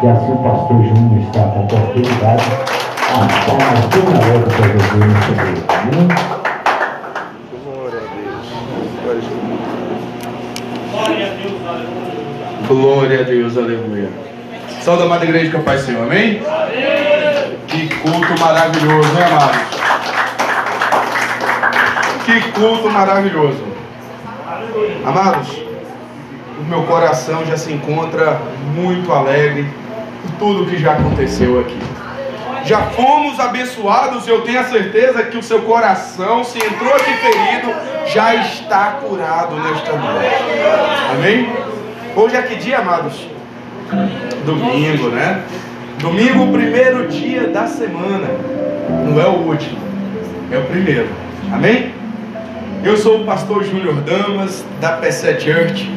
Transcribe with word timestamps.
e 0.00 0.06
assim 0.06 0.32
o 0.32 0.36
pastor 0.36 0.84
Júnior 0.84 1.20
está 1.26 1.40
com 1.40 1.64
oportunidade. 1.64 2.44
As 3.10 3.44
palmas 3.44 3.84
bem 3.86 4.04
na 4.04 4.20
boca 4.20 4.50
para 4.54 4.68
Jesus. 4.68 5.64
Amém? 5.68 6.08
Glória 12.68 13.20
a 13.20 13.22
Deus, 13.24 13.56
aleluia. 13.56 14.10
Salve 14.82 15.02
a 15.02 15.06
amada 15.06 15.24
igreja 15.24 15.50
que 15.50 15.56
é 15.56 15.58
o 15.58 15.62
Pai 15.64 15.78
Senhor, 15.78 16.04
amém? 16.04 16.42
Que 17.66 17.88
culto 17.96 18.38
maravilhoso, 18.38 19.12
né, 19.14 19.24
amados? 19.24 19.56
Que 22.24 22.40
culto 22.52 22.90
maravilhoso. 22.90 23.64
Amados, 25.04 25.62
o 26.60 26.64
meu 26.68 26.82
coração 26.84 27.44
já 27.46 27.56
se 27.56 27.72
encontra 27.72 28.40
muito 28.74 29.12
alegre 29.12 29.66
tudo 30.38 30.66
que 30.66 30.78
já 30.78 30.92
aconteceu 30.92 31.60
aqui. 31.60 31.78
Já 32.64 32.82
fomos 32.90 33.40
abençoados 33.40 34.26
e 34.26 34.30
eu 34.30 34.42
tenho 34.42 34.60
a 34.60 34.64
certeza 34.64 35.22
que 35.22 35.36
o 35.36 35.42
seu 35.42 35.62
coração, 35.62 36.44
se 36.44 36.58
entrou 36.58 36.92
aqui 36.94 37.12
ferido, 37.14 37.72
já 38.06 38.34
está 38.34 38.98
curado 39.02 39.56
nesta 39.56 39.92
noite. 39.92 40.34
Amém? 41.12 41.48
Hoje 42.14 42.36
é 42.36 42.42
que 42.42 42.56
dia, 42.56 42.78
amados? 42.78 43.26
Domingo, 44.44 45.08
né? 45.08 45.42
Domingo, 45.98 46.44
o 46.44 46.52
primeiro 46.52 47.08
dia 47.08 47.48
da 47.48 47.66
semana. 47.66 48.28
Não 49.06 49.20
é 49.20 49.26
o 49.26 49.46
último, 49.48 49.78
é 50.50 50.58
o 50.58 50.64
primeiro. 50.64 51.08
Amém? 51.52 51.94
Eu 52.84 52.96
sou 52.96 53.22
o 53.22 53.24
pastor 53.24 53.64
Júnior 53.64 53.94
Damas, 54.02 54.64
da 54.80 54.92
PC 54.92 55.40
Church. 55.40 55.90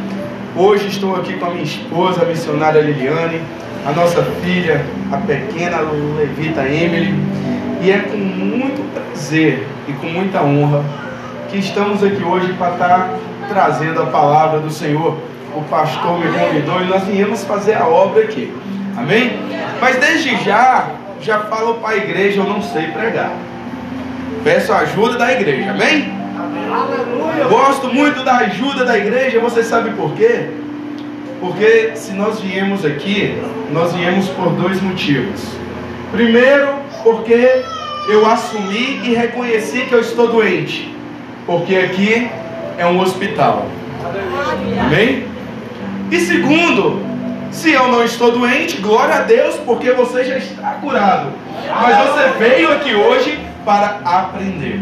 Hoje 0.55 0.87
estou 0.87 1.15
aqui 1.15 1.33
com 1.33 1.45
a 1.45 1.49
minha 1.51 1.63
esposa, 1.63 2.23
a 2.23 2.25
missionária 2.25 2.81
Liliane, 2.81 3.41
a 3.85 3.91
nossa 3.91 4.23
filha, 4.43 4.85
a 5.11 5.17
pequena 5.17 5.79
levita 6.17 6.61
Emily. 6.61 7.13
E 7.81 7.91
é 7.91 7.99
com 7.99 8.17
muito 8.17 8.83
prazer 8.93 9.65
e 9.87 9.93
com 9.93 10.07
muita 10.07 10.43
honra 10.43 10.83
que 11.49 11.57
estamos 11.57 12.03
aqui 12.03 12.23
hoje 12.23 12.53
para 12.53 12.73
estar 12.73 13.09
trazendo 13.49 14.03
a 14.03 14.05
palavra 14.05 14.59
do 14.59 14.69
Senhor. 14.69 15.17
O 15.55 15.61
pastor 15.63 16.19
me 16.19 16.31
convidou 16.31 16.81
e 16.81 16.85
nós 16.85 17.03
viemos 17.03 17.43
fazer 17.43 17.73
a 17.73 17.87
obra 17.87 18.23
aqui. 18.23 18.53
Amém? 18.95 19.39
Mas 19.81 19.97
desde 19.97 20.35
já, 20.43 20.89
já 21.19 21.39
falo 21.39 21.75
para 21.75 21.89
a 21.89 21.97
igreja, 21.97 22.39
eu 22.39 22.45
não 22.45 22.61
sei 22.61 22.87
pregar. 22.87 23.31
Peço 24.43 24.71
a 24.71 24.79
ajuda 24.79 25.17
da 25.17 25.31
igreja, 25.31 25.71
amém? 25.71 26.13
Gosto 27.49 27.93
muito 27.93 28.23
da 28.23 28.37
ajuda 28.37 28.85
da 28.85 28.97
igreja, 28.97 29.39
você 29.39 29.63
sabe 29.63 29.89
por 29.91 30.13
quê? 30.13 30.49
Porque 31.41 31.93
se 31.95 32.13
nós 32.13 32.39
viemos 32.39 32.85
aqui, 32.85 33.35
nós 33.71 33.93
viemos 33.93 34.29
por 34.29 34.49
dois 34.51 34.79
motivos. 34.79 35.41
Primeiro, 36.11 36.69
porque 37.03 37.63
eu 38.07 38.25
assumi 38.27 39.01
e 39.03 39.15
reconheci 39.15 39.81
que 39.81 39.93
eu 39.93 39.99
estou 39.99 40.27
doente. 40.27 40.95
Porque 41.47 41.75
aqui 41.75 42.29
é 42.77 42.85
um 42.85 42.99
hospital. 42.99 43.65
Amém? 44.79 45.25
E 46.11 46.19
segundo, 46.19 47.01
se 47.49 47.71
eu 47.71 47.87
não 47.87 48.03
estou 48.03 48.31
doente, 48.31 48.77
glória 48.77 49.15
a 49.15 49.21
Deus, 49.21 49.55
porque 49.65 49.91
você 49.91 50.23
já 50.23 50.37
está 50.37 50.73
curado. 50.73 51.29
Mas 51.69 51.97
você 51.97 52.29
veio 52.37 52.71
aqui 52.71 52.93
hoje 52.93 53.39
para 53.65 53.99
aprender. 54.05 54.79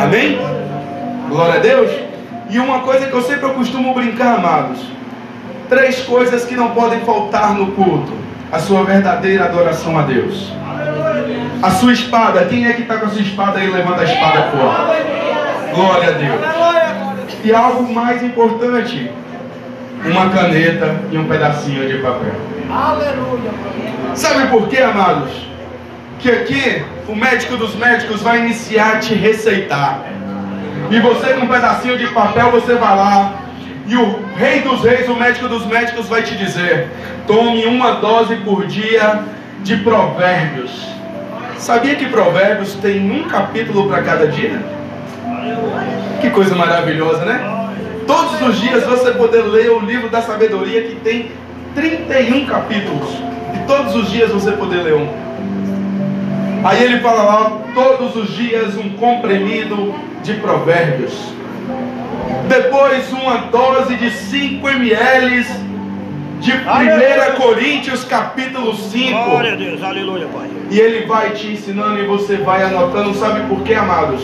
Amém? 0.00 0.38
Glória 1.28 1.54
a 1.54 1.58
Deus. 1.58 1.90
E 2.50 2.58
uma 2.58 2.80
coisa 2.80 3.06
que 3.06 3.14
eu 3.14 3.22
sempre 3.22 3.48
costumo 3.50 3.94
brincar, 3.94 4.38
amados: 4.38 4.80
três 5.70 6.00
coisas 6.00 6.44
que 6.44 6.54
não 6.54 6.72
podem 6.72 7.00
faltar 7.00 7.54
no 7.54 7.72
culto: 7.72 8.12
a 8.52 8.58
sua 8.58 8.84
verdadeira 8.84 9.44
adoração 9.44 9.98
a 9.98 10.02
Deus, 10.02 10.52
a 11.62 11.70
sua 11.70 11.92
espada. 11.92 12.44
Quem 12.44 12.66
é 12.66 12.72
que 12.74 12.82
está 12.82 12.96
com 12.96 13.06
a 13.06 13.08
sua 13.08 13.22
espada 13.22 13.58
aí? 13.60 13.70
Levanta 13.70 14.02
a 14.02 14.04
espada 14.04 14.42
fora. 14.50 15.00
Glória 15.74 16.08
a 16.08 16.12
Deus. 16.12 16.40
E 17.44 17.54
algo 17.54 17.90
mais 17.94 18.22
importante: 18.22 19.10
uma 20.04 20.28
caneta 20.28 20.96
e 21.10 21.16
um 21.16 21.26
pedacinho 21.26 21.88
de 21.88 21.98
papel. 21.98 22.34
Aleluia. 22.70 23.50
Sabe 24.14 24.48
por 24.48 24.68
quê, 24.68 24.78
amados? 24.78 25.30
Que 26.18 26.30
aqui 26.30 26.84
o 27.08 27.14
médico 27.14 27.56
dos 27.56 27.74
médicos 27.76 28.20
vai 28.20 28.40
iniciar 28.40 28.96
a 28.96 28.98
te 28.98 29.14
receitar. 29.14 30.04
E 30.90 30.98
você 30.98 31.34
com 31.34 31.46
um 31.46 31.48
pedacinho 31.48 31.96
de 31.96 32.08
papel 32.08 32.50
você 32.50 32.74
vai 32.74 32.96
lá. 32.96 33.32
E 33.90 33.96
o 33.96 34.20
rei 34.36 34.60
dos 34.60 34.84
reis, 34.84 35.08
o 35.08 35.16
médico 35.16 35.48
dos 35.48 35.66
médicos 35.66 36.06
vai 36.06 36.22
te 36.22 36.36
dizer: 36.36 36.88
tome 37.26 37.66
uma 37.66 37.94
dose 37.94 38.36
por 38.36 38.64
dia 38.68 39.24
de 39.64 39.78
provérbios. 39.78 40.70
Sabia 41.58 41.96
que 41.96 42.06
provérbios 42.06 42.74
tem 42.74 43.10
um 43.10 43.24
capítulo 43.24 43.88
para 43.88 44.00
cada 44.02 44.28
dia? 44.28 44.62
Que 46.20 46.30
coisa 46.30 46.54
maravilhosa, 46.54 47.24
né? 47.24 47.68
Todos 48.06 48.40
os 48.40 48.60
dias 48.60 48.84
você 48.84 49.10
poder 49.10 49.42
ler 49.42 49.72
o 49.72 49.80
livro 49.80 50.08
da 50.08 50.22
sabedoria 50.22 50.82
que 50.84 50.94
tem 50.94 51.32
31 51.74 52.46
capítulos. 52.46 53.10
E 53.56 53.66
todos 53.66 53.96
os 53.96 54.08
dias 54.08 54.30
você 54.30 54.52
poder 54.52 54.84
ler 54.84 54.94
um. 54.94 55.08
Aí 56.62 56.84
ele 56.84 57.00
fala 57.00 57.22
lá, 57.24 57.58
todos 57.74 58.14
os 58.14 58.30
dias 58.36 58.76
um 58.76 58.90
comprimido 58.90 59.92
de 60.22 60.34
provérbios. 60.34 61.39
Depois 62.48 63.12
uma 63.12 63.36
dose 63.50 63.94
de 63.96 64.10
5 64.10 64.68
ml 64.68 65.44
de 66.40 66.52
1 66.52 67.36
Coríntios 67.36 68.04
capítulo 68.04 68.74
5. 68.74 69.10
Glória 69.10 69.52
a 69.52 69.56
Deus, 69.56 69.82
aleluia, 69.82 70.26
Pai. 70.26 70.48
E 70.70 70.78
ele 70.80 71.06
vai 71.06 71.30
te 71.30 71.48
ensinando 71.48 71.98
e 71.98 72.06
você 72.06 72.38
vai 72.38 72.62
anotando. 72.62 73.14
Sabe 73.14 73.46
por 73.48 73.62
quê, 73.62 73.74
amados? 73.74 74.22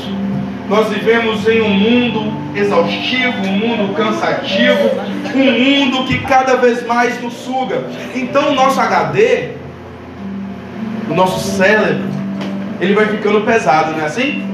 Nós 0.69 0.89
vivemos 0.89 1.47
em 1.47 1.61
um 1.61 1.69
mundo 1.69 2.33
exaustivo, 2.57 3.39
um 3.47 3.53
mundo 3.53 3.95
cansativo, 3.95 4.91
um 5.35 5.53
mundo 5.53 6.05
que 6.07 6.19
cada 6.21 6.57
vez 6.57 6.85
mais 6.85 7.23
nos 7.23 7.35
suga. 7.35 7.85
Então 8.15 8.51
o 8.51 8.55
nosso 8.55 8.81
HD, 8.81 9.51
o 11.09 11.15
nosso 11.15 11.39
cérebro, 11.57 12.09
ele 12.81 12.95
vai 12.95 13.07
ficando 13.07 13.43
pesado, 13.43 13.93
não 13.93 14.01
é 14.01 14.07
assim? 14.07 14.45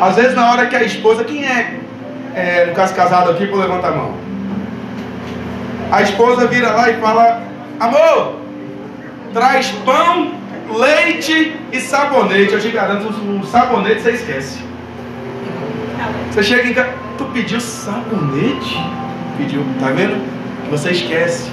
Às 0.00 0.14
vezes 0.14 0.34
na 0.34 0.52
hora 0.52 0.66
que 0.66 0.76
a 0.76 0.84
esposa, 0.84 1.24
quem 1.24 1.44
é, 1.44 1.74
é 2.36 2.66
no 2.66 2.74
caso 2.74 2.94
casado 2.94 3.30
aqui, 3.30 3.46
por 3.46 3.58
levantar 3.58 3.88
a 3.88 3.96
mão. 3.96 4.14
A 5.90 6.02
esposa 6.02 6.46
vira 6.46 6.70
lá 6.70 6.90
e 6.90 7.00
fala: 7.00 7.42
Amor, 7.80 8.36
traz 9.32 9.70
pão, 9.86 10.34
leite 10.76 11.56
e 11.72 11.80
sabonete. 11.80 12.52
Eu 12.52 12.60
te 12.60 12.68
garanto, 12.68 13.08
o 13.08 13.46
sabonete 13.46 14.02
você 14.02 14.10
esquece. 14.10 14.58
Você 16.30 16.42
chega 16.42 16.68
em 16.68 16.74
casa, 16.74 16.90
tu 17.16 17.24
pediu 17.32 17.58
sabonete? 17.58 18.84
Pediu, 19.38 19.64
tá 19.80 19.86
vendo? 19.88 20.22
Você 20.70 20.90
esquece. 20.90 21.50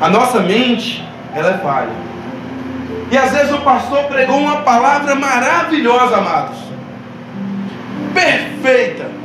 A 0.00 0.08
nossa 0.08 0.40
mente, 0.40 1.04
ela 1.32 1.50
é 1.50 1.58
falha. 1.58 1.92
E 3.12 3.16
às 3.16 3.30
vezes 3.30 3.52
o 3.52 3.58
pastor 3.58 4.04
pregou 4.04 4.36
uma 4.36 4.62
palavra 4.62 5.14
maravilhosa, 5.14 6.16
amados. 6.16 6.58
Perfeita. 8.12 9.17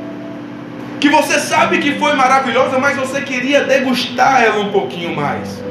Que 1.04 1.10
você 1.10 1.38
sabe 1.38 1.80
que 1.80 2.00
foi 2.00 2.14
maravilhosa, 2.14 2.80
mas 2.80 2.96
você 2.96 3.20
queria 3.20 3.66
degustar 3.66 4.42
ela 4.42 4.62
um 4.62 4.72
pouquinho 4.72 5.14
mais. 5.14 5.62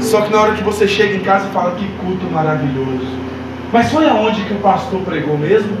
Só 0.00 0.22
que 0.22 0.32
na 0.32 0.40
hora 0.40 0.54
que 0.54 0.64
você 0.64 0.88
chega 0.88 1.14
em 1.14 1.20
casa 1.20 1.48
e 1.50 1.52
fala 1.52 1.72
que 1.72 1.86
culto 1.98 2.24
maravilhoso. 2.32 3.06
Mas 3.70 3.92
foi 3.92 4.08
aonde 4.08 4.40
que 4.44 4.54
o 4.54 4.58
pastor 4.60 5.02
pregou 5.02 5.36
mesmo? 5.36 5.76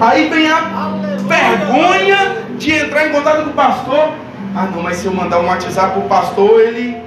Aí 0.00 0.28
vem 0.28 0.50
a 0.50 0.90
vergonha 1.18 2.38
de 2.58 2.72
entrar 2.72 3.06
em 3.06 3.12
contato 3.12 3.44
com 3.44 3.50
o 3.50 3.52
pastor. 3.52 4.14
Ah 4.56 4.66
não, 4.74 4.82
mas 4.82 4.96
se 4.96 5.06
eu 5.06 5.14
mandar 5.14 5.38
um 5.38 5.46
WhatsApp 5.46 5.92
pro 5.92 6.08
pastor, 6.08 6.62
ele 6.62 7.00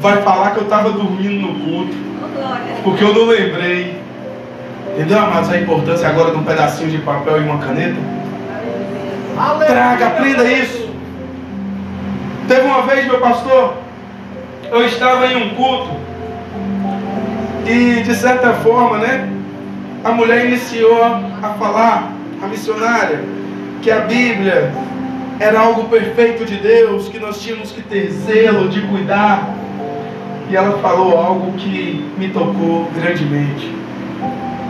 vai 0.00 0.20
falar 0.20 0.50
que 0.50 0.58
eu 0.58 0.64
estava 0.64 0.90
dormindo 0.90 1.46
no 1.46 1.60
culto. 1.60 1.96
Porque 2.82 3.02
eu 3.04 3.14
não 3.14 3.24
lembrei. 3.24 3.98
Entendeu, 4.92 5.18
amados, 5.18 5.48
a 5.48 5.56
importância 5.56 6.06
agora 6.06 6.30
de 6.30 6.36
um 6.36 6.44
pedacinho 6.44 6.90
de 6.90 6.98
papel 6.98 7.40
e 7.40 7.44
uma 7.44 7.56
caneta? 7.56 8.23
Traga, 9.66 10.06
aprenda 10.06 10.44
isso. 10.44 10.88
Teve 12.48 12.62
uma 12.62 12.82
vez, 12.82 13.06
meu 13.06 13.20
pastor, 13.20 13.74
eu 14.70 14.84
estava 14.86 15.26
em 15.26 15.44
um 15.44 15.54
culto 15.54 15.90
e 17.66 18.02
de 18.02 18.14
certa 18.14 18.52
forma, 18.54 18.98
né, 18.98 19.28
a 20.04 20.12
mulher 20.12 20.46
iniciou 20.46 21.02
a 21.02 21.54
falar, 21.58 22.12
a 22.42 22.46
missionária, 22.46 23.24
que 23.80 23.90
a 23.90 24.00
Bíblia 24.00 24.70
era 25.40 25.60
algo 25.60 25.84
perfeito 25.84 26.44
de 26.44 26.56
Deus, 26.56 27.08
que 27.08 27.18
nós 27.18 27.40
tínhamos 27.42 27.72
que 27.72 27.82
ter 27.82 28.10
zelo 28.10 28.68
de 28.68 28.82
cuidar. 28.82 29.48
E 30.50 30.56
ela 30.56 30.78
falou 30.78 31.18
algo 31.18 31.52
que 31.52 32.04
me 32.18 32.28
tocou 32.28 32.88
grandemente. 32.94 33.74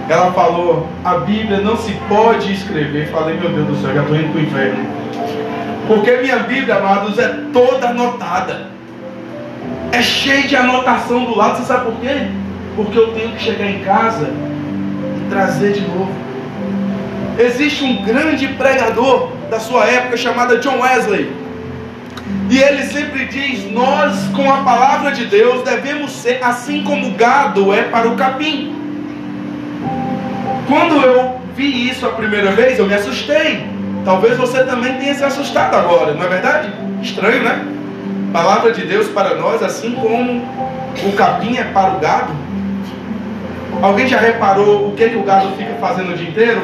Ela 0.09 0.33
falou: 0.33 0.89
a 1.05 1.15
Bíblia 1.19 1.61
não 1.61 1.77
se 1.77 1.93
pode 2.09 2.53
escrever. 2.53 3.09
Falei, 3.11 3.37
meu 3.39 3.51
Deus 3.51 3.67
do 3.69 3.77
céu, 3.83 3.95
já 3.95 4.03
estou 4.03 4.17
indo 4.17 4.33
para 4.33 4.41
o 4.41 4.45
inferno. 4.45 4.87
Porque 5.87 6.17
minha 6.19 6.39
Bíblia, 6.41 6.77
amados, 6.77 7.19
é 7.19 7.29
toda 7.53 7.89
anotada. 7.89 8.67
é 9.93 10.03
cheio 10.03 10.49
de 10.49 10.57
anotação 10.57 11.25
do 11.25 11.37
lado. 11.37 11.59
Você 11.59 11.65
sabe 11.65 11.85
por 11.87 12.01
quê? 12.01 12.29
Porque 12.77 12.99
eu 12.99 13.13
tenho 13.13 13.31
que 13.33 13.43
chegar 13.43 13.67
em 13.71 13.81
casa 13.85 14.29
e 14.29 15.31
trazer 15.31 15.73
de 15.73 15.83
novo. 15.83 16.13
Existe 17.39 17.85
um 17.85 18.05
grande 18.05 18.49
pregador 18.49 19.31
da 19.51 19.61
sua 19.61 19.85
época 19.87 20.17
chamado 20.17 20.59
John 20.59 20.81
Wesley. 20.81 21.33
E 22.51 22.59
ele 22.59 22.83
sempre 22.85 23.27
diz: 23.27 23.71
Nós, 23.73 24.29
com 24.35 24.51
a 24.53 24.59
palavra 24.59 25.13
de 25.13 25.27
Deus, 25.27 25.63
devemos 25.63 26.13
ser 26.13 26.43
assim 26.43 26.83
como 26.83 27.09
o 27.09 27.13
gado 27.13 27.73
é 27.73 27.83
para 27.83 28.09
o 28.09 28.17
capim. 28.17 28.84
Quando 30.67 30.95
eu 31.05 31.41
vi 31.55 31.89
isso 31.89 32.07
a 32.07 32.11
primeira 32.11 32.53
vez, 32.53 32.79
eu 32.79 32.87
me 32.87 32.95
assustei. 32.95 33.67
Talvez 34.05 34.37
você 34.37 34.65
também 34.65 34.95
tenha 34.99 35.15
se 35.15 35.25
assustado 35.25 35.75
agora, 35.75 36.15
não 36.15 36.25
é 36.25 36.29
verdade? 36.29 36.69
Estranho, 37.03 37.43
né? 37.43 37.67
Palavra 38.33 38.73
de 38.73 38.83
Deus 38.83 39.09
para 39.09 39.35
nós, 39.35 39.63
assim 39.63 39.93
como 39.93 40.43
o 41.03 41.13
capim 41.13 41.57
é 41.57 41.65
para 41.65 41.97
o 41.97 42.01
gado. 42.01 42.33
Alguém 43.81 44.07
já 44.07 44.19
reparou 44.19 44.89
o 44.89 44.93
que, 44.93 45.09
que 45.09 45.17
o 45.17 45.23
gado 45.23 45.49
fica 45.57 45.75
fazendo 45.81 46.13
o 46.13 46.17
dia 46.17 46.29
inteiro? 46.29 46.63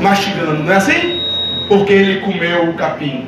Mastigando, 0.00 0.62
não 0.64 0.72
é 0.72 0.76
assim? 0.76 1.20
Porque 1.68 1.92
ele 1.92 2.20
comeu 2.20 2.70
o 2.70 2.74
capim. 2.74 3.26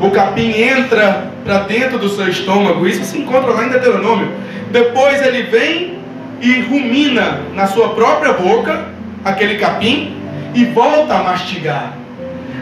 O 0.00 0.10
capim 0.10 0.50
entra 0.50 1.28
para 1.44 1.60
dentro 1.60 1.98
do 1.98 2.08
seu 2.08 2.28
estômago, 2.28 2.86
isso 2.86 3.04
se 3.04 3.18
encontra 3.18 3.52
lá 3.52 3.64
em 3.64 3.68
Deuteronômio. 3.68 4.28
Depois 4.70 5.24
ele 5.24 5.42
vem 5.44 5.93
e 6.40 6.60
rumina 6.60 7.40
na 7.54 7.66
sua 7.66 7.90
própria 7.90 8.32
boca 8.32 8.88
aquele 9.24 9.56
capim 9.56 10.16
e 10.54 10.64
volta 10.66 11.14
a 11.14 11.22
mastigar. 11.22 11.92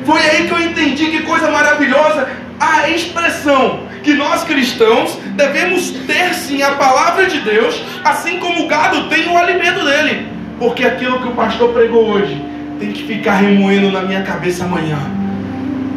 Foi 0.05 0.21
aí 0.21 0.47
que 0.47 0.53
eu 0.53 0.61
entendi 0.61 1.07
que 1.07 1.23
coisa 1.23 1.51
maravilhosa 1.51 2.29
a 2.59 2.89
expressão 2.89 3.81
que 4.03 4.15
nós 4.15 4.45
cristãos 4.45 5.19
devemos 5.35 5.91
ter 5.91 6.35
sim 6.35 6.63
a 6.63 6.73
palavra 6.73 7.27
de 7.27 7.41
Deus, 7.41 7.83
assim 8.05 8.39
como 8.39 8.65
o 8.65 8.69
gado 8.69 9.09
tem 9.09 9.29
o 9.29 9.37
alimento 9.37 9.85
dele. 9.85 10.27
Porque 10.59 10.85
aquilo 10.85 11.21
que 11.21 11.29
o 11.29 11.33
pastor 11.33 11.73
pregou 11.73 12.09
hoje 12.09 12.41
tem 12.79 12.93
que 12.93 13.05
ficar 13.05 13.35
remoendo 13.35 13.91
na 13.91 14.03
minha 14.03 14.23
cabeça 14.23 14.65
amanhã. 14.65 14.99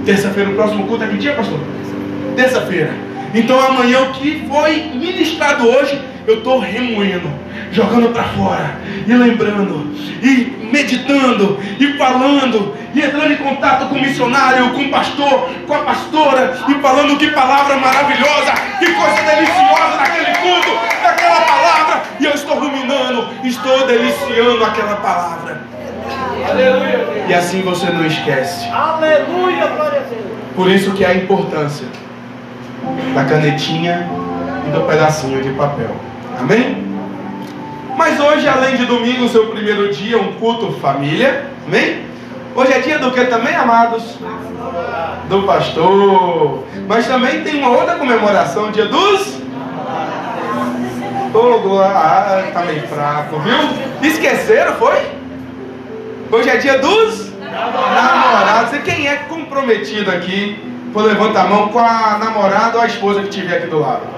Terça-feira, 0.06 0.52
o 0.52 0.54
próximo 0.54 0.86
culto 0.86 1.04
é 1.04 1.08
que 1.08 1.18
dia, 1.18 1.34
pastor? 1.34 1.60
Terça-feira. 2.36 2.92
Então 3.34 3.60
amanhã 3.60 4.02
o 4.02 4.14
que 4.14 4.46
foi 4.48 4.92
ministrado 4.94 5.68
hoje, 5.68 6.00
eu 6.28 6.38
estou 6.38 6.60
remoendo, 6.60 7.30
jogando 7.72 8.10
para 8.10 8.24
fora, 8.24 8.78
e 9.06 9.14
lembrando, 9.14 9.94
e 10.22 10.70
meditando, 10.72 11.60
e 11.80 11.94
falando, 11.98 12.76
e 12.94 13.02
entrando 13.02 13.32
em 13.32 13.38
contato 13.38 13.90
com 13.90 13.96
o 13.96 14.02
missionário, 14.02 14.72
com 14.72 14.82
o 14.82 14.90
pastor, 14.90 15.50
com 15.68 15.74
a 15.74 15.80
pastora, 15.80 16.58
e 16.68 16.74
falando 16.76 17.18
que 17.18 17.28
palavra 17.32 17.78
maravilhosa, 17.78 18.54
que 18.80 18.92
coisa 18.94 19.22
deliciosa 19.22 19.98
naquele 19.98 20.36
culto, 20.38 20.80
daquela 21.04 21.42
palavra, 21.42 22.04
e 22.20 22.26
eu 22.26 22.32
estou 22.32 22.60
ruminando, 22.60 23.30
estou 23.44 23.86
deliciando 23.86 24.64
aquela 24.64 24.96
palavra. 24.96 25.62
Aleluia. 26.50 27.26
E 27.28 27.34
assim 27.34 27.62
você 27.62 27.88
não 27.88 28.06
esquece. 28.06 28.70
Aleluia, 28.70 29.68
glória 29.68 30.00
a 30.00 30.04
Deus. 30.04 30.36
Por 30.56 30.70
isso 30.70 30.92
que 30.94 31.04
há 31.04 31.10
a 31.10 31.16
importância 31.16 31.88
da 33.14 33.26
canetinha 33.26 34.08
e 34.68 34.72
do 34.72 34.82
pedacinho 34.82 35.42
de 35.42 35.50
papel. 35.52 35.96
Amém? 36.40 36.84
Mas 37.98 38.20
hoje, 38.20 38.48
além 38.48 38.76
de 38.76 38.86
domingo, 38.86 39.28
seu 39.30 39.48
primeiro 39.48 39.92
dia, 39.92 40.18
um 40.18 40.34
culto 40.34 40.74
família. 40.74 41.46
Amém? 41.66 42.06
Hoje 42.56 42.74
é 42.74 42.80
dia 42.80 43.00
do 43.00 43.12
que 43.12 43.26
também, 43.26 43.56
amados? 43.56 44.18
Do 45.30 45.44
pastor. 45.44 46.64
Mas 46.88 47.08
também 47.08 47.44
tem 47.44 47.56
uma 47.56 47.70
outra 47.70 47.96
comemoração, 47.96 48.72
dia 48.72 48.86
dos. 48.86 49.42
Oh. 51.34 51.80
Ah, 51.80 52.44
tá 52.54 52.62
meio 52.62 52.88
fraco, 52.88 53.40
viu? 53.40 53.58
Esqueceram, 54.02 54.76
foi? 54.76 55.02
Hoje 56.32 56.50
é 56.50 56.58
dia 56.58 56.80
dos 56.80 57.34
namorados. 57.40 58.74
E 58.74 58.80
quem 58.80 59.08
é 59.08 59.16
comprometido 59.28 60.12
aqui? 60.12 60.58
Por 60.94 61.04
levanta 61.04 61.42
a 61.42 61.44
mão 61.46 61.68
com 61.70 61.80
a 61.80 62.18
namorada 62.20 62.78
ou 62.78 62.84
a 62.84 62.88
esposa 62.88 63.22
que 63.22 63.30
tiver 63.30 63.58
aqui 63.58 63.68
do 63.68 63.80
lado. 63.80 64.15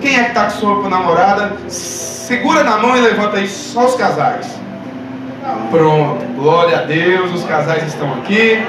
Quem 0.00 0.18
é 0.18 0.24
que 0.24 0.28
está 0.30 0.44
com 0.44 0.50
sua 0.50 0.88
namorada? 0.88 1.52
Segura 1.68 2.64
na 2.64 2.78
mão 2.78 2.96
e 2.96 3.00
levanta 3.00 3.36
aí 3.36 3.48
só 3.48 3.86
os 3.86 3.94
casais. 3.94 4.58
Pronto, 5.70 6.24
glória 6.36 6.78
a 6.78 6.82
Deus, 6.82 7.32
os 7.34 7.44
casais 7.44 7.82
estão 7.86 8.12
aqui. 8.14 8.62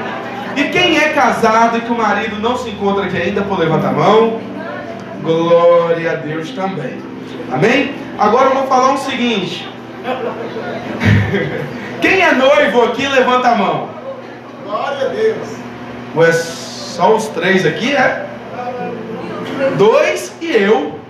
E 0.56 0.64
quem 0.66 0.98
é 0.98 1.10
casado 1.10 1.78
e 1.78 1.82
que 1.82 1.92
o 1.92 1.98
marido 1.98 2.38
não 2.40 2.58
se 2.58 2.70
encontra 2.70 3.06
aqui 3.06 3.18
ainda, 3.18 3.42
por 3.44 3.60
levanta 3.60 3.88
a 3.88 3.92
mão. 3.92 4.42
Glória 5.22 6.12
a 6.12 6.16
Deus 6.16 6.52
também. 6.52 6.98
Amém? 7.52 7.96
Agora 8.18 8.50
eu 8.50 8.56
vou 8.56 8.68
falar 8.68 8.94
o 8.94 8.98
seguinte. 8.98 9.70
Quem 12.02 12.22
é 12.22 12.34
noivo 12.34 12.86
aqui, 12.86 13.08
levanta 13.08 13.50
a 13.50 13.56
mão. 13.56 13.90
Glória 14.66 15.06
a 15.06 15.10
Deus. 15.10 15.48
Ué, 16.16 16.32
só 16.32 17.16
os 17.16 17.28
três 17.28 17.66
aqui, 17.66 17.96
é? 17.96 18.26
Dois 19.78 20.34
e 20.42 20.52
eu. 20.52 21.01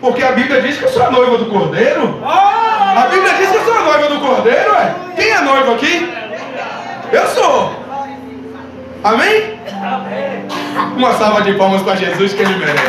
Porque 0.00 0.22
a 0.22 0.32
Bíblia 0.32 0.60
diz 0.62 0.78
que 0.78 0.84
eu 0.84 0.90
sou 0.90 1.02
a 1.04 1.10
noiva 1.10 1.38
do 1.38 1.46
Cordeiro. 1.46 2.20
A 2.24 3.08
Bíblia 3.10 3.34
diz 3.34 3.50
que 3.50 3.56
eu 3.56 3.64
sou 3.64 3.74
a 3.74 3.82
noiva 3.82 4.08
do 4.08 4.20
Cordeiro, 4.20 4.72
ué. 4.72 4.94
Quem 5.16 5.30
é 5.30 5.40
noivo 5.40 5.72
aqui? 5.72 6.12
Eu 7.12 7.26
sou. 7.28 7.72
Amém? 9.02 9.58
Uma 10.96 11.12
salva 11.14 11.42
de 11.42 11.54
palmas 11.54 11.82
para 11.82 11.96
Jesus 11.96 12.32
que 12.32 12.42
ele 12.42 12.56
merece. 12.56 12.82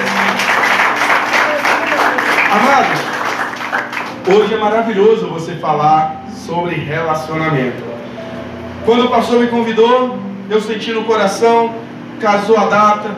Amados, 2.52 3.00
hoje 4.28 4.54
é 4.54 4.58
maravilhoso 4.58 5.28
você 5.28 5.54
falar 5.56 6.24
sobre 6.46 6.76
relacionamento. 6.76 7.84
Quando 8.86 9.06
o 9.06 9.10
pastor 9.10 9.40
me 9.40 9.48
convidou, 9.48 10.18
eu 10.50 10.60
senti 10.62 10.92
no 10.92 11.04
coração, 11.04 11.76
casou 12.20 12.58
a 12.58 12.66
data 12.66 13.12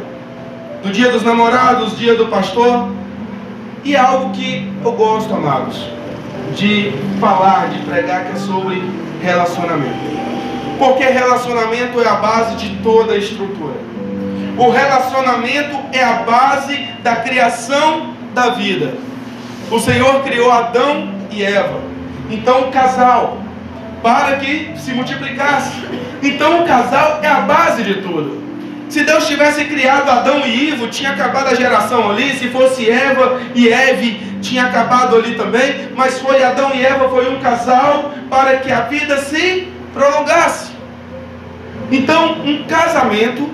do 0.83 0.91
dia 0.91 1.09
dos 1.11 1.23
namorados, 1.23 1.97
dia 1.97 2.15
do 2.15 2.27
pastor, 2.27 2.89
e 3.83 3.95
é 3.95 3.99
algo 3.99 4.31
que 4.31 4.71
eu 4.83 4.91
gosto, 4.91 5.33
amados, 5.33 5.89
de 6.55 6.93
falar, 7.19 7.69
de 7.69 7.79
pregar, 7.79 8.25
que 8.25 8.33
é 8.33 8.35
sobre 8.35 8.81
relacionamento. 9.21 10.21
Porque 10.77 11.03
relacionamento 11.03 11.99
é 11.99 12.07
a 12.07 12.15
base 12.15 12.55
de 12.55 12.75
toda 12.77 13.13
a 13.13 13.17
estrutura. 13.17 13.75
O 14.57 14.69
relacionamento 14.69 15.77
é 15.93 16.03
a 16.03 16.23
base 16.23 16.77
da 17.03 17.17
criação 17.17 18.13
da 18.33 18.49
vida. 18.49 18.93
O 19.69 19.79
Senhor 19.79 20.21
criou 20.23 20.51
Adão 20.51 21.13
e 21.31 21.43
Eva. 21.43 21.79
Então, 22.29 22.67
o 22.67 22.71
casal, 22.71 23.37
para 24.03 24.37
que 24.37 24.73
se 24.77 24.91
multiplicasse. 24.91 25.71
Então, 26.21 26.63
o 26.63 26.67
casal 26.67 27.19
é 27.21 27.27
a 27.27 27.41
base 27.41 27.83
de 27.83 27.95
tudo. 28.01 28.40
Se 28.91 29.05
Deus 29.05 29.25
tivesse 29.25 29.63
criado 29.63 30.09
Adão 30.09 30.45
e 30.45 30.67
Ivo, 30.67 30.87
tinha 30.87 31.11
acabado 31.11 31.47
a 31.47 31.55
geração 31.55 32.11
ali. 32.11 32.33
Se 32.33 32.49
fosse 32.49 32.89
Eva 32.89 33.39
e 33.55 33.69
Eve, 33.69 34.19
tinha 34.41 34.65
acabado 34.65 35.15
ali 35.15 35.35
também. 35.35 35.87
Mas 35.95 36.19
foi 36.19 36.43
Adão 36.43 36.75
e 36.75 36.85
Eva, 36.85 37.07
foi 37.07 37.33
um 37.33 37.39
casal 37.39 38.11
para 38.29 38.57
que 38.57 38.69
a 38.69 38.81
vida 38.81 39.17
se 39.19 39.69
prolongasse. 39.93 40.73
Então, 41.89 42.33
um 42.43 42.65
casamento, 42.65 43.49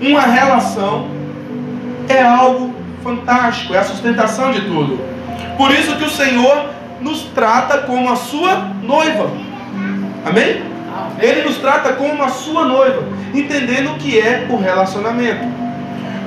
uma 0.00 0.22
relação, 0.22 1.08
é 2.08 2.22
algo 2.22 2.74
fantástico, 3.04 3.74
é 3.74 3.78
a 3.80 3.84
sustentação 3.84 4.52
de 4.52 4.62
tudo. 4.62 4.98
Por 5.58 5.70
isso 5.70 5.96
que 5.96 6.04
o 6.04 6.10
Senhor 6.10 6.64
nos 7.02 7.24
trata 7.34 7.76
como 7.82 8.10
a 8.10 8.16
sua 8.16 8.54
noiva. 8.82 9.30
Amém? 10.24 10.77
Ele 11.20 11.42
nos 11.42 11.58
trata 11.58 11.92
como 11.94 12.22
a 12.22 12.28
sua 12.28 12.64
noiva, 12.64 13.02
entendendo 13.34 13.92
o 13.92 13.98
que 13.98 14.18
é 14.18 14.46
o 14.48 14.56
relacionamento. 14.56 15.46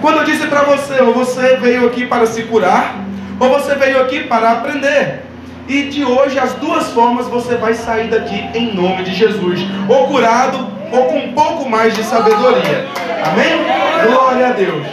Quando 0.02 0.18
eu 0.18 0.24
disse 0.24 0.48
para 0.48 0.64
você, 0.64 1.02
ou 1.02 1.14
você 1.14 1.58
veio 1.58 1.86
aqui 1.86 2.06
para 2.06 2.26
se 2.26 2.44
curar, 2.44 2.96
ou 3.40 3.50
você 3.50 3.76
veio 3.76 4.02
aqui 4.02 4.22
para 4.24 4.52
aprender. 4.52 5.24
E 5.68 5.84
de 5.84 6.04
hoje, 6.04 6.40
as 6.40 6.54
duas 6.54 6.90
formas 6.92 7.28
você 7.28 7.56
vai 7.56 7.74
sair 7.74 8.10
daqui 8.10 8.50
em 8.56 8.74
nome 8.74 9.04
de 9.04 9.14
Jesus, 9.14 9.60
ou 9.88 10.08
curado, 10.08 10.68
ou 10.92 11.06
com 11.06 11.20
um 11.20 11.34
pouco 11.34 11.70
mais 11.70 11.96
de 11.96 12.04
sabedoria. 12.04 12.88
Amém? 13.24 14.12
Glória 14.12 14.48
a 14.48 14.52
Deus. 14.52 14.86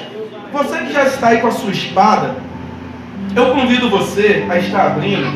Você 0.53 0.79
que 0.79 0.93
já 0.93 1.05
está 1.05 1.29
aí 1.29 1.41
com 1.41 1.49
a 1.49 1.53
sua 1.53 1.71
espada, 1.71 2.37
eu 3.35 3.55
convido 3.55 3.91
você 3.91 4.47
a 4.49 4.59
estar 4.59 4.87
abrindo 4.87 5.27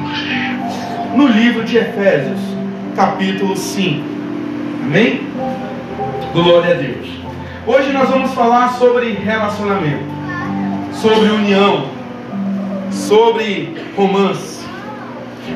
no 1.14 1.26
livro 1.26 1.64
de 1.64 1.76
Efésios, 1.76 2.40
capítulo 2.94 3.56
5. 3.56 4.11
Amém? 4.84 5.28
Glória 6.32 6.74
a 6.74 6.76
Deus. 6.76 7.06
Hoje 7.66 7.92
nós 7.92 8.10
vamos 8.10 8.34
falar 8.34 8.72
sobre 8.72 9.12
relacionamento, 9.12 10.04
sobre 10.94 11.30
união, 11.30 11.86
sobre 12.90 13.76
romance. 13.96 14.66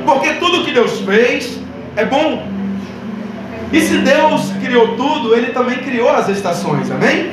Porque 0.05 0.35
tudo 0.35 0.65
que 0.65 0.71
Deus 0.71 1.01
fez 1.01 1.61
é 1.97 2.05
bom. 2.05 2.47
E 3.73 3.81
se 3.81 3.99
Deus 3.99 4.53
criou 4.65 4.97
tudo, 4.97 5.35
Ele 5.35 5.49
também 5.49 5.79
criou 5.79 6.09
as 6.09 6.29
estações, 6.29 6.89
amém? 6.91 7.33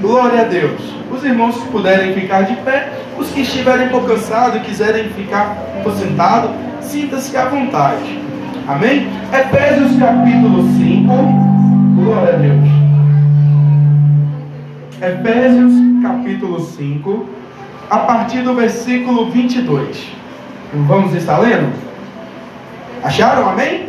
Glória 0.00 0.40
a 0.40 0.44
Deus. 0.44 0.80
Os 1.10 1.22
irmãos 1.22 1.56
se 1.56 1.66
puderem 1.68 2.14
ficar 2.14 2.42
de 2.42 2.56
pé, 2.62 2.92
os 3.18 3.28
que 3.28 3.42
estiverem 3.42 3.90
pouco 3.90 4.06
cansados 4.06 4.56
e 4.56 4.60
quiserem 4.60 5.10
ficar 5.10 5.54
sentados, 5.98 6.50
sinta-se 6.80 7.36
à 7.36 7.44
vontade. 7.44 8.29
Amém? 8.70 9.08
Efésios 9.32 9.98
capítulo 9.98 10.62
5. 10.62 11.12
Glória 11.96 12.34
a 12.34 12.36
Deus. 12.36 12.68
Efésios 15.02 15.72
capítulo 16.00 16.60
5, 16.60 17.26
a 17.90 17.98
partir 17.98 18.42
do 18.42 18.54
versículo 18.54 19.28
22. 19.28 20.12
Vamos 20.86 21.16
estar 21.16 21.38
lendo? 21.38 21.72
Acharam? 23.02 23.48
Amém? 23.48 23.88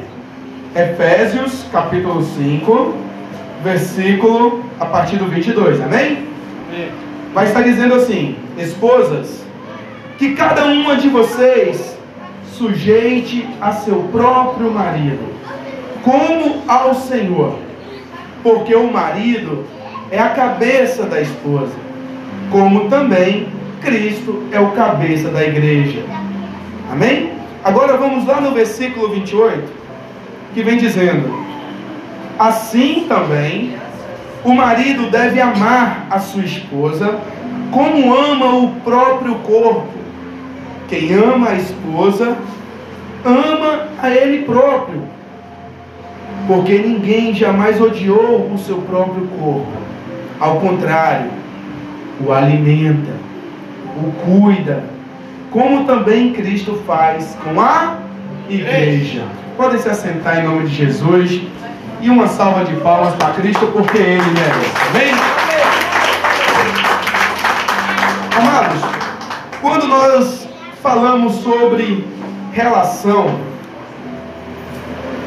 Efésios 0.76 1.64
capítulo 1.72 2.24
5, 2.24 2.96
versículo 3.64 4.66
a 4.80 4.86
partir 4.88 5.18
do 5.18 5.28
22. 5.28 5.80
Amém? 5.80 6.26
Vai 7.36 7.46
estar 7.46 7.62
dizendo 7.62 7.94
assim: 7.94 8.36
Esposas, 8.58 9.46
que 10.18 10.34
cada 10.34 10.66
uma 10.66 10.96
de 10.96 11.08
vocês 11.08 12.01
sujeite 12.62 13.50
a 13.60 13.72
seu 13.72 14.04
próprio 14.12 14.70
marido, 14.70 15.34
como 16.04 16.62
ao 16.68 16.94
Senhor, 16.94 17.58
porque 18.44 18.76
o 18.76 18.92
marido 18.92 19.66
é 20.12 20.20
a 20.20 20.30
cabeça 20.30 21.04
da 21.04 21.20
esposa, 21.20 21.74
como 22.52 22.88
também 22.88 23.48
Cristo 23.82 24.44
é 24.52 24.60
o 24.60 24.72
cabeça 24.72 25.30
da 25.30 25.44
igreja. 25.44 26.04
Amém? 26.92 27.32
Agora 27.64 27.98
vamos 27.98 28.28
lá 28.28 28.40
no 28.40 28.52
versículo 28.52 29.10
28, 29.10 29.68
que 30.54 30.62
vem 30.62 30.78
dizendo: 30.78 31.34
Assim 32.38 33.06
também 33.08 33.76
o 34.44 34.54
marido 34.54 35.10
deve 35.10 35.42
amar 35.42 36.06
a 36.12 36.20
sua 36.20 36.44
esposa 36.44 37.20
como 37.72 38.14
ama 38.14 38.56
o 38.56 38.68
próprio 38.82 39.36
corpo. 39.36 40.01
Quem 40.92 41.14
ama 41.14 41.52
a 41.52 41.56
esposa, 41.56 42.38
ama 43.24 43.88
a 44.04 44.10
ele 44.10 44.44
próprio. 44.44 45.04
Porque 46.46 46.80
ninguém 46.80 47.34
jamais 47.34 47.80
odiou 47.80 48.52
o 48.54 48.58
seu 48.58 48.80
próprio 48.80 49.26
corpo. 49.40 49.72
Ao 50.38 50.60
contrário, 50.60 51.32
o 52.20 52.34
alimenta, 52.34 53.14
o 53.96 54.12
cuida, 54.26 54.84
como 55.50 55.86
também 55.86 56.34
Cristo 56.34 56.84
faz 56.86 57.38
com 57.42 57.62
a 57.62 57.96
igreja. 58.50 59.24
Podem 59.56 59.80
se 59.80 59.88
assentar 59.88 60.40
em 60.40 60.44
nome 60.44 60.68
de 60.68 60.76
Jesus. 60.76 61.42
E 62.02 62.10
uma 62.10 62.28
salva 62.28 62.66
de 62.66 62.74
palmas 62.82 63.14
para 63.14 63.30
Cristo, 63.36 63.66
porque 63.68 63.98
Ele 63.98 64.22
merece. 64.32 64.72
Amém? 64.90 65.14
Amados, 68.36 68.82
quando 69.62 69.88
nós 69.88 70.41
falamos 70.82 71.36
sobre 71.36 72.06
relação, 72.52 73.40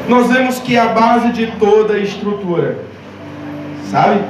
nós 0.07 0.31
vemos 0.31 0.59
que 0.59 0.75
é 0.75 0.79
a 0.79 0.87
base 0.87 1.29
de 1.29 1.47
toda 1.53 1.93
a 1.93 1.99
estrutura, 1.99 2.77
sabe? 3.89 4.21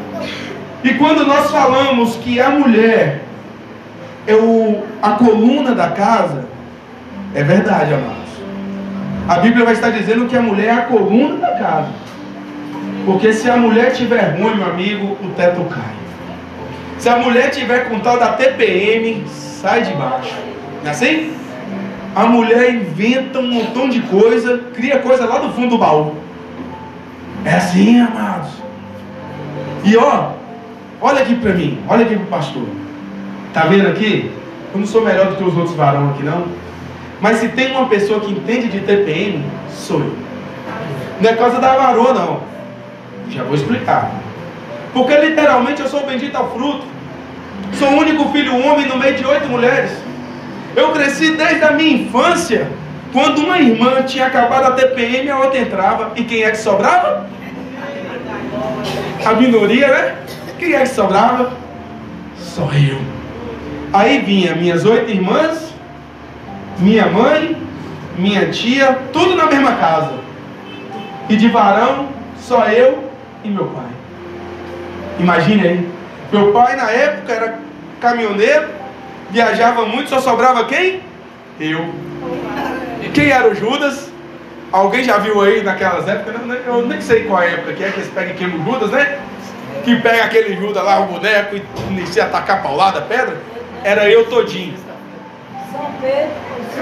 E 0.83 0.93
quando 0.93 1.25
nós 1.25 1.49
falamos 1.49 2.15
que 2.17 2.39
a 2.39 2.49
mulher 2.49 3.23
é 4.27 4.35
o, 4.35 4.83
a 5.01 5.11
coluna 5.11 5.73
da 5.73 5.89
casa, 5.89 6.45
é 7.33 7.43
verdade, 7.43 7.93
amados. 7.93 8.25
A 9.27 9.39
Bíblia 9.39 9.65
vai 9.65 9.73
estar 9.73 9.89
dizendo 9.89 10.27
que 10.27 10.37
a 10.37 10.41
mulher 10.41 10.67
é 10.67 10.71
a 10.71 10.81
coluna 10.83 11.37
da 11.37 11.51
casa. 11.55 11.89
Porque 13.05 13.33
se 13.33 13.49
a 13.49 13.57
mulher 13.57 13.91
tiver 13.91 14.37
ruim, 14.39 14.55
meu 14.55 14.69
amigo, 14.69 15.17
o 15.21 15.33
teto 15.35 15.63
cai. 15.65 15.95
Se 16.99 17.09
a 17.09 17.17
mulher 17.17 17.49
tiver 17.49 17.89
com 17.89 17.99
tal 17.99 18.17
da 18.17 18.33
TPM, 18.33 19.25
sai 19.27 19.81
de 19.81 19.93
baixo. 19.93 20.54
Não 20.85 20.91
é 20.91 20.93
assim? 20.93 21.33
A 22.15 22.25
mulher 22.27 22.75
inventa 22.75 23.39
um 23.39 23.51
montão 23.51 23.89
de 23.89 24.01
coisa, 24.01 24.59
cria 24.75 24.99
coisa 24.99 25.25
lá 25.25 25.39
do 25.39 25.51
fundo 25.51 25.69
do 25.69 25.77
baú. 25.79 26.13
É 27.43 27.55
assim, 27.55 27.99
amados. 27.99 28.51
E 29.83 29.97
ó, 29.97 30.33
olha 31.01 31.23
aqui 31.23 31.33
para 31.33 31.53
mim, 31.53 31.79
olha 31.89 32.05
aqui 32.05 32.15
para 32.15 32.23
o 32.23 32.27
pastor. 32.27 32.67
Tá 33.51 33.65
vendo 33.65 33.87
aqui? 33.87 34.31
Eu 34.75 34.79
não 34.79 34.85
sou 34.85 35.03
melhor 35.03 35.31
do 35.31 35.37
que 35.37 35.43
os 35.43 35.57
outros 35.57 35.75
varão 35.75 36.11
aqui, 36.11 36.21
não. 36.21 36.45
Mas 37.19 37.37
se 37.37 37.49
tem 37.49 37.71
uma 37.71 37.87
pessoa 37.87 38.19
que 38.19 38.31
entende 38.31 38.67
de 38.67 38.81
TPM, 38.81 39.43
sou 39.71 40.01
eu. 40.01 40.15
Não 41.19 41.29
é 41.31 41.33
causa 41.33 41.59
da 41.59 41.75
varoa, 41.75 42.13
não. 42.13 42.41
Já 43.31 43.41
vou 43.41 43.55
explicar. 43.55 44.11
Porque 44.93 45.17
literalmente 45.17 45.81
eu 45.81 45.87
sou 45.87 46.05
bendito 46.05 46.35
ao 46.35 46.51
fruto. 46.51 46.85
Sou 47.73 47.89
o 47.89 47.97
único 47.97 48.31
filho 48.31 48.55
homem 48.63 48.87
no 48.87 48.97
meio 48.97 49.15
de 49.15 49.25
oito 49.25 49.47
mulheres. 49.47 50.05
Eu 50.75 50.91
cresci 50.91 51.31
desde 51.31 51.63
a 51.63 51.71
minha 51.71 52.03
infância, 52.03 52.67
quando 53.13 53.39
uma 53.39 53.57
irmã 53.57 54.03
tinha 54.03 54.27
acabado 54.27 54.65
a 54.65 54.71
TPM, 54.71 55.29
a 55.29 55.39
outra 55.39 55.59
entrava. 55.59 56.11
E 56.15 56.23
quem 56.23 56.43
é 56.43 56.51
que 56.51 56.57
sobrava? 56.57 57.27
A 59.25 59.33
minoria, 59.33 59.87
né? 59.87 60.15
Quem 60.59 60.73
é 60.73 60.79
que 60.81 60.89
sobrava? 60.89 61.53
Só 62.37 62.69
eu. 62.73 62.99
Aí 63.93 64.19
vinha 64.19 64.55
minhas 64.55 64.83
oito 64.83 65.09
irmãs, 65.09 65.73
minha 66.79 67.05
mãe, 67.05 67.55
minha 68.17 68.49
tia, 68.49 68.99
tudo 69.13 69.35
na 69.35 69.45
mesma 69.45 69.73
casa. 69.73 70.13
E 71.29 71.37
de 71.37 71.47
varão, 71.47 72.09
só 72.37 72.65
eu 72.65 73.09
e 73.43 73.49
meu 73.49 73.67
pai. 73.67 73.85
Imagine 75.19 75.67
aí. 75.67 75.89
Meu 76.31 76.51
pai 76.51 76.75
na 76.75 76.91
época 76.91 77.31
era 77.31 77.59
caminhoneiro, 78.01 78.67
viajava 79.29 79.85
muito, 79.85 80.09
só 80.09 80.19
sobrava 80.19 80.65
quem? 80.65 81.01
Eu. 81.59 81.93
Quem 83.13 83.29
era 83.29 83.47
o 83.47 83.55
Judas? 83.55 84.11
Alguém 84.71 85.03
já 85.03 85.17
viu 85.19 85.39
aí 85.41 85.63
naquelas 85.63 86.07
épocas? 86.07 86.35
Eu 86.65 86.85
nem 86.85 86.99
sei 86.99 87.23
qual 87.23 87.41
é 87.41 87.47
a 87.47 87.51
época 87.51 87.73
que 87.73 87.83
é 87.83 87.91
que 87.91 87.99
eles 87.99 88.11
pegam 88.11 88.31
e 88.31 88.37
queimam 88.37 88.59
o 88.59 88.71
Judas, 88.71 88.91
né? 88.91 89.19
Que 89.83 89.95
pega 89.97 90.25
aquele 90.25 90.55
Judas 90.57 90.83
lá, 90.83 90.99
o 90.99 91.05
boneco, 91.05 91.55
e 91.55 91.63
inicia 91.91 92.23
a 92.23 92.27
atacar 92.27 92.61
paulada, 92.61 93.01
pedra. 93.01 93.37
Era 93.83 94.09
eu 94.09 94.25
todinho. 94.29 94.73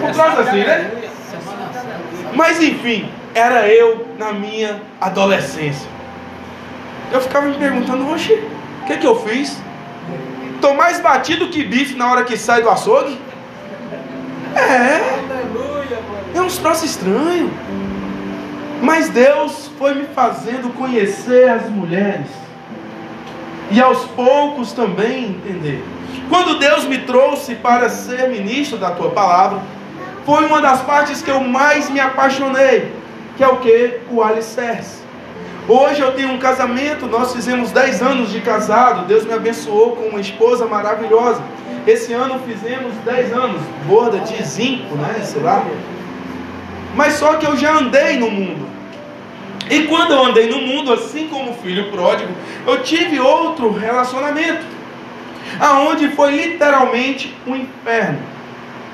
Um 0.02 0.12
troço 0.12 0.40
assim, 0.40 0.64
né? 0.64 0.92
Mas 2.34 2.62
enfim, 2.62 3.10
era 3.36 3.68
eu 3.68 4.08
na 4.18 4.32
minha 4.32 4.82
adolescência. 5.00 5.88
Eu 7.12 7.22
ficava 7.22 7.46
me 7.48 7.56
perguntando, 7.56 8.10
oxe, 8.10 8.34
o 8.34 8.86
que, 8.86 8.98
que 8.98 9.06
eu 9.06 9.16
fiz? 9.16 9.62
Tô 10.63 10.74
mais 10.74 11.01
batido 11.01 11.50
que 11.50 11.62
bife 11.62 11.93
na 11.93 12.10
hora 12.10 12.24
que 12.24 12.38
sai 12.38 12.62
do 12.62 12.70
açougue? 12.70 13.20
É. 14.55 15.01
É 16.34 16.41
uns 16.41 16.58
troços 16.58 16.86
estranhos. 16.86 17.51
Mas 18.82 19.10
Deus 19.10 19.70
foi 19.77 19.93
me 19.93 20.05
fazendo 20.05 20.74
conhecer 20.74 21.50
as 21.50 21.70
mulheres. 21.70 22.29
E 23.72 23.82
aos 23.82 24.05
poucos 24.05 24.72
também 24.72 25.32
entender. 25.32 25.84
Quando 26.29 26.58
Deus 26.58 26.86
me 26.86 27.00
trouxe 27.00 27.55
para 27.55 27.89
ser 27.89 28.29
ministro 28.29 28.77
da 28.77 28.91
tua 28.91 29.10
palavra, 29.10 29.60
foi 30.25 30.46
uma 30.46 30.62
das 30.62 30.79
partes 30.79 31.22
que 31.22 31.29
eu 31.29 31.41
mais 31.41 31.89
me 31.89 32.00
apaixonei, 32.00 32.89
que 33.36 33.43
é 33.43 33.48
o 33.50 33.58
que? 33.58 34.00
O 34.10 34.24
alicerce. 34.24 35.03
Hoje 35.67 36.01
eu 36.01 36.12
tenho 36.12 36.29
um 36.29 36.39
casamento, 36.39 37.08
nós 37.08 37.34
fizemos 37.34 37.72
10 37.72 38.01
anos 38.01 38.32
de 38.32 38.41
casado, 38.41 39.08
Deus 39.08 39.25
me 39.25 39.32
abençoou 39.32 39.96
com 39.96 40.10
uma 40.10 40.20
esposa 40.20 40.65
maravilhosa. 40.65 41.41
Esse 41.88 42.12
ano 42.12 42.39
fizemos 42.46 42.93
10 43.05 43.32
anos, 43.32 43.62
borda 43.86 44.20
de 44.20 44.43
zinco, 44.43 44.96
né? 44.96 45.22
Sei 45.24 45.41
lá. 45.41 45.65
Mas 46.96 47.13
só 47.13 47.36
que 47.36 47.46
eu 47.46 47.55
já 47.55 47.77
andei 47.77 48.17
no 48.17 48.29
mundo. 48.29 48.67
E 49.70 49.84
quando 49.84 50.12
eu 50.12 50.25
andei 50.25 50.50
no 50.50 50.60
mundo, 50.60 50.91
assim 50.91 51.29
como 51.29 51.53
filho 51.53 51.89
pródigo, 51.89 52.32
eu 52.67 52.84
tive 52.84 53.22
outro 53.22 53.72
relacionamento. 53.72 54.65
Aonde 55.62 56.10
foi 56.10 56.32
literalmente 56.32 57.34
um 57.48 57.55
inferno. 57.55 58.20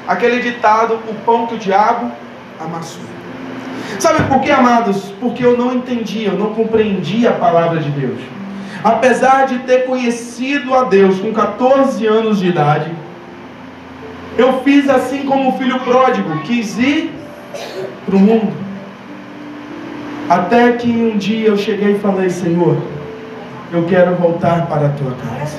Aquele 0.08 0.40
ditado, 0.40 1.00
o 1.08 1.16
pão 1.26 1.48
que 1.48 1.56
o 1.56 1.58
diabo 1.58 2.12
amassou. 2.60 3.19
Sabe 3.98 4.24
por 4.24 4.42
quê, 4.42 4.52
amados? 4.52 5.14
Porque 5.20 5.44
eu 5.44 5.58
não 5.58 5.74
entendia, 5.74 6.30
eu 6.30 6.38
não 6.38 6.54
compreendia 6.54 7.30
a 7.32 7.34
palavra 7.34 7.80
de 7.80 7.90
Deus. 7.90 8.20
Apesar 8.84 9.48
de 9.48 9.60
ter 9.60 9.86
conhecido 9.86 10.74
a 10.74 10.84
Deus 10.84 11.20
com 11.20 11.34
14 11.34 12.06
anos 12.06 12.40
de 12.40 12.48
idade, 12.48 12.92
eu 14.38 14.62
fiz 14.62 14.90
assim 14.90 15.26
como 15.26 15.50
o 15.50 15.58
filho 15.58 15.80
pródigo, 15.80 16.42
quis 16.44 16.78
ir 16.78 17.14
para 18.06 18.16
o 18.16 18.20
mundo. 18.20 18.54
Até 20.30 20.74
que 20.74 20.90
um 20.90 21.18
dia 21.18 21.48
eu 21.50 21.58
cheguei 21.58 21.94
e 21.96 22.00
falei, 22.00 22.30
Senhor, 22.30 22.78
eu 23.74 23.84
quero 23.86 24.16
voltar 24.16 24.68
para 24.68 24.88
a 24.88 24.90
tua 24.90 25.12
casa. 25.12 25.58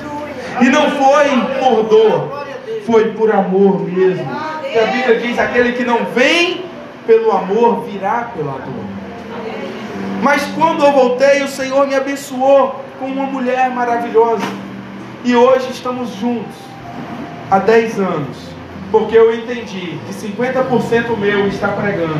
E 0.61 0.69
não 0.69 0.89
foi 0.91 1.29
por 1.59 1.83
dor, 1.83 2.45
foi 2.85 3.09
por 3.11 3.31
amor 3.31 3.81
mesmo. 3.87 4.25
A 4.29 4.91
Bíblia 4.91 5.19
diz: 5.19 5.37
aquele 5.37 5.73
que 5.73 5.83
não 5.83 6.05
vem 6.05 6.63
pelo 7.05 7.31
amor 7.31 7.83
virá 7.85 8.31
pela 8.35 8.53
dor. 8.53 8.85
Mas 10.21 10.43
quando 10.55 10.83
eu 10.85 10.91
voltei, 10.91 11.41
o 11.41 11.47
Senhor 11.47 11.87
me 11.87 11.95
abençoou 11.95 12.83
com 12.99 13.05
uma 13.05 13.25
mulher 13.25 13.71
maravilhosa. 13.71 14.45
E 15.23 15.35
hoje 15.35 15.71
estamos 15.71 16.15
juntos 16.15 16.55
há 17.49 17.59
10 17.59 17.99
anos. 17.99 18.37
Porque 18.91 19.17
eu 19.17 19.33
entendi 19.33 19.97
que 20.05 20.13
50% 20.13 21.17
meu 21.17 21.47
está 21.47 21.69
pregando, 21.69 22.13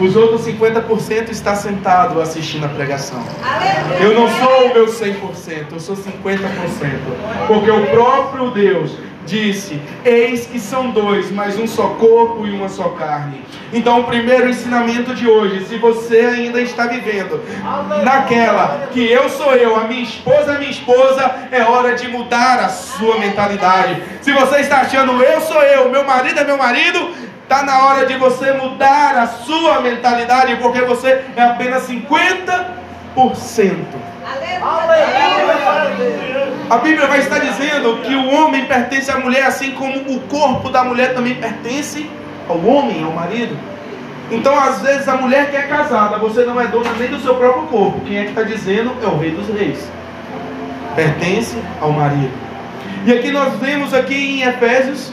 os 0.00 0.14
outros 0.14 0.46
50% 0.46 1.30
está 1.30 1.56
sentado 1.56 2.20
assistindo 2.20 2.64
a 2.66 2.68
pregação. 2.68 3.20
Eu 4.00 4.14
não 4.14 4.28
sou 4.28 4.66
o 4.66 4.74
meu 4.74 4.86
100%, 4.86 5.72
eu 5.72 5.80
sou 5.80 5.96
50%. 5.96 6.38
Porque 7.48 7.70
o 7.70 7.86
próprio 7.86 8.50
Deus 8.50 8.92
disse: 9.26 9.80
Eis 10.04 10.46
que 10.46 10.58
são 10.58 10.90
dois, 10.90 11.30
mas 11.30 11.58
um 11.58 11.66
só 11.66 11.88
corpo 11.98 12.46
e 12.46 12.50
uma 12.50 12.68
só 12.68 12.90
carne. 12.90 13.42
Então, 13.72 14.00
o 14.00 14.04
primeiro 14.04 14.48
ensinamento 14.48 15.14
de 15.14 15.28
hoje, 15.28 15.64
se 15.66 15.78
você 15.78 16.20
ainda 16.20 16.60
está 16.60 16.86
vivendo 16.86 17.42
naquela 18.04 18.88
que 18.92 19.04
eu 19.10 19.28
sou 19.28 19.54
eu, 19.54 19.76
a 19.76 19.84
minha 19.84 20.02
esposa 20.02 20.52
é 20.52 20.58
minha 20.58 20.70
esposa, 20.70 21.48
é 21.50 21.62
hora 21.62 21.94
de 21.94 22.06
mudar 22.08 22.60
a 22.60 22.68
sua 22.68 23.18
mentalidade. 23.18 24.00
Se 24.20 24.32
você 24.32 24.60
está 24.60 24.82
achando 24.82 25.22
eu 25.22 25.40
sou 25.40 25.60
eu, 25.62 25.90
meu 25.90 26.04
marido 26.04 26.38
é 26.38 26.44
meu 26.44 26.56
marido, 26.56 27.10
está 27.42 27.62
na 27.62 27.86
hora 27.86 28.06
de 28.06 28.16
você 28.16 28.52
mudar 28.52 29.16
a 29.18 29.26
sua 29.26 29.80
mentalidade, 29.80 30.56
porque 30.56 30.80
você 30.82 31.24
é 31.36 31.42
apenas 31.42 31.88
50%. 31.88 32.64
A 36.70 36.78
Bíblia 36.78 37.06
vai 37.06 37.18
estar 37.18 37.40
dizendo 37.40 38.00
que 38.02 38.14
o 38.14 38.30
homem 38.32 38.64
pertence 38.64 39.10
à 39.10 39.18
mulher, 39.18 39.44
assim 39.44 39.72
como 39.72 39.98
o 40.14 40.20
corpo 40.20 40.70
da 40.70 40.82
mulher 40.82 41.14
também 41.14 41.34
pertence 41.34 42.08
ao 42.48 42.58
homem, 42.64 43.04
ao 43.04 43.12
marido. 43.12 43.54
Então, 44.30 44.58
às 44.58 44.80
vezes, 44.80 45.06
a 45.06 45.16
mulher 45.16 45.50
que 45.50 45.56
é 45.56 45.62
casada, 45.62 46.16
você 46.16 46.44
não 46.44 46.58
é 46.58 46.66
dona 46.66 46.90
nem 46.98 47.10
do 47.10 47.20
seu 47.20 47.34
próprio 47.34 47.64
corpo. 47.64 48.00
Quem 48.06 48.18
é 48.18 48.22
que 48.24 48.30
está 48.30 48.42
dizendo? 48.42 48.92
É 49.02 49.06
o 49.06 49.18
rei 49.18 49.32
dos 49.32 49.46
reis. 49.48 49.86
Pertence 50.96 51.56
ao 51.82 51.92
marido. 51.92 52.32
E 53.04 53.12
aqui 53.12 53.30
nós 53.30 53.58
vemos 53.58 53.92
aqui 53.92 54.14
em 54.14 54.42
Efésios 54.42 55.12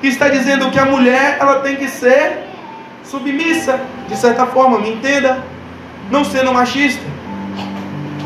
que 0.00 0.08
está 0.08 0.28
dizendo 0.28 0.70
que 0.70 0.78
a 0.80 0.84
mulher 0.84 1.36
ela 1.38 1.60
tem 1.60 1.76
que 1.76 1.88
ser 1.88 2.44
submissa, 3.04 3.80
de 4.08 4.16
certa 4.16 4.46
forma, 4.46 4.80
me 4.80 4.90
entenda, 4.90 5.44
não 6.10 6.24
sendo 6.24 6.52
machista. 6.52 7.02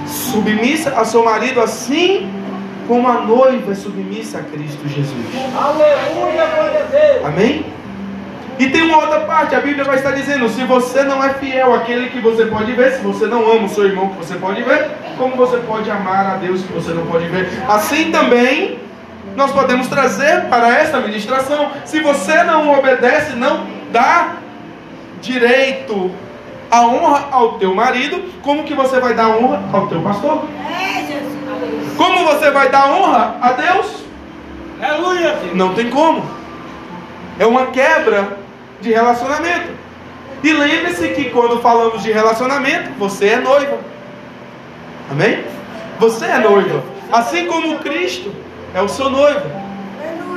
Submissa 0.06 0.90
a 0.98 1.04
seu 1.04 1.22
marido 1.24 1.60
assim 1.60 2.41
como 2.86 3.08
a 3.08 3.22
noiva 3.22 3.72
é 3.72 3.74
submissa 3.74 4.38
a 4.38 4.42
Cristo 4.42 4.86
Jesus. 4.88 5.26
Aleluia, 5.56 6.46
glória 6.46 6.80
a 6.80 6.90
Deus. 6.90 7.24
Amém? 7.24 7.66
E 8.58 8.68
tem 8.68 8.82
uma 8.82 8.98
outra 8.98 9.20
parte, 9.20 9.54
a 9.54 9.60
Bíblia 9.60 9.84
vai 9.84 9.96
estar 9.96 10.12
dizendo: 10.12 10.48
se 10.48 10.64
você 10.64 11.02
não 11.02 11.22
é 11.22 11.34
fiel 11.34 11.74
àquele 11.74 12.10
que 12.10 12.20
você 12.20 12.46
pode 12.46 12.72
ver, 12.72 12.92
se 12.92 13.02
você 13.02 13.26
não 13.26 13.50
ama 13.50 13.64
o 13.64 13.68
seu 13.68 13.84
irmão 13.86 14.10
que 14.10 14.16
você 14.16 14.34
pode 14.36 14.62
ver, 14.62 14.90
como 15.16 15.36
você 15.36 15.56
pode 15.58 15.90
amar 15.90 16.26
a 16.26 16.36
Deus 16.36 16.62
que 16.62 16.72
você 16.72 16.92
não 16.92 17.06
pode 17.06 17.26
ver? 17.26 17.48
Assim 17.68 18.10
também 18.10 18.78
nós 19.36 19.50
podemos 19.52 19.88
trazer 19.88 20.42
para 20.48 20.68
esta 20.78 21.00
ministração: 21.00 21.72
se 21.84 22.00
você 22.00 22.42
não 22.44 22.72
obedece, 22.78 23.34
não 23.34 23.66
dá 23.90 24.34
direito 25.20 26.10
a 26.72 26.86
honra 26.86 27.28
ao 27.30 27.58
teu 27.58 27.74
marido, 27.74 28.24
como 28.40 28.64
que 28.64 28.72
você 28.72 28.98
vai 28.98 29.12
dar 29.12 29.28
honra 29.28 29.62
ao 29.74 29.88
teu 29.88 30.00
pastor? 30.00 30.42
Como 31.98 32.24
você 32.24 32.50
vai 32.50 32.70
dar 32.70 32.90
honra 32.90 33.36
a 33.42 33.52
Deus? 33.52 34.04
Aleluia. 34.80 35.36
Não 35.52 35.74
tem 35.74 35.90
como. 35.90 36.24
É 37.38 37.46
uma 37.46 37.66
quebra 37.66 38.38
de 38.80 38.90
relacionamento. 38.90 39.70
E 40.42 40.50
lembre-se 40.50 41.08
que 41.08 41.28
quando 41.28 41.60
falamos 41.60 42.02
de 42.02 42.10
relacionamento, 42.10 42.90
você 42.98 43.26
é 43.26 43.36
noiva. 43.36 43.78
Amém? 45.10 45.44
Você 46.00 46.24
é 46.24 46.38
noiva. 46.38 46.82
Assim 47.12 47.46
como 47.46 47.80
Cristo 47.80 48.32
é 48.74 48.80
o 48.80 48.88
seu 48.88 49.10
noivo. 49.10 49.61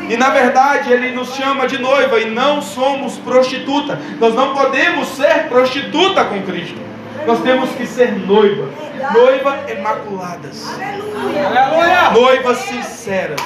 E 0.09 0.17
na 0.17 0.29
verdade 0.29 0.91
ele 0.91 1.11
nos 1.11 1.33
chama 1.33 1.67
de 1.67 1.77
noiva 1.77 2.19
e 2.19 2.29
não 2.29 2.61
somos 2.61 3.17
prostituta. 3.17 3.99
Nós 4.19 4.33
não 4.35 4.53
podemos 4.53 5.07
ser 5.09 5.47
prostituta 5.47 6.25
com 6.25 6.41
Cristo. 6.43 6.79
Nós 7.25 7.41
temos 7.41 7.69
que 7.71 7.87
ser 7.87 8.11
noiva. 8.11 8.69
Noiva 9.13 9.59
imaculadas. 9.71 10.67
Aleluia. 10.79 12.11
Noivas 12.11 12.57
sinceras. 12.59 13.39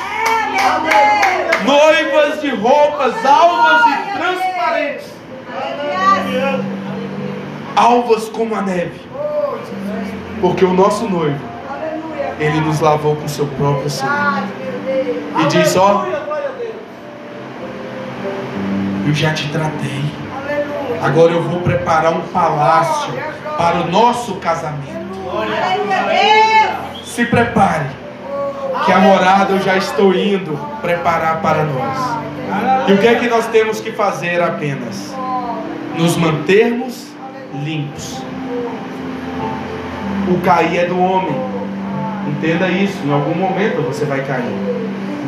Noivas 1.66 2.42
de 2.42 2.50
roupas 2.56 3.14
alvas 3.26 3.82
e 3.88 4.18
transparentes. 4.18 5.08
Alvas 7.76 8.30
como 8.30 8.56
a 8.56 8.62
neve. 8.62 9.00
Porque 10.42 10.64
o 10.64 10.74
nosso 10.74 11.08
noivo, 11.10 11.40
ele 12.40 12.62
nos 12.62 12.80
lavou 12.80 13.16
com 13.16 13.28
seu 13.28 13.46
próprio 13.48 13.90
sangue. 13.90 14.48
E 15.40 15.48
diz: 15.48 15.76
Ó, 15.76 15.88
Aleluia, 15.88 16.20
glória 16.20 16.50
a 16.50 16.52
Deus. 16.52 16.76
Eu 19.10 19.16
já 19.16 19.34
te 19.34 19.50
tratei. 19.50 20.04
Agora 21.02 21.32
eu 21.32 21.42
vou 21.42 21.62
preparar 21.62 22.14
um 22.14 22.22
palácio 22.28 23.12
para 23.58 23.78
o 23.78 23.92
nosso 23.92 24.36
casamento. 24.36 25.10
Se 27.04 27.26
prepare, 27.26 27.88
que 28.86 28.92
a 28.92 29.00
morada 29.00 29.54
eu 29.54 29.62
já 29.62 29.76
estou 29.78 30.14
indo 30.14 30.58
preparar 30.82 31.42
para 31.42 31.64
nós. 31.64 32.20
E 32.88 32.94
o 32.94 32.98
que 33.00 33.08
é 33.08 33.16
que 33.16 33.28
nós 33.28 33.48
temos 33.48 33.82
que 33.82 33.92
fazer 33.92 34.42
apenas? 34.42 35.14
Nos 35.98 36.16
mantermos 36.16 37.08
limpos. 37.64 38.22
O 40.28 40.40
cair 40.42 40.82
é 40.82 40.86
do 40.86 41.00
homem. 41.00 41.36
Entenda 42.28 42.68
isso. 42.68 43.00
Em 43.04 43.12
algum 43.12 43.34
momento 43.34 43.82
você 43.82 44.06
vai 44.06 44.22
cair. 44.24 44.56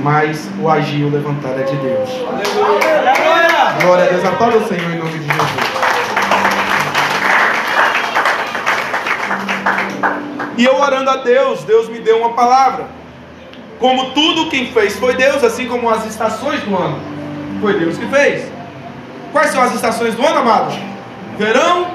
Mas 0.04 0.50
o 0.60 0.70
agir 0.70 1.02
e 1.02 1.04
o 1.04 1.10
levantar 1.10 1.60
é 1.60 1.64
de 1.64 1.76
Deus. 1.78 2.10
Aleluia. 2.28 3.51
Glória 3.80 4.06
a 4.06 4.08
Deus. 4.08 4.26
Aplauda 4.26 4.58
o 4.58 4.68
Senhor 4.68 4.92
em 4.92 4.98
nome 4.98 5.12
de 5.12 5.26
Jesus. 5.26 5.72
E 10.58 10.66
eu 10.66 10.76
orando 10.80 11.10
a 11.10 11.18
Deus, 11.18 11.64
Deus 11.64 11.90
me 11.90 12.00
deu 12.00 12.18
uma 12.20 12.34
palavra. 12.34 12.88
Como 13.80 14.12
tudo 14.12 14.50
quem 14.50 14.72
fez 14.72 14.96
foi 14.96 15.16
Deus, 15.16 15.44
assim 15.44 15.68
como 15.68 15.90
as 15.90 16.06
estações 16.06 16.62
do 16.62 16.78
ano. 16.78 17.00
Foi 17.62 17.80
Deus 17.80 17.98
que 17.98 18.06
fez. 18.08 18.52
Quais 19.32 19.50
são 19.52 19.62
as 19.64 19.74
estações 19.74 20.14
do 20.14 20.26
ano, 20.26 20.40
amados? 20.40 20.76
Verão, 21.38 21.88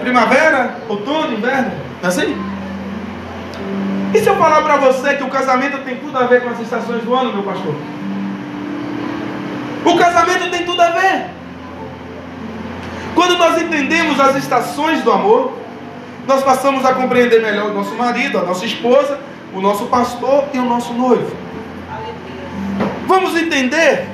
primavera, 0.00 0.76
outono, 0.88 1.32
inverno. 1.32 1.70
É 2.02 2.06
assim? 2.06 2.36
E 4.14 4.18
se 4.18 4.26
eu 4.26 4.36
falar 4.36 4.62
para 4.62 4.78
você 4.78 5.14
que 5.14 5.22
o 5.22 5.28
casamento 5.28 5.78
tem 5.84 5.96
tudo 5.96 6.16
a 6.18 6.24
ver 6.24 6.42
com 6.42 6.48
as 6.48 6.58
estações 6.58 7.04
do 7.04 7.14
ano, 7.14 7.32
meu 7.32 7.42
pastor? 7.42 7.74
O 9.86 9.96
casamento 9.96 10.50
tem 10.50 10.64
tudo 10.64 10.82
a 10.82 10.90
ver. 10.90 11.26
Quando 13.14 13.38
nós 13.38 13.62
entendemos 13.62 14.18
as 14.18 14.34
estações 14.34 15.00
do 15.02 15.12
amor, 15.12 15.52
nós 16.26 16.42
passamos 16.42 16.84
a 16.84 16.92
compreender 16.92 17.40
melhor 17.40 17.70
o 17.70 17.74
nosso 17.74 17.94
marido, 17.94 18.36
a 18.36 18.42
nossa 18.42 18.66
esposa, 18.66 19.20
o 19.54 19.60
nosso 19.60 19.86
pastor 19.86 20.46
e 20.52 20.58
o 20.58 20.64
nosso 20.64 20.92
noivo. 20.92 21.30
Vamos 23.06 23.36
entender 23.36 24.08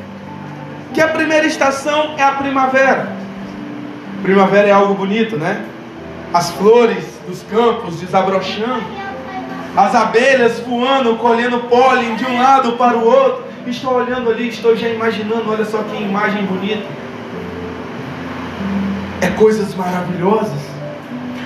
que 0.92 1.00
a 1.00 1.08
primeira 1.08 1.46
estação 1.46 2.16
é 2.18 2.22
a 2.22 2.32
primavera. 2.32 3.10
Primavera 4.22 4.68
é 4.68 4.72
algo 4.72 4.92
bonito, 4.92 5.38
né? 5.38 5.64
As 6.34 6.50
flores 6.50 7.02
dos 7.26 7.42
campos 7.44 7.98
desabrochando, 7.98 8.84
as 9.74 9.94
abelhas 9.94 10.60
voando, 10.60 11.16
colhendo 11.16 11.60
pólen 11.60 12.14
de 12.16 12.26
um 12.26 12.42
lado 12.42 12.72
para 12.72 12.94
o 12.94 13.06
outro. 13.06 13.51
Estou 13.66 13.94
olhando 13.94 14.30
ali, 14.30 14.48
estou 14.48 14.76
já 14.76 14.88
imaginando, 14.88 15.50
olha 15.50 15.64
só 15.64 15.82
que 15.82 16.02
imagem 16.02 16.44
bonita. 16.44 16.86
É 19.20 19.28
coisas 19.28 19.74
maravilhosas. 19.74 20.60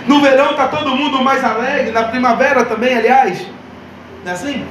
No 0.07 0.20
verão 0.20 0.52
está 0.52 0.68
todo 0.68 0.96
mundo 0.96 1.22
mais 1.22 1.44
alegre, 1.44 1.92
na 1.92 2.05
primavera 2.05 2.64
também, 2.64 2.96
aliás. 2.96 3.46
Não 4.24 4.33
é 4.33 4.35
assim? 4.35 4.64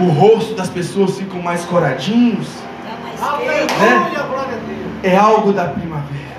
O 0.00 0.08
rosto 0.08 0.54
das 0.54 0.68
pessoas 0.68 1.18
ficam 1.18 1.40
mais 1.40 1.64
coradinhos. 1.64 2.48
Deus. 3.68 3.72
É 5.02 5.16
algo 5.16 5.52
da 5.52 5.64
primavera. 5.68 6.30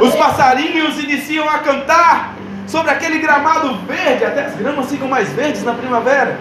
Os 0.00 0.14
passarinhos 0.14 0.98
iniciam 0.98 1.48
a 1.48 1.58
cantar 1.58 2.34
sobre 2.66 2.90
aquele 2.90 3.18
gramado 3.18 3.76
verde, 3.86 4.24
até 4.24 4.46
as 4.46 4.54
gramas 4.56 4.90
ficam 4.90 5.08
mais 5.08 5.28
verdes 5.30 5.64
na 5.64 5.72
primavera. 5.72 6.38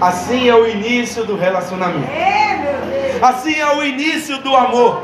Assim 0.00 0.48
é 0.48 0.54
o 0.54 0.66
início 0.66 1.24
do 1.24 1.36
relacionamento. 1.36 2.08
Assim 3.22 3.58
é 3.58 3.74
o 3.74 3.84
início 3.84 4.38
do 4.38 4.54
amor. 4.54 5.02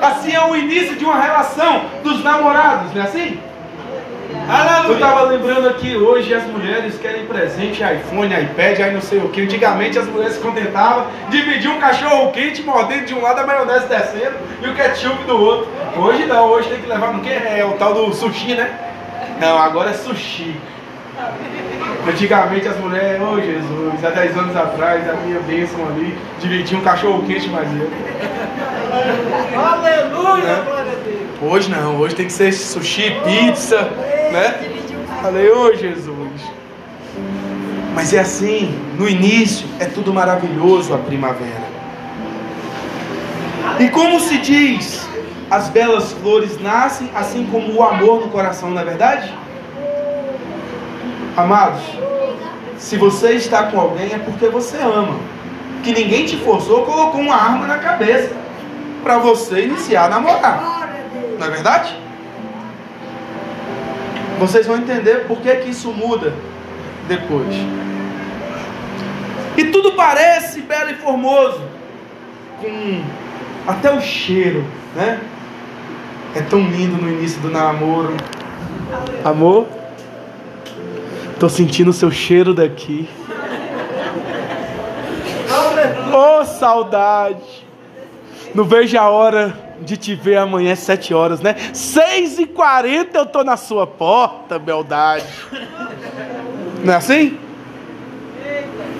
Assim 0.00 0.32
é 0.34 0.44
o 0.44 0.56
início 0.56 0.96
de 0.96 1.04
uma 1.04 1.20
relação 1.20 1.82
dos 2.02 2.22
namorados, 2.24 2.92
não 2.92 3.02
é 3.02 3.04
assim? 3.04 3.38
Eu 4.88 4.94
estava 4.94 5.22
lembrando 5.22 5.68
aqui, 5.68 5.96
hoje 5.96 6.34
as 6.34 6.42
mulheres 6.44 6.98
querem 6.98 7.24
presente, 7.26 7.82
iPhone, 7.82 8.34
iPad, 8.34 8.80
aí 8.80 8.92
não 8.92 9.00
sei 9.00 9.18
o 9.20 9.28
que. 9.28 9.42
Antigamente 9.42 9.98
as 9.98 10.06
mulheres 10.06 10.34
se 10.34 10.40
contentavam, 10.40 11.06
dividiam 11.28 11.76
um 11.76 11.78
cachorro 11.78 12.32
quente, 12.32 12.62
mordendo 12.62 13.06
de 13.06 13.14
um 13.14 13.22
lado, 13.22 13.40
a 13.40 13.46
maionese 13.46 13.86
descendo 13.86 14.36
e 14.60 14.68
o 14.68 14.74
ketchup 14.74 15.22
do 15.24 15.40
outro. 15.40 15.68
Hoje 15.96 16.26
não, 16.26 16.48
hoje 16.48 16.68
tem 16.68 16.80
que 16.80 16.88
levar 16.88 17.12
no 17.12 17.20
que? 17.20 17.30
É 17.30 17.64
o 17.64 17.76
tal 17.78 17.94
do 17.94 18.12
sushi, 18.12 18.54
né? 18.54 18.76
Não, 19.40 19.56
agora 19.58 19.90
é 19.90 19.94
sushi. 19.94 20.56
Antigamente 22.08 22.66
as 22.66 22.76
mulheres, 22.78 23.22
ô 23.22 23.40
Jesus, 23.40 24.04
há 24.04 24.10
10 24.10 24.36
anos 24.36 24.56
atrás, 24.56 25.08
a 25.08 25.12
minha 25.24 25.38
bênção 25.40 25.86
ali, 25.86 26.18
dividia 26.40 26.76
um 26.76 26.80
cachorro 26.80 27.22
quente 27.24 27.48
mas 27.48 27.68
eu. 27.78 27.88
Aleluia, 29.56 30.44
Né? 30.44 30.62
glória 30.66 30.92
a 30.92 30.94
Deus. 30.96 31.52
Hoje 31.52 31.70
não, 31.70 31.96
hoje 31.98 32.14
tem 32.16 32.26
que 32.26 32.32
ser 32.32 32.52
sushi, 32.52 33.16
pizza, 33.24 33.82
né? 34.32 34.54
Falei, 35.22 35.48
ô 35.50 35.74
Jesus. 35.74 36.40
Mas 37.94 38.12
é 38.12 38.18
assim, 38.18 38.76
no 38.98 39.08
início 39.08 39.66
é 39.78 39.84
tudo 39.84 40.12
maravilhoso 40.12 40.92
a 40.94 40.98
primavera. 40.98 41.70
E 43.78 43.88
como 43.90 44.18
se 44.18 44.38
diz, 44.38 45.08
as 45.50 45.68
belas 45.68 46.12
flores 46.12 46.60
nascem 46.60 47.10
assim 47.14 47.46
como 47.50 47.72
o 47.74 47.82
amor 47.82 48.20
no 48.22 48.28
coração, 48.28 48.70
não 48.70 48.80
é 48.80 48.84
verdade? 48.84 49.32
Amados, 51.36 51.82
se 52.76 52.96
você 52.96 53.32
está 53.32 53.64
com 53.64 53.80
alguém 53.80 54.12
é 54.12 54.18
porque 54.18 54.48
você 54.48 54.76
ama. 54.76 55.18
Que 55.82 55.92
ninguém 55.92 56.26
te 56.26 56.36
forçou, 56.36 56.84
colocou 56.84 57.20
uma 57.20 57.34
arma 57.34 57.66
na 57.66 57.78
cabeça 57.78 58.32
para 59.02 59.18
você 59.18 59.64
iniciar 59.64 60.04
a 60.04 60.08
namorar. 60.08 60.88
Não 61.38 61.46
é 61.46 61.50
verdade? 61.50 61.96
Vocês 64.38 64.66
vão 64.66 64.76
entender 64.76 65.26
por 65.26 65.38
que, 65.40 65.54
que 65.56 65.70
isso 65.70 65.92
muda 65.92 66.32
depois. 67.08 67.54
E 69.56 69.64
tudo 69.64 69.92
parece 69.92 70.60
belo 70.62 70.90
e 70.90 70.94
formoso, 70.94 71.62
com 72.60 73.02
até 73.66 73.92
o 73.92 74.00
cheiro, 74.00 74.64
né? 74.94 75.20
É 76.34 76.40
tão 76.40 76.60
lindo 76.60 76.96
no 76.96 77.08
início 77.08 77.40
do 77.40 77.50
namoro. 77.50 78.16
Amor, 79.24 79.66
tô 81.42 81.48
sentindo 81.48 81.90
o 81.90 81.92
seu 81.92 82.08
cheiro 82.08 82.54
daqui. 82.54 83.08
Oh, 86.14 86.44
saudade. 86.44 87.66
Não 88.54 88.62
vejo 88.62 88.96
a 88.96 89.10
hora 89.10 89.52
de 89.80 89.96
te 89.96 90.14
ver 90.14 90.36
amanhã 90.36 90.72
às 90.72 90.78
sete 90.78 91.12
horas, 91.12 91.40
né? 91.40 91.56
Seis 91.74 92.38
e 92.38 92.46
quarenta 92.46 93.18
eu 93.18 93.26
tô 93.26 93.42
na 93.42 93.56
sua 93.56 93.88
porta, 93.88 94.56
beldade. 94.56 95.26
Não 96.84 96.94
é 96.94 96.96
assim? 96.98 97.36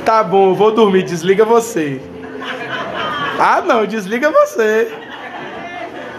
Tá 0.05 0.25
bom, 0.25 0.49
eu 0.51 0.55
vou 0.57 0.73
dormir, 0.73 1.05
desliga 1.05 1.45
você. 1.45 2.03
Ah 3.39 3.63
não, 3.65 3.87
desliga 3.87 4.33
você. 4.33 4.93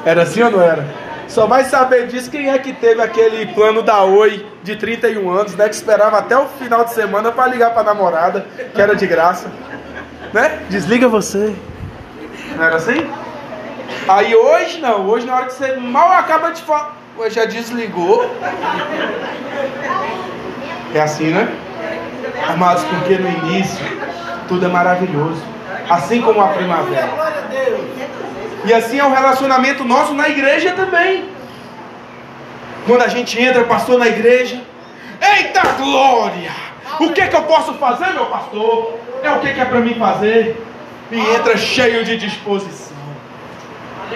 Era 0.05 0.21
assim 0.21 0.41
ou 0.41 0.51
não 0.51 0.61
era? 0.61 1.02
Só 1.33 1.47
vai 1.47 1.63
saber 1.63 2.05
disso 2.05 2.29
quem 2.29 2.51
é 2.51 2.59
que 2.59 2.71
teve 2.71 3.01
aquele 3.01 3.47
plano 3.55 3.81
da 3.81 4.03
Oi 4.03 4.45
de 4.61 4.75
31 4.75 5.31
anos, 5.31 5.55
né? 5.55 5.67
Que 5.67 5.73
esperava 5.73 6.19
até 6.19 6.37
o 6.37 6.45
final 6.45 6.85
de 6.85 6.93
semana 6.93 7.31
para 7.31 7.47
ligar 7.47 7.73
pra 7.73 7.81
namorada, 7.81 8.45
que 8.71 8.79
era 8.79 8.95
de 8.95 9.07
graça. 9.07 9.51
Né? 10.31 10.59
Desliga 10.69 11.07
você. 11.07 11.55
Não 12.55 12.63
era 12.63 12.75
assim? 12.75 13.09
Aí 14.07 14.35
hoje 14.35 14.79
não, 14.79 15.07
hoje 15.07 15.25
na 15.25 15.35
hora 15.35 15.45
que 15.47 15.53
você 15.53 15.75
mal 15.75 16.11
acaba 16.11 16.51
de 16.51 16.61
falar, 16.61 16.95
já 17.31 17.45
desligou. 17.45 18.29
É 20.93 21.01
assim, 21.01 21.31
né? 21.31 21.51
Amados, 22.47 22.83
porque 22.83 23.17
no 23.17 23.27
início 23.27 23.83
tudo 24.47 24.67
é 24.67 24.69
maravilhoso. 24.69 25.41
Assim 25.89 26.21
como 26.21 26.39
a 26.39 26.49
primavera. 26.49 27.09
E 28.65 28.73
assim 28.73 28.99
é 28.99 29.03
o 29.03 29.13
relacionamento 29.13 29.83
nosso 29.83 30.13
na 30.13 30.29
igreja 30.29 30.71
também. 30.73 31.25
Quando 32.85 33.01
a 33.01 33.07
gente 33.07 33.39
entra, 33.41 33.63
pastor, 33.63 33.99
na 33.99 34.07
igreja. 34.07 34.61
Eita 35.21 35.61
glória! 35.77 36.51
O 36.99 37.09
que, 37.11 37.27
que 37.27 37.35
eu 37.35 37.43
posso 37.43 37.73
fazer, 37.75 38.11
meu 38.13 38.25
pastor? 38.27 38.99
É 39.23 39.31
o 39.31 39.39
que, 39.39 39.53
que 39.53 39.59
é 39.59 39.65
para 39.65 39.79
mim 39.79 39.95
fazer? 39.95 40.61
E 41.11 41.19
entra 41.19 41.57
cheio 41.57 42.03
de 42.03 42.17
disposição. 42.17 42.97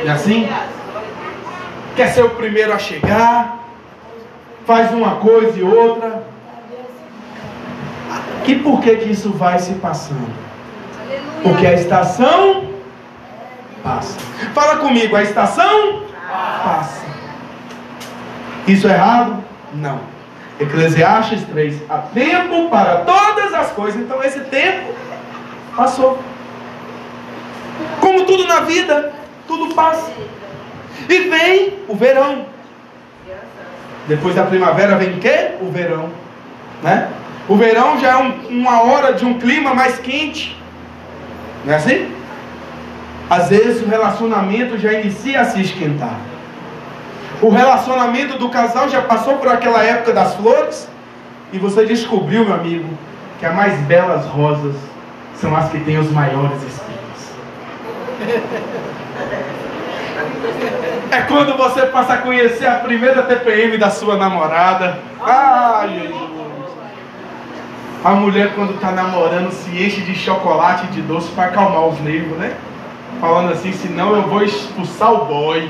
E 0.03 0.10
assim? 0.10 0.49
Quer 1.95 2.10
ser 2.10 2.23
o 2.23 2.31
primeiro 2.31 2.73
a 2.73 2.77
chegar? 2.77 3.60
Faz 4.65 4.91
uma 4.91 5.15
coisa 5.15 5.57
e 5.57 5.63
outra. 5.63 6.23
E 8.45 8.55
por 8.55 8.79
que, 8.81 8.95
que 8.97 9.12
isso 9.12 9.31
vai 9.31 9.60
se 9.60 9.73
passando? 9.73 10.31
Porque 11.43 11.65
a 11.65 11.73
estação 11.73 12.66
passa. 13.88 14.19
Fala 14.54 14.78
comigo, 14.78 15.15
a 15.15 15.23
estação 15.23 16.04
passa. 16.28 17.06
Isso 18.67 18.88
é 18.88 18.91
errado? 18.93 19.43
Não. 19.73 20.00
Eclesiastes 20.60 21.43
3. 21.43 21.82
Há 21.89 22.00
tempo 22.00 22.69
para 22.69 22.97
todas 23.02 23.54
as 23.54 23.71
coisas. 23.71 24.02
Então 24.02 24.21
esse 24.23 24.41
tempo 24.41 24.93
passou. 25.76 26.19
Como 28.02 28.26
tudo 28.26 28.45
na 28.47 28.62
vida, 28.62 29.13
tudo 29.47 29.73
passa. 29.73 30.12
E 31.08 31.19
vem 31.30 31.73
o 31.88 31.95
verão. 31.95 32.45
Depois 34.08 34.36
da 34.36 34.43
primavera 34.43 34.95
vem 34.97 35.13
o 35.15 35.19
quê? 35.19 35.52
O 35.62 35.69
verão. 35.71 36.10
Né? 36.82 37.10
O 37.47 37.56
verão 37.56 38.00
já 38.00 38.12
é 38.13 38.17
um- 38.17 38.47
uma 38.50 38.82
hora 38.82 39.13
de 39.13 39.26
um 39.26 39.38
clima 39.39 39.73
mais 39.73 40.00
quente. 40.00 40.58
Não 41.65 41.73
é 41.73 41.78
assim? 41.78 42.16
Às 43.30 43.50
vezes 43.50 43.82
o 43.82 43.90
relacionamento 43.90 44.78
já 44.78 44.94
inicia 44.94 45.42
a 45.42 45.46
se 45.46 45.62
esquentar. 45.62 46.18
O 47.42 47.50
relacionamento 47.50 48.38
do 48.38 48.50
casal 48.50 48.90
já 48.90 49.02
passou 49.02 49.38
por 49.38 49.50
aquela 49.50 49.84
época 49.84 50.13
das 50.13 50.36
flores. 50.36 50.90
E 51.52 51.58
você 51.58 51.86
descobriu, 51.86 52.46
meu 52.46 52.54
amigo, 52.54 52.88
que 53.40 53.46
as 53.46 53.56
mais 53.56 53.78
belas 53.82 54.26
rosas 54.26 54.76
são 55.36 55.56
as 55.56 55.70
que 55.70 55.80
têm 55.82 55.98
os 55.98 56.12
maiores 56.12 56.62
espinhos. 56.63 57.32
É 61.12 61.22
quando 61.22 61.56
você 61.56 61.86
passa 61.86 62.13
a 62.13 62.18
conhecer 62.18 62.66
a 62.66 62.76
primeira 62.76 63.24
TPM 63.24 63.78
da 63.78 63.90
sua 63.90 64.18
namorada. 64.18 65.00
Ai. 65.22 66.13
A 68.04 68.12
mulher, 68.12 68.54
quando 68.56 68.76
está 68.76 68.92
namorando, 68.92 69.52
se 69.52 69.70
enche 69.70 70.02
de 70.02 70.16
chocolate 70.16 70.86
e 70.86 70.88
de 70.88 71.02
doce 71.02 71.30
para 71.32 71.46
acalmar 71.46 71.88
os 71.88 72.00
nervos, 72.02 72.38
né? 72.38 72.56
Falando 73.19 73.51
assim, 73.51 73.73
senão 73.73 74.15
eu 74.15 74.23
vou 74.23 74.43
expulsar 74.43 75.12
o 75.12 75.25
boy. 75.25 75.69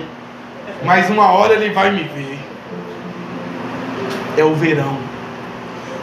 Mas 0.84 1.10
uma 1.10 1.32
hora 1.32 1.54
ele 1.54 1.70
vai 1.74 1.92
me 1.92 2.04
ver. 2.04 2.40
É 4.38 4.44
o 4.44 4.54
verão. 4.54 4.98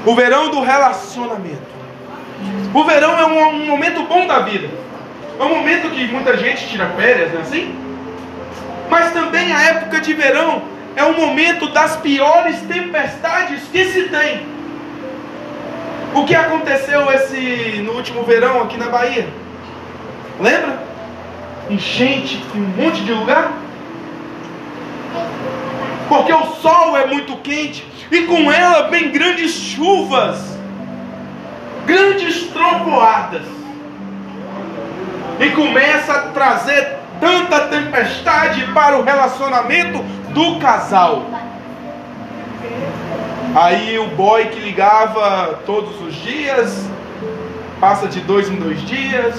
O 0.04 0.14
verão 0.14 0.50
do 0.50 0.60
relacionamento. 0.60 1.74
O 2.72 2.84
verão 2.84 3.18
é 3.18 3.26
um, 3.26 3.48
um 3.48 3.66
momento 3.66 4.02
bom 4.02 4.26
da 4.26 4.40
vida. 4.40 4.68
É 5.38 5.42
um 5.42 5.56
momento 5.56 5.90
que 5.90 6.06
muita 6.08 6.36
gente 6.36 6.68
tira 6.68 6.88
férias, 6.96 7.32
não 7.32 7.40
é 7.40 7.42
assim? 7.42 7.74
Mas 8.90 9.12
também 9.12 9.52
a 9.52 9.62
época 9.62 10.00
de 10.00 10.12
verão 10.12 10.62
é 10.96 11.04
o 11.04 11.16
momento 11.16 11.68
das 11.70 11.96
piores 11.96 12.60
tempestades 12.62 13.62
que 13.72 13.84
se 13.86 14.08
tem. 14.08 14.46
O 16.14 16.24
que 16.24 16.34
aconteceu 16.34 17.10
esse 17.12 17.82
no 17.84 17.92
último 17.92 18.22
verão 18.22 18.62
aqui 18.62 18.76
na 18.76 18.88
Bahia? 18.88 19.26
Lembra? 20.40 20.93
Enchente 21.70 22.42
em 22.54 22.60
um 22.60 22.84
monte 22.84 23.02
de 23.02 23.12
lugar. 23.12 23.52
Porque 26.08 26.32
o 26.32 26.46
sol 26.56 26.96
é 26.96 27.06
muito 27.06 27.36
quente 27.38 27.86
e 28.10 28.22
com 28.22 28.52
ela 28.52 28.88
vem 28.88 29.10
grandes 29.10 29.52
chuvas, 29.52 30.58
grandes 31.86 32.44
trovoadas. 32.48 33.42
E 35.40 35.50
começa 35.50 36.12
a 36.12 36.20
trazer 36.28 36.96
tanta 37.20 37.68
tempestade 37.68 38.66
para 38.72 38.98
o 38.98 39.02
relacionamento 39.02 39.98
do 40.32 40.58
casal. 40.58 41.24
Aí 43.54 43.98
o 43.98 44.08
boy 44.08 44.46
que 44.46 44.60
ligava 44.60 45.60
todos 45.64 46.00
os 46.00 46.14
dias, 46.16 46.88
passa 47.80 48.08
de 48.08 48.20
dois 48.20 48.48
em 48.48 48.56
dois 48.56 48.80
dias. 48.82 49.34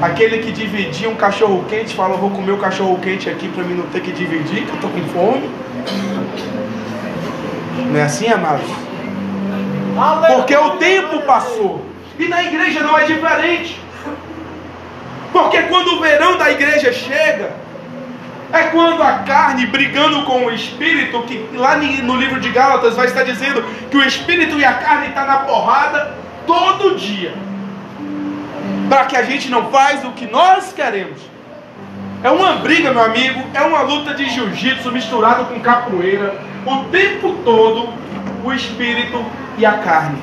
Aquele 0.00 0.38
que 0.38 0.50
dividia 0.50 1.08
um 1.08 1.14
cachorro 1.14 1.64
quente, 1.68 1.94
fala, 1.94 2.16
vou 2.16 2.30
comer 2.30 2.52
o 2.52 2.58
cachorro 2.58 2.98
quente 2.98 3.28
aqui 3.28 3.48
para 3.48 3.62
mim 3.62 3.74
não 3.74 3.86
ter 3.86 4.00
que 4.00 4.12
dividir, 4.12 4.64
que 4.64 4.70
eu 4.70 4.80
tô 4.80 4.88
com 4.88 5.02
fome. 5.08 5.50
Não 7.90 8.00
é 8.00 8.02
assim, 8.02 8.28
amados? 8.28 8.66
Porque 10.34 10.56
o 10.56 10.70
tempo 10.76 11.20
passou. 11.22 11.84
E 12.18 12.26
na 12.28 12.42
igreja 12.42 12.80
não 12.80 12.98
é 12.98 13.04
diferente. 13.04 13.80
Porque 15.32 15.62
quando 15.62 15.94
o 15.94 16.00
verão 16.00 16.36
da 16.36 16.50
igreja 16.50 16.92
chega, 16.92 17.52
é 18.52 18.64
quando 18.64 19.02
a 19.02 19.20
carne 19.20 19.66
brigando 19.66 20.24
com 20.24 20.46
o 20.46 20.50
espírito, 20.50 21.22
que 21.22 21.48
lá 21.54 21.76
no 21.76 22.16
livro 22.16 22.38
de 22.38 22.50
Gálatas 22.50 22.96
vai 22.96 23.06
estar 23.06 23.22
dizendo 23.22 23.64
que 23.90 23.96
o 23.96 24.04
espírito 24.04 24.58
e 24.58 24.64
a 24.64 24.74
carne 24.74 25.08
estão 25.08 25.26
na 25.26 25.38
porrada 25.38 26.14
todo 26.46 26.96
dia. 26.96 27.32
Para 28.88 29.06
que 29.06 29.16
a 29.16 29.22
gente 29.22 29.50
não 29.50 29.70
faz 29.70 30.04
o 30.04 30.10
que 30.12 30.26
nós 30.26 30.72
queremos. 30.72 31.18
É 32.22 32.30
uma 32.30 32.56
briga, 32.56 32.92
meu 32.92 33.02
amigo, 33.02 33.42
é 33.52 33.62
uma 33.62 33.82
luta 33.82 34.14
de 34.14 34.28
jiu-jitsu 34.28 34.92
misturado 34.92 35.46
com 35.46 35.58
capoeira. 35.60 36.40
O 36.64 36.84
tempo 36.84 37.34
todo 37.44 37.92
o 38.44 38.52
espírito 38.52 39.24
e 39.58 39.66
a 39.66 39.72
carne. 39.78 40.22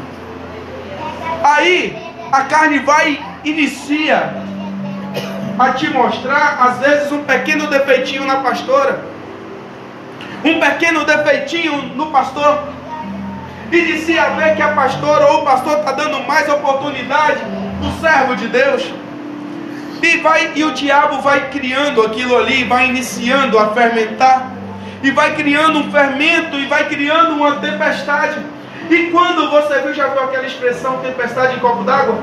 Aí 1.44 1.98
a 2.32 2.42
carne 2.44 2.80
vai 2.80 3.20
inicia 3.44 4.34
a 5.58 5.72
te 5.74 5.90
mostrar 5.90 6.58
às 6.62 6.80
vezes 6.80 7.12
um 7.12 7.24
pequeno 7.24 7.68
defeitinho 7.68 8.26
na 8.26 8.38
pastora, 8.38 9.04
um 10.44 10.60
pequeno 10.60 11.04
defeitinho 11.06 11.82
no 11.96 12.08
pastor. 12.08 12.64
Inicia 13.72 14.24
a 14.24 14.30
ver 14.30 14.56
que 14.56 14.62
a 14.62 14.70
pastora 14.70 15.28
ou 15.28 15.42
o 15.42 15.46
pastor 15.46 15.80
está 15.80 15.92
dando 15.92 16.26
mais 16.26 16.50
oportunidade 16.50 17.40
no 17.80 18.00
servo 18.00 18.36
de 18.36 18.48
Deus. 18.48 18.92
E, 20.02 20.18
vai, 20.18 20.52
e 20.56 20.64
o 20.64 20.74
diabo 20.74 21.22
vai 21.22 21.50
criando 21.50 22.02
aquilo 22.02 22.38
ali, 22.38 22.64
vai 22.64 22.88
iniciando 22.88 23.60
a 23.60 23.70
fermentar, 23.74 24.52
e 25.04 25.12
vai 25.12 25.36
criando 25.36 25.80
um 25.80 25.92
fermento, 25.92 26.56
e 26.58 26.66
vai 26.68 26.88
criando 26.88 27.36
uma 27.36 27.58
tempestade. 27.58 28.38
E 28.90 29.12
quando 29.12 29.50
você 29.50 29.80
viu, 29.80 29.94
já 29.94 30.08
viu 30.08 30.24
aquela 30.24 30.46
expressão 30.46 31.00
tempestade 31.00 31.56
em 31.56 31.60
copo 31.60 31.84
d'água? 31.84 32.18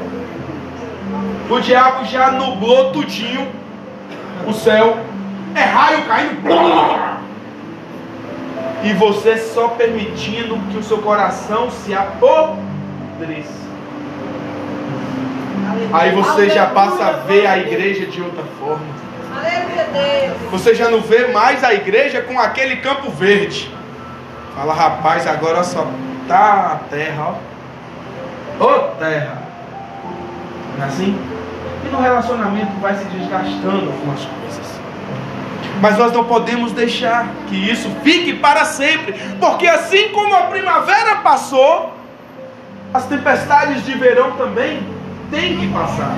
O 1.49 1.61
diabo 1.61 2.05
já 2.07 2.31
nublou 2.31 2.93
tudinho 2.93 3.47
o 4.47 4.53
céu, 4.53 4.97
é 5.55 5.63
raio 5.63 6.05
caindo, 6.07 6.41
e 8.83 8.93
você 8.93 9.37
só 9.39 9.69
permitindo 9.69 10.57
que 10.71 10.79
o 10.79 10.83
seu 10.83 10.99
coração 10.99 11.71
se 11.71 11.95
apodreça. 11.95 13.66
Aí 15.93 16.13
você 16.13 16.51
já 16.51 16.67
passa 16.67 17.05
a 17.05 17.13
ver 17.13 17.47
a 17.47 17.59
igreja 17.59 18.07
de 18.07 18.21
outra 18.21 18.43
forma. 18.59 18.85
Você 20.51 20.75
já 20.75 20.89
não 20.89 21.01
vê 21.01 21.29
mais 21.29 21.63
a 21.63 21.75
igreja 21.75 22.23
com 22.23 22.39
aquele 22.39 22.77
campo 22.77 23.11
verde. 23.11 23.71
Fala, 24.55 24.73
rapaz, 24.73 25.27
agora 25.27 25.63
só 25.63 25.87
tá 26.27 26.73
a 26.73 26.89
terra, 26.89 27.35
ó. 28.61 28.65
Ô 28.65 28.79
terra. 28.99 29.43
Não 30.77 30.85
é 30.85 30.89
assim? 30.89 31.19
E 31.85 31.89
no 31.89 32.01
relacionamento 32.01 32.73
vai 32.81 32.95
se 32.95 33.05
desgastando 33.05 33.91
algumas 33.91 34.25
coisas. 34.25 34.81
Mas 35.81 35.99
nós 35.99 36.13
não 36.13 36.25
podemos 36.25 36.73
deixar 36.73 37.29
que 37.49 37.55
isso 37.55 37.91
fique 38.03 38.33
para 38.35 38.65
sempre. 38.65 39.13
Porque 39.39 39.67
assim 39.67 40.09
como 40.09 40.35
a 40.35 40.43
primavera 40.43 41.17
passou, 41.17 41.95
as 42.95 43.05
tempestades 43.05 43.85
de 43.85 43.93
verão 43.93 44.33
também 44.33 44.96
têm 45.31 45.57
que 45.57 45.69
passar. 45.69 46.17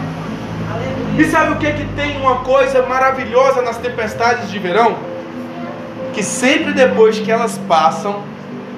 E 1.19 1.25
sabe 1.25 1.53
o 1.53 1.57
que, 1.57 1.73
que 1.73 1.85
tem 1.97 2.17
uma 2.21 2.37
coisa 2.37 2.83
maravilhosa 2.83 3.63
nas 3.63 3.77
tempestades 3.79 4.51
de 4.51 4.59
verão? 4.59 4.97
Que 6.13 6.23
sempre 6.23 6.73
depois 6.73 7.19
que 7.19 7.31
elas 7.31 7.59
passam, 7.67 8.23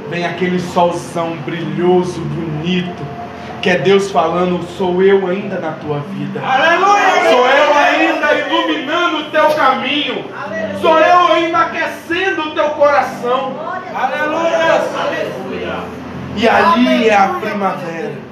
vem 0.09 0.25
aquele 0.25 0.59
solzão 0.59 1.37
brilhoso, 1.45 2.21
bonito, 2.21 3.03
que 3.61 3.69
é 3.71 3.79
Deus 3.79 4.11
falando: 4.11 4.64
sou 4.79 5.03
eu 5.03 5.27
ainda 5.27 5.59
na 5.59 5.73
tua 5.73 6.01
vida. 6.01 6.40
Aleluia! 6.40 7.31
Sou 7.31 7.47
eu 7.47 7.75
ainda 7.75 8.35
iluminando 8.35 9.19
o 9.19 9.31
teu 9.31 9.49
caminho. 9.51 10.25
Sou 10.81 10.99
eu 10.99 11.33
ainda 11.33 11.59
aquecendo 11.59 12.43
o 12.43 12.51
teu 12.53 12.71
coração. 12.71 13.53
Aleluia! 13.95 14.81
E 16.37 16.49
ali 16.49 17.09
é 17.09 17.14
a 17.14 17.29
primavera. 17.40 18.30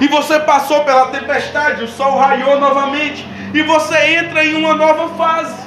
E 0.00 0.08
você 0.08 0.40
passou 0.40 0.84
pela 0.84 1.06
tempestade, 1.06 1.84
o 1.84 1.88
sol 1.88 2.18
raiou 2.18 2.60
novamente. 2.60 3.26
E 3.54 3.62
você 3.62 3.96
entra 4.16 4.44
em 4.44 4.54
uma 4.54 4.74
nova 4.74 5.08
fase 5.16 5.66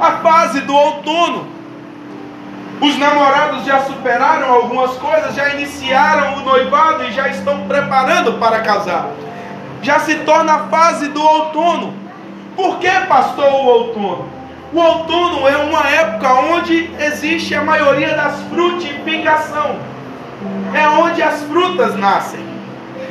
a 0.00 0.12
fase 0.18 0.60
do 0.60 0.74
outono. 0.74 1.48
Os 2.80 2.98
namorados 2.98 3.64
já 3.64 3.80
superaram 3.80 4.52
algumas 4.52 4.92
coisas, 4.98 5.34
já 5.34 5.54
iniciaram 5.54 6.36
o 6.36 6.40
noivado 6.40 7.04
e 7.04 7.12
já 7.12 7.28
estão 7.28 7.66
preparando 7.66 8.34
para 8.34 8.60
casar. 8.60 9.08
Já 9.82 10.00
se 10.00 10.16
torna 10.16 10.52
a 10.52 10.58
fase 10.68 11.08
do 11.08 11.22
outono. 11.22 11.94
Por 12.54 12.78
que, 12.78 12.90
pastor, 13.08 13.46
o 13.46 13.66
outono? 13.66 14.28
O 14.72 14.78
outono 14.78 15.48
é 15.48 15.56
uma 15.56 15.88
época 15.88 16.34
onde 16.34 16.90
existe 16.98 17.54
a 17.54 17.62
maioria 17.62 18.14
das 18.14 18.40
frutificação. 18.50 19.76
É 20.74 20.86
onde 20.88 21.22
as 21.22 21.42
frutas 21.44 21.96
nascem. 21.96 22.55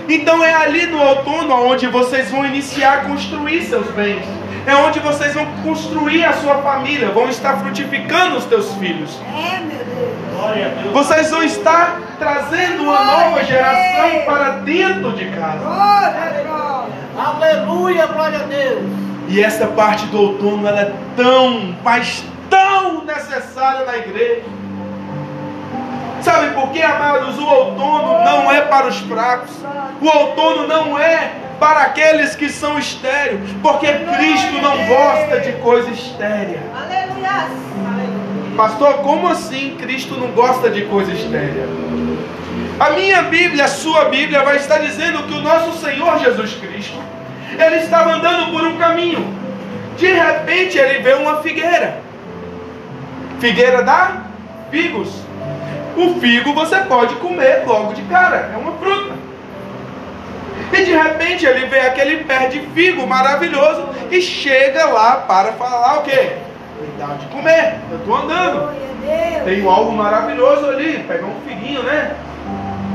Então 0.07 0.43
é 0.43 0.53
ali 0.53 0.85
no 0.85 1.01
outono 1.01 1.53
onde 1.67 1.87
vocês 1.87 2.29
vão 2.29 2.45
iniciar 2.45 2.93
a 2.93 2.97
construir 3.05 3.63
seus 3.63 3.87
bens. 3.91 4.23
É 4.67 4.75
onde 4.75 4.99
vocês 4.99 5.33
vão 5.33 5.45
construir 5.63 6.23
a 6.25 6.33
sua 6.33 6.55
família, 6.57 7.09
vão 7.09 7.29
estar 7.29 7.57
frutificando 7.57 8.37
os 8.37 8.45
teus 8.45 8.73
filhos. 8.75 9.19
É, 9.21 9.59
meu 9.59 9.77
Deus. 9.77 10.35
Glória 10.35 10.65
a 10.65 10.69
Deus. 10.81 10.93
Vocês 10.93 11.29
vão 11.29 11.43
estar 11.43 12.01
trazendo 12.17 12.83
uma 12.83 13.03
nova 13.03 13.43
geração 13.43 14.21
para 14.25 14.49
dentro 14.57 15.11
de 15.11 15.25
casa. 15.29 15.59
Aleluia, 17.17 18.07
glória 18.07 18.39
a 18.39 18.43
Deus. 18.43 18.83
E 19.27 19.43
essa 19.43 19.67
parte 19.67 20.05
do 20.07 20.19
outono 20.19 20.67
ela 20.67 20.81
é 20.81 20.93
tão, 21.15 21.75
mas 21.83 22.23
tão 22.49 23.05
necessária 23.05 23.85
na 23.85 23.97
igreja. 23.97 24.43
Sabe 26.25 26.55
por 26.55 26.71
quê, 26.71 26.81
amados? 26.81 27.37
O 27.37 27.45
outono 27.45 28.23
não 28.25 28.51
é 28.51 28.61
para 28.61 28.87
os 28.87 28.97
fracos. 28.97 29.51
O 30.01 30.07
outono 30.07 30.67
não 30.67 30.97
é 30.97 31.33
para 31.59 31.81
aqueles 31.81 32.35
que 32.35 32.49
são 32.49 32.79
estéreos. 32.79 33.51
Porque 33.61 33.85
Cristo 33.85 34.53
não 34.59 34.87
gosta 34.87 35.39
de 35.41 35.51
coisa 35.61 35.91
estérea. 35.91 36.63
Pastor, 38.57 39.03
como 39.03 39.27
assim 39.27 39.77
Cristo 39.79 40.15
não 40.15 40.29
gosta 40.31 40.67
de 40.71 40.85
coisa 40.85 41.11
estérea? 41.11 41.67
A 42.79 42.89
minha 42.89 43.21
Bíblia, 43.21 43.65
a 43.65 43.67
sua 43.67 44.05
Bíblia, 44.05 44.41
vai 44.41 44.55
estar 44.55 44.79
dizendo 44.79 45.21
que 45.27 45.33
o 45.35 45.41
nosso 45.41 45.77
Senhor 45.77 46.17
Jesus 46.17 46.55
Cristo, 46.55 46.97
ele 47.51 47.75
estava 47.75 48.13
andando 48.13 48.51
por 48.51 48.63
um 48.63 48.77
caminho. 48.77 49.31
De 49.95 50.11
repente 50.11 50.75
ele 50.75 51.03
vê 51.03 51.13
uma 51.13 51.43
figueira. 51.43 51.99
Figueira 53.39 53.83
dá 53.83 54.23
figos. 54.71 55.23
O 55.95 56.19
figo 56.19 56.53
você 56.53 56.77
pode 56.79 57.15
comer 57.15 57.63
logo 57.65 57.93
de 57.93 58.01
cara, 58.03 58.51
é 58.53 58.57
uma 58.57 58.73
fruta. 58.73 59.13
E 60.73 60.83
de 60.83 60.91
repente 60.91 61.45
ele 61.45 61.67
vê 61.67 61.79
aquele 61.79 62.23
pé 62.23 62.47
de 62.47 62.59
figo 62.59 63.07
maravilhoso 63.07 63.87
e 64.11 64.21
chega 64.21 64.85
lá 64.85 65.17
para 65.27 65.53
falar 65.53 65.99
o 65.99 66.01
quê? 66.03 66.33
Me 66.81 66.87
dá 66.99 67.13
de 67.13 67.25
comer, 67.27 67.75
eu 67.91 67.97
estou 67.97 68.15
andando. 68.15 68.75
Tem 69.45 69.65
algo 69.65 69.91
maravilhoso 69.91 70.65
ali, 70.65 71.03
pegar 71.07 71.27
um 71.27 71.39
figuinho, 71.47 71.83
né? 71.83 72.15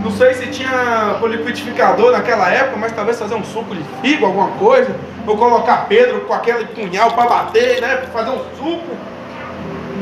Não 0.02 0.10
sei 0.10 0.34
se 0.34 0.46
tinha 0.46 1.16
poliquidificador 1.20 2.10
naquela 2.12 2.50
época, 2.50 2.76
mas 2.78 2.92
talvez 2.92 3.18
fazer 3.18 3.34
um 3.34 3.44
suco 3.44 3.74
de 3.74 3.84
figo, 4.02 4.26
alguma 4.26 4.48
coisa. 4.52 4.94
Ou 5.26 5.36
colocar 5.36 5.86
Pedro 5.88 6.22
com 6.22 6.34
aquele 6.34 6.64
punhal 6.66 7.12
para 7.12 7.28
bater, 7.28 7.80
né? 7.80 7.96
Para 7.96 8.08
fazer 8.08 8.30
um 8.30 8.42
suco. 8.56 8.96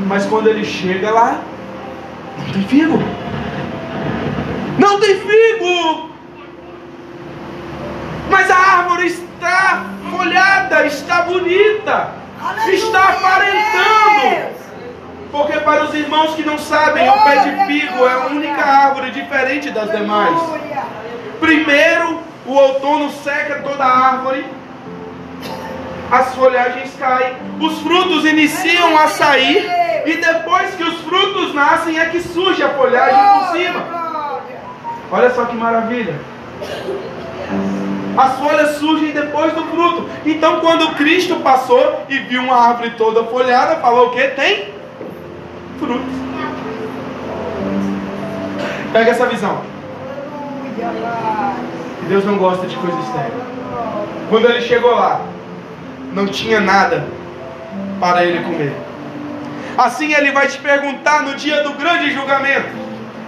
Mas 0.06 0.24
quando 0.26 0.48
ele 0.48 0.64
chega 0.64 1.10
lá, 1.10 1.40
não 2.38 2.52
tem 2.52 2.62
figo. 2.64 2.98
Não 4.78 5.00
tem 5.00 5.20
figo! 5.20 6.10
Mas 8.30 8.50
a 8.50 8.56
árvore 8.56 9.06
está 9.06 9.84
folhada, 10.10 10.86
está 10.86 11.22
bonita, 11.22 12.12
está 12.72 13.08
aparentando. 13.08 14.58
Porque 15.30 15.58
para 15.60 15.84
os 15.84 15.94
irmãos 15.94 16.34
que 16.34 16.42
não 16.42 16.58
sabem, 16.58 17.08
o 17.08 17.24
pé 17.24 17.36
de 17.36 17.66
figo 17.66 18.06
é 18.06 18.12
a 18.12 18.26
única 18.26 18.62
árvore 18.62 19.10
diferente 19.10 19.70
das 19.70 19.90
demais. 19.90 20.36
Aleluia. 20.36 20.84
Primeiro, 21.40 22.20
o 22.46 22.52
outono 22.52 23.10
seca 23.10 23.60
toda 23.62 23.84
a 23.84 24.12
árvore, 24.12 24.46
as 26.10 26.34
folhagens 26.34 26.94
caem, 26.98 27.36
os 27.60 27.80
frutos 27.80 28.24
iniciam 28.24 28.96
a 28.96 29.08
sair, 29.08 29.68
e 30.06 30.16
depois 30.16 30.74
que 30.74 30.82
os 30.82 31.00
frutos 31.02 31.54
nascem 31.54 31.98
é 31.98 32.06
que 32.06 32.20
surge 32.20 32.62
a 32.62 32.70
folhagem 32.70 33.40
por 33.40 33.56
cima. 33.56 34.40
Olha 35.10 35.30
só 35.30 35.44
que 35.44 35.54
maravilha. 35.54 36.14
As 38.16 38.38
folhas 38.38 38.76
surgem 38.78 39.12
depois 39.12 39.52
do 39.52 39.62
fruto. 39.64 40.08
Então, 40.26 40.60
quando 40.60 40.94
Cristo 40.96 41.36
passou 41.36 42.04
e 42.08 42.18
viu 42.18 42.42
uma 42.42 42.56
árvore 42.56 42.90
toda 42.96 43.24
folhada, 43.24 43.76
falou 43.76 44.08
o 44.08 44.10
que? 44.10 44.26
Tem 44.28 44.74
frutos. 45.78 46.14
Pega 48.92 49.10
essa 49.10 49.26
visão. 49.26 49.60
Deus 52.08 52.24
não 52.24 52.38
gosta 52.38 52.66
de 52.66 52.76
coisa 52.76 52.98
estéril. 52.98 53.42
Quando 54.30 54.46
ele 54.46 54.62
chegou 54.62 54.94
lá, 54.94 55.20
não 56.12 56.26
tinha 56.26 56.60
nada 56.60 57.04
para 58.00 58.24
ele 58.24 58.42
comer. 58.44 58.72
Assim 59.76 60.12
ele 60.12 60.32
vai 60.32 60.48
te 60.48 60.58
perguntar 60.58 61.22
no 61.22 61.34
dia 61.36 61.62
do 61.62 61.72
grande 61.74 62.12
julgamento. 62.12 62.68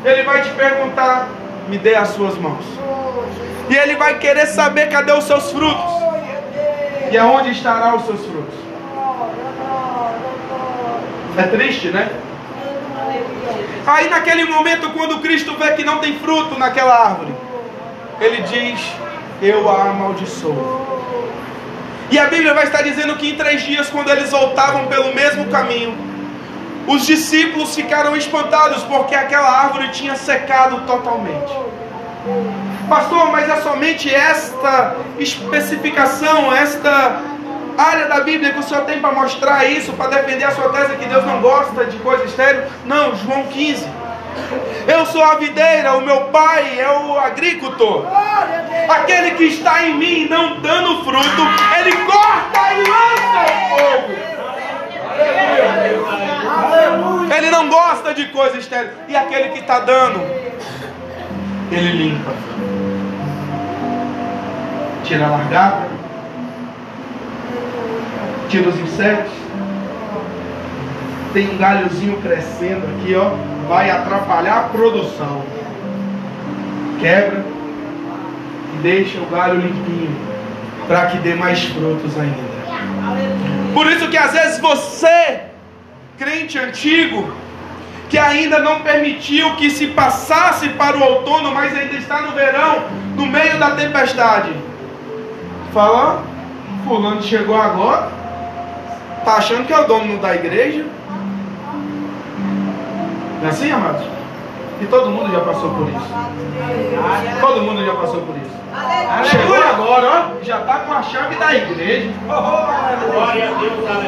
Ele 0.04 0.22
vai 0.22 0.42
te 0.42 0.50
perguntar: 0.50 1.28
me 1.68 1.78
dê 1.78 1.94
as 1.94 2.08
suas 2.08 2.36
mãos. 2.36 2.64
E 3.68 3.76
ele 3.76 3.94
vai 3.96 4.18
querer 4.18 4.46
saber 4.46 4.88
cadê 4.88 5.12
os 5.12 5.24
seus 5.24 5.52
frutos. 5.52 6.00
E 7.10 7.18
aonde 7.18 7.50
estarão 7.50 7.96
os 7.96 8.06
seus 8.06 8.20
frutos? 8.26 8.54
É 11.38 11.42
triste, 11.44 11.88
né? 11.88 12.08
Aí 13.86 14.08
naquele 14.10 14.44
momento, 14.44 14.90
quando 14.90 15.20
Cristo 15.20 15.56
vê 15.56 15.72
que 15.72 15.84
não 15.84 15.98
tem 15.98 16.18
fruto 16.18 16.58
naquela 16.58 16.94
árvore, 16.94 17.32
ele 18.20 18.42
diz: 18.42 18.80
Eu 19.40 19.68
a 19.68 19.90
amaldiçoo. 19.90 20.90
E 22.10 22.18
a 22.18 22.26
Bíblia 22.26 22.52
vai 22.54 22.64
estar 22.64 22.82
dizendo 22.82 23.14
que 23.16 23.30
em 23.30 23.36
três 23.36 23.62
dias, 23.62 23.88
quando 23.88 24.10
eles 24.10 24.30
voltavam 24.30 24.86
pelo 24.86 25.14
mesmo 25.14 25.46
caminho, 25.46 25.96
os 26.86 27.06
discípulos 27.06 27.74
ficaram 27.74 28.16
espantados 28.16 28.82
porque 28.82 29.14
aquela 29.14 29.48
árvore 29.48 29.90
tinha 29.90 30.16
secado 30.16 30.80
totalmente. 30.86 31.52
Pastor, 32.88 33.30
mas 33.30 33.48
é 33.48 33.60
somente 33.60 34.12
esta 34.12 34.96
especificação, 35.18 36.52
esta 36.52 37.20
área 37.78 38.06
da 38.06 38.20
Bíblia 38.20 38.52
que 38.52 38.58
o 38.58 38.62
senhor 38.62 38.84
tem 38.84 39.00
para 39.00 39.12
mostrar 39.12 39.64
isso, 39.66 39.92
para 39.92 40.10
defender 40.10 40.44
a 40.44 40.50
sua 40.50 40.68
tese 40.70 40.96
que 40.96 41.06
Deus 41.06 41.24
não 41.24 41.40
gosta 41.40 41.84
de 41.84 41.96
coisa 41.98 42.24
estéril? 42.24 42.64
Não, 42.84 43.14
João 43.16 43.44
15. 43.44 43.86
Eu 44.87 45.07
sou 45.07 45.22
a 45.22 45.37
videira, 45.37 45.96
o 45.96 46.00
meu 46.00 46.22
pai 46.26 46.81
é 46.81 46.90
o 46.90 47.18
agricultor. 47.18 48.07
Aquele 48.88 49.33
que 49.33 49.44
está 49.44 49.87
em 49.87 49.94
mim 49.96 50.26
não 50.29 50.61
dando 50.61 51.05
fruto, 51.05 51.42
ele 51.79 51.92
corta 52.07 52.72
e 52.72 52.83
lança 52.88 53.44
o 53.44 53.79
fogo. 53.79 54.31
Ele 57.37 57.50
não 57.50 57.68
gosta 57.68 58.12
de 58.14 58.26
coisa 58.26 58.59
estéril. 58.59 58.90
E 59.09 59.16
aquele 59.16 59.50
que 59.50 59.61
está 59.61 59.81
dando, 59.81 60.20
ele 61.70 61.92
limpa. 61.92 62.33
Tira 65.05 65.26
a 65.26 65.31
largada, 65.31 65.88
tira 68.48 68.68
os 68.68 68.79
insetos. 68.79 69.33
Tem 71.33 71.48
um 71.48 71.59
galhozinho 71.59 72.20
crescendo 72.20 72.87
aqui, 72.87 73.14
ó. 73.14 73.59
Vai 73.70 73.88
atrapalhar 73.88 74.56
a 74.56 74.62
produção. 74.62 75.44
Quebra 76.98 77.44
e 78.74 78.78
deixa 78.83 79.20
o 79.20 79.26
galho 79.26 79.61
limpinho 79.61 80.11
para 80.88 81.06
que 81.06 81.18
dê 81.18 81.37
mais 81.37 81.62
frutos 81.66 82.18
ainda. 82.18 82.50
Por 83.72 83.87
isso 83.87 84.09
que 84.09 84.16
às 84.16 84.33
vezes 84.33 84.59
você, 84.59 85.42
crente 86.18 86.59
antigo, 86.59 87.33
que 88.09 88.18
ainda 88.18 88.59
não 88.59 88.80
permitiu 88.80 89.54
que 89.54 89.70
se 89.70 89.87
passasse 89.87 90.70
para 90.70 90.96
o 90.96 91.02
outono, 91.04 91.54
mas 91.54 91.72
ainda 91.72 91.94
está 91.94 92.22
no 92.22 92.33
verão, 92.33 92.87
no 93.14 93.24
meio 93.24 93.56
da 93.61 93.70
tempestade. 93.76 94.50
Fala, 95.72 96.24
fulano 96.85 97.22
chegou 97.22 97.54
agora, 97.54 98.11
tá 99.24 99.35
achando 99.35 99.64
que 99.64 99.72
é 99.72 99.78
o 99.78 99.85
dono 99.85 100.18
da 100.18 100.35
igreja? 100.35 100.87
Não 103.40 103.46
é 103.46 103.50
assim, 103.50 103.72
amados? 103.72 104.03
E 104.81 104.87
todo 104.87 105.11
mundo 105.11 105.33
já 105.33 105.40
passou 105.40 105.70
por 105.70 105.88
isso. 105.88 107.40
Todo 107.40 107.62
mundo 107.62 107.85
já 107.85 107.94
passou 107.94 108.22
por 108.22 108.37
isso. 108.37 108.50
Chegou 109.31 109.57
agora, 109.57 110.07
ó, 110.09 110.44
já 110.44 110.61
está 110.61 110.79
com 110.81 110.92
a 110.92 111.03
chave 111.03 111.35
da 111.37 111.55
igreja. 111.55 112.11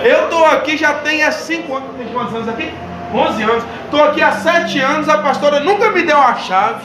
Eu 0.05 0.25
estou 0.25 0.45
aqui 0.47 0.77
já 0.77 0.95
tem 0.95 1.31
5 1.31 1.75
anos. 1.75 1.89
Tem 1.97 2.07
quantos 2.09 2.35
anos 2.35 2.49
aqui? 2.49 2.73
11 3.15 3.43
anos. 3.43 3.65
Estou 3.85 4.05
aqui 4.05 4.23
há 4.23 4.33
7 4.33 4.81
anos, 4.81 5.09
a 5.09 5.19
pastora 5.19 5.61
nunca 5.61 5.91
me 5.91 6.03
deu 6.03 6.19
a 6.19 6.35
chave. 6.35 6.85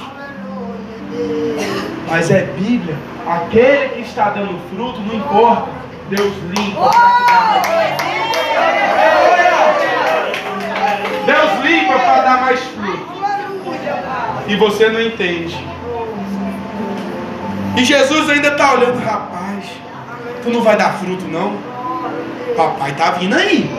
Mas 2.10 2.32
é 2.32 2.44
Bíblia. 2.44 2.98
Aquele 3.28 3.90
que 3.90 4.02
está 4.02 4.30
dando 4.30 4.58
fruto, 4.70 5.00
não 5.02 5.16
importa. 5.16 5.68
Deus 6.10 6.34
limpa. 6.58 6.92
Deus 8.96 9.37
E 14.48 14.56
você 14.56 14.90
não 14.90 15.02
entende. 15.02 15.58
E 17.76 17.84
Jesus 17.84 18.30
ainda 18.30 18.48
está 18.48 18.74
olhando, 18.74 19.04
rapaz, 19.04 19.66
tu 20.42 20.50
não 20.50 20.62
vai 20.62 20.76
dar 20.76 20.94
fruto 20.94 21.26
não? 21.28 21.56
Papai 22.56 22.94
tá 22.94 23.12
vindo 23.12 23.36
aí. 23.36 23.70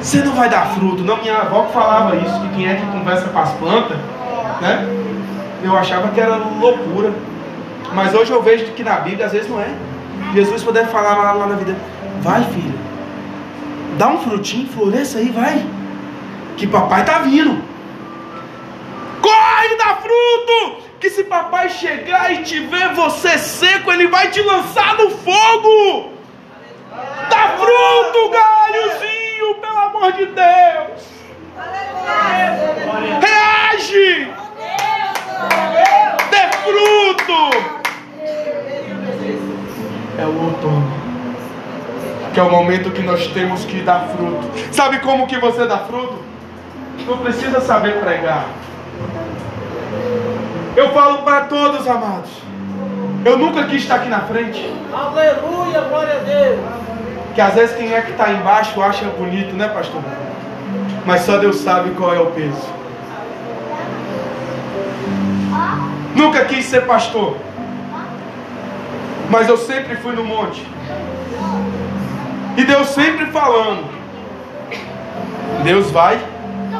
Você 0.00 0.22
não 0.22 0.34
vai 0.34 0.50
dar 0.50 0.66
fruto, 0.74 1.02
não. 1.02 1.16
Minha 1.16 1.38
avó 1.38 1.64
falava 1.72 2.14
isso, 2.14 2.40
que 2.40 2.48
quem 2.56 2.68
é 2.68 2.74
que 2.74 2.86
conversa 2.86 3.26
com 3.28 3.38
as 3.38 3.50
plantas, 3.52 3.96
né? 4.60 4.86
Eu 5.62 5.74
achava 5.76 6.08
que 6.08 6.20
era 6.20 6.36
loucura. 6.36 7.10
Mas 7.94 8.14
hoje 8.14 8.30
eu 8.30 8.42
vejo 8.42 8.66
que 8.72 8.84
na 8.84 8.96
Bíblia 9.00 9.26
às 9.26 9.32
vezes 9.32 9.48
não 9.48 9.58
é. 9.58 9.68
Jesus 10.34 10.62
poder 10.62 10.86
falar 10.88 11.16
lá, 11.16 11.32
lá 11.32 11.46
na 11.46 11.54
vida, 11.56 11.74
vai 12.20 12.44
filho, 12.44 12.78
dá 13.96 14.08
um 14.08 14.18
frutinho, 14.18 14.68
floresça 14.68 15.18
aí, 15.18 15.30
vai. 15.30 15.64
Que 16.56 16.66
papai 16.66 17.04
tá 17.04 17.20
vindo. 17.20 17.62
Corre, 19.24 19.76
dá 19.76 19.96
fruto! 20.02 20.82
Que 21.00 21.08
se 21.08 21.24
papai 21.24 21.70
chegar 21.70 22.30
e 22.30 22.42
te 22.42 22.60
ver 22.60 22.90
você 22.90 23.38
seco, 23.38 23.90
ele 23.90 24.06
vai 24.08 24.30
te 24.30 24.42
lançar 24.42 24.98
no 24.98 25.08
fogo. 25.12 26.12
Dá 27.30 27.56
fruto, 27.56 28.28
galhozinho, 28.28 29.54
pelo 29.62 29.78
amor 29.78 30.12
de 30.12 30.26
Deus. 30.26 31.08
Reage! 33.22 34.30
Dê 36.30 36.56
fruto! 36.58 37.74
É 40.18 40.26
o 40.26 40.44
outono. 40.44 41.04
Que 42.34 42.40
é 42.40 42.42
o 42.42 42.50
momento 42.50 42.90
que 42.90 43.02
nós 43.02 43.26
temos 43.28 43.64
que 43.64 43.80
dar 43.80 44.06
fruto. 44.14 44.50
Sabe 44.70 44.98
como 44.98 45.26
que 45.26 45.38
você 45.38 45.66
dá 45.66 45.78
fruto? 45.78 46.22
Não 47.06 47.16
precisa 47.16 47.62
saber 47.62 48.00
pregar. 48.00 48.44
Eu 50.76 50.90
falo 50.92 51.18
para 51.18 51.42
todos, 51.42 51.86
amados. 51.86 52.30
Eu 53.24 53.38
nunca 53.38 53.64
quis 53.64 53.82
estar 53.82 53.96
aqui 53.96 54.08
na 54.08 54.20
frente. 54.20 54.70
Aleluia, 54.92 55.80
glória 55.82 56.16
a 56.16 56.18
Deus. 56.18 56.60
Que 57.34 57.40
às 57.40 57.54
vezes 57.54 57.76
quem 57.76 57.92
é 57.92 58.00
que 58.02 58.12
está 58.12 58.30
embaixo 58.32 58.80
acha 58.82 59.06
bonito, 59.06 59.54
né, 59.54 59.68
pastor? 59.68 60.02
Mas 61.06 61.22
só 61.22 61.38
Deus 61.38 61.56
sabe 61.56 61.90
qual 61.90 62.14
é 62.14 62.20
o 62.20 62.26
peso. 62.26 62.68
Nunca 66.14 66.44
quis 66.44 66.64
ser 66.66 66.86
pastor. 66.86 67.36
Mas 69.30 69.48
eu 69.48 69.56
sempre 69.56 69.96
fui 69.96 70.14
no 70.14 70.24
monte. 70.24 70.66
E 72.56 72.64
Deus 72.64 72.88
sempre 72.88 73.26
falando. 73.26 73.84
Deus 75.64 75.90
vai 75.90 76.20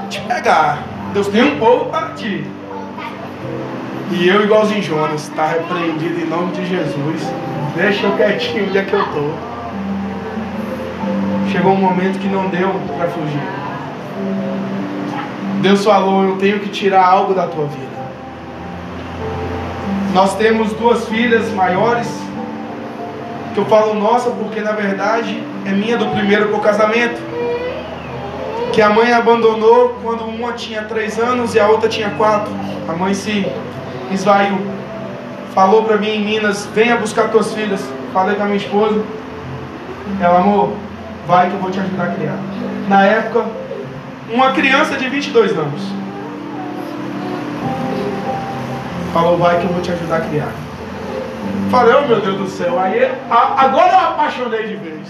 te 0.08 0.20
pegar. 0.20 0.78
Deus 1.12 1.28
tem 1.28 1.42
um 1.42 1.58
povo 1.58 1.86
para 1.86 2.10
ti. 2.10 2.46
E 4.10 4.28
eu, 4.28 4.44
igualzinho 4.44 4.82
Jonas, 4.82 5.22
está 5.22 5.46
repreendido 5.46 6.20
em 6.20 6.26
nome 6.26 6.52
de 6.52 6.66
Jesus. 6.66 7.22
Deixa 7.74 8.06
eu 8.06 8.16
quietinho 8.16 8.68
onde 8.68 8.78
é 8.78 8.82
que 8.82 8.92
eu 8.92 9.00
estou. 9.02 9.34
Chegou 11.50 11.72
um 11.72 11.80
momento 11.80 12.18
que 12.18 12.28
não 12.28 12.48
deu 12.48 12.68
para 12.96 13.08
fugir. 13.08 13.42
Deus 15.62 15.84
falou: 15.84 16.24
Eu 16.24 16.36
tenho 16.36 16.60
que 16.60 16.68
tirar 16.68 17.06
algo 17.06 17.32
da 17.32 17.46
tua 17.46 17.66
vida. 17.66 17.94
Nós 20.12 20.36
temos 20.36 20.72
duas 20.74 21.08
filhas 21.08 21.50
maiores. 21.52 22.08
Que 23.54 23.60
eu 23.60 23.64
falo 23.66 23.94
nossa 23.94 24.30
porque 24.30 24.60
na 24.60 24.72
verdade 24.72 25.42
é 25.64 25.70
minha 25.70 25.96
do 25.96 26.06
primeiro 26.06 26.48
pro 26.48 26.60
casamento. 26.60 27.20
Que 28.72 28.82
a 28.82 28.90
mãe 28.90 29.12
abandonou 29.12 29.96
quando 30.02 30.24
uma 30.24 30.52
tinha 30.52 30.82
três 30.82 31.18
anos 31.18 31.54
e 31.54 31.60
a 31.60 31.68
outra 31.68 31.88
tinha 31.88 32.10
quatro. 32.10 32.52
A 32.88 32.92
mãe 32.92 33.14
se 33.14 33.46
esvaiu. 34.10 34.58
Falou 35.54 35.84
para 35.84 35.96
mim 35.96 36.08
em 36.08 36.24
Minas: 36.24 36.68
Venha 36.74 36.96
buscar 36.96 37.28
tuas 37.28 37.52
filhas. 37.52 37.84
Falei 38.12 38.36
com 38.36 38.42
a 38.42 38.46
minha 38.46 38.58
esposa. 38.58 39.02
Ela, 40.20 40.38
amor, 40.38 40.74
vai 41.26 41.48
que 41.48 41.54
eu 41.54 41.60
vou 41.60 41.70
te 41.70 41.80
ajudar 41.80 42.04
a 42.04 42.14
criar. 42.14 42.38
Na 42.88 43.04
época, 43.04 43.46
uma 44.30 44.52
criança 44.52 44.96
de 44.96 45.08
22 45.08 45.52
anos. 45.52 45.82
Falou, 49.12 49.38
vai 49.38 49.60
que 49.60 49.64
eu 49.64 49.72
vou 49.72 49.80
te 49.80 49.92
ajudar 49.92 50.16
a 50.16 50.20
criar. 50.22 50.52
Falei, 51.70 51.94
oh 51.94 52.06
meu 52.06 52.20
Deus 52.20 52.36
do 52.36 52.48
céu. 52.48 52.78
Aí, 52.80 53.10
agora 53.30 53.92
eu 53.92 53.98
apaixonei 53.98 54.66
de 54.66 54.76
vez. 54.76 55.08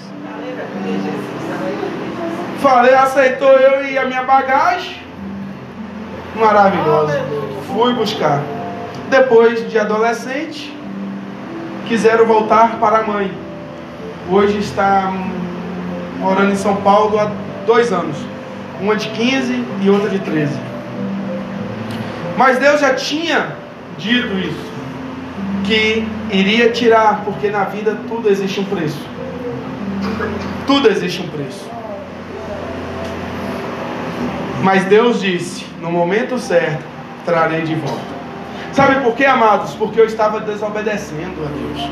Falei, 2.61 2.95
aceitou 2.95 3.51
eu 3.51 3.87
e 3.87 3.99
a 3.99 4.05
minha 4.05 4.23
bagagem. 4.23 5.03
Maravilhosa. 6.37 7.21
Fui 7.67 7.93
buscar. 7.95 8.43
Depois 9.17 9.71
de 9.71 9.79
adolescente, 9.79 10.77
quiseram 11.87 12.27
voltar 12.27 12.81
para 12.81 12.99
a 12.99 13.03
mãe. 13.05 13.31
Hoje 14.29 14.59
está 14.59 15.13
morando 16.19 16.51
em 16.51 16.57
São 16.57 16.75
Paulo 16.79 17.21
há 17.21 17.31
dois 17.65 17.93
anos. 17.93 18.17
Uma 18.81 18.97
de 18.97 19.09
15 19.11 19.65
e 19.83 19.89
outra 19.89 20.09
de 20.11 20.19
13. 20.19 20.59
Mas 22.37 22.59
Deus 22.59 22.81
já 22.81 22.93
tinha 22.93 23.55
dito 23.97 24.37
isso. 24.37 24.73
Que 25.63 26.05
iria 26.33 26.71
tirar, 26.71 27.23
porque 27.25 27.51
na 27.51 27.63
vida 27.63 27.97
tudo 28.09 28.29
existe 28.29 28.59
um 28.59 28.65
preço. 28.65 28.99
Tudo 30.67 30.91
existe 30.91 31.23
um 31.23 31.29
preço. 31.29 31.71
Mas 34.61 34.83
Deus 34.87 35.21
disse: 35.21 35.65
no 35.81 35.93
momento 35.93 36.37
certo, 36.37 36.83
trarei 37.25 37.63
de 37.63 37.77
volta. 37.77 38.14
Sabe 38.75 39.05
por 39.05 39.15
quê, 39.15 39.25
amados? 39.25 39.73
Porque 39.75 40.01
eu 40.01 40.05
estava 40.05 40.41
desobedecendo 40.41 41.45
a 41.45 41.49
Deus. 41.49 41.91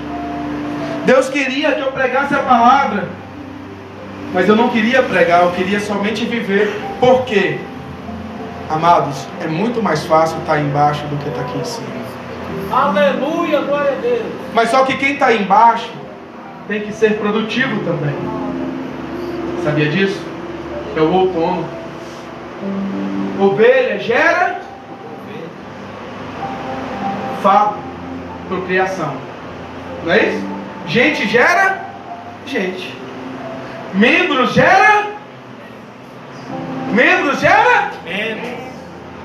Deus 1.07 1.29
queria 1.29 1.73
que 1.73 1.81
eu 1.81 1.93
pregasse 1.93 2.35
a 2.35 2.41
palavra, 2.41 3.09
mas 4.35 4.49
eu 4.49 4.57
não 4.57 4.69
queria 4.69 5.01
pregar, 5.01 5.45
eu 5.45 5.53
queria 5.53 5.79
somente 5.79 6.25
viver. 6.25 6.73
Por 6.99 7.25
quê? 7.25 7.59
Amados, 8.69 9.29
é 9.41 9.47
muito 9.47 9.81
mais 9.81 10.05
fácil 10.05 10.39
estar 10.39 10.59
embaixo 10.59 11.05
do 11.07 11.17
que 11.23 11.29
estar 11.29 11.43
aqui 11.43 11.59
em 11.59 11.65
cima. 11.65 11.87
Aleluia, 12.73 13.61
glória 13.61 13.93
a 13.93 14.01
Deus. 14.01 14.23
Mas 14.53 14.71
só 14.71 14.85
que 14.85 14.97
quem 14.97 15.13
está 15.13 15.33
embaixo 15.33 15.89
tem 16.67 16.81
que 16.81 16.93
ser 16.93 17.19
produtivo 17.19 17.81
também. 17.85 18.15
Sabia 19.63 19.89
disso? 19.89 20.21
É 20.97 21.01
o 21.01 21.13
outono. 21.13 21.65
Ovelha 23.39 24.01
gera 24.01 24.62
fato, 27.43 27.75
procriação. 28.49 29.15
Não 30.05 30.13
é 30.13 30.27
isso? 30.27 30.47
Gente 30.87 31.29
gera 31.29 31.81
gente. 32.47 32.95
Membros 33.95 34.53
gera 34.55 35.13
membros 36.93 37.41
gera 37.41 37.91
membros. 38.05 38.63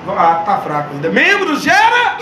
Ah, 0.10 0.44
tá 0.46 0.58
fraco 0.60 0.94
ainda. 0.94 1.10
Membros 1.10 1.62
gera 1.62 2.18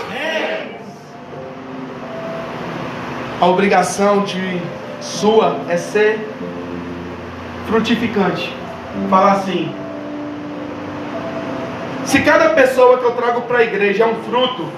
A 3.40 3.46
obrigação 3.46 4.22
de 4.22 4.62
sua 5.00 5.60
é 5.68 5.76
ser 5.76 6.26
frutificante. 7.68 8.54
Falar 9.10 9.32
assim: 9.32 9.74
se 12.06 12.20
cada 12.22 12.50
pessoa 12.50 12.98
que 12.98 13.04
eu 13.04 13.12
trago 13.12 13.42
para 13.42 13.58
a 13.58 13.62
igreja 13.62 14.04
é 14.04 14.06
um 14.06 14.22
fruto, 14.22 14.72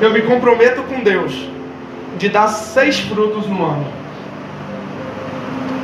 eu 0.00 0.12
me 0.12 0.22
comprometo 0.22 0.82
com 0.82 1.00
Deus 1.00 1.48
de 2.18 2.28
dar 2.28 2.48
seis 2.48 2.98
frutos 3.00 3.46
no 3.46 3.64
ano. 3.64 3.86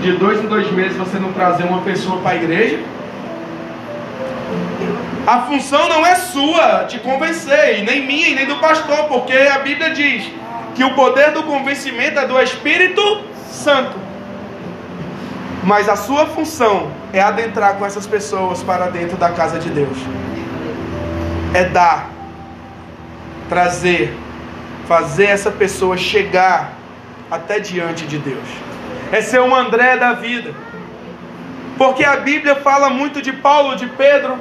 De 0.03 0.13
dois 0.13 0.43
em 0.43 0.47
dois 0.47 0.71
meses 0.73 0.97
você 0.97 1.19
não 1.19 1.33
trazer 1.33 1.65
uma 1.65 1.81
pessoa 1.83 2.19
para 2.21 2.33
a 2.33 2.37
igreja. 2.37 2.79
A 5.27 5.43
função 5.43 5.89
não 5.89 6.05
é 6.05 6.15
sua 6.17 6.85
te 6.85 6.99
convencer, 6.99 7.79
e 7.79 7.83
nem 7.83 8.07
minha, 8.07 8.29
e 8.29 8.35
nem 8.35 8.47
do 8.47 8.57
pastor, 8.57 9.05
porque 9.05 9.33
a 9.33 9.59
Bíblia 9.61 9.91
diz 9.91 10.31
que 10.75 10.85
o 10.85 10.95
poder 10.95 11.31
do 11.31 11.45
convencimento 11.45 12.19
é 12.19 12.27
do 12.27 12.39
Espírito 12.41 13.23
Santo. 13.51 13.97
Mas 15.63 15.89
a 15.89 15.97
sua 15.97 16.27
função 16.27 16.91
é 17.11 17.23
adentrar 17.23 17.77
com 17.77 17.87
essas 17.87 18.07
pessoas 18.07 18.63
para 18.63 18.89
dentro 18.89 19.17
da 19.17 19.31
casa 19.31 19.59
de 19.59 19.71
Deus. 19.71 19.97
É 21.55 21.65
dar, 21.65 22.11
trazer, 23.55 24.13
fazer 24.89 25.27
essa 25.27 25.49
pessoa 25.49 25.97
chegar 25.97 26.73
até 27.31 27.61
diante 27.61 28.05
de 28.05 28.19
Deus. 28.19 28.49
É 29.13 29.21
ser 29.23 29.41
um 29.41 29.55
André 29.55 29.97
da 29.97 30.13
vida. 30.15 30.53
Porque 31.79 32.05
a 32.05 32.17
Bíblia 32.17 32.57
fala 32.57 32.91
muito 32.91 33.23
de 33.23 33.33
Paulo, 33.33 33.77
de 33.77 33.87
Pedro. 33.87 34.41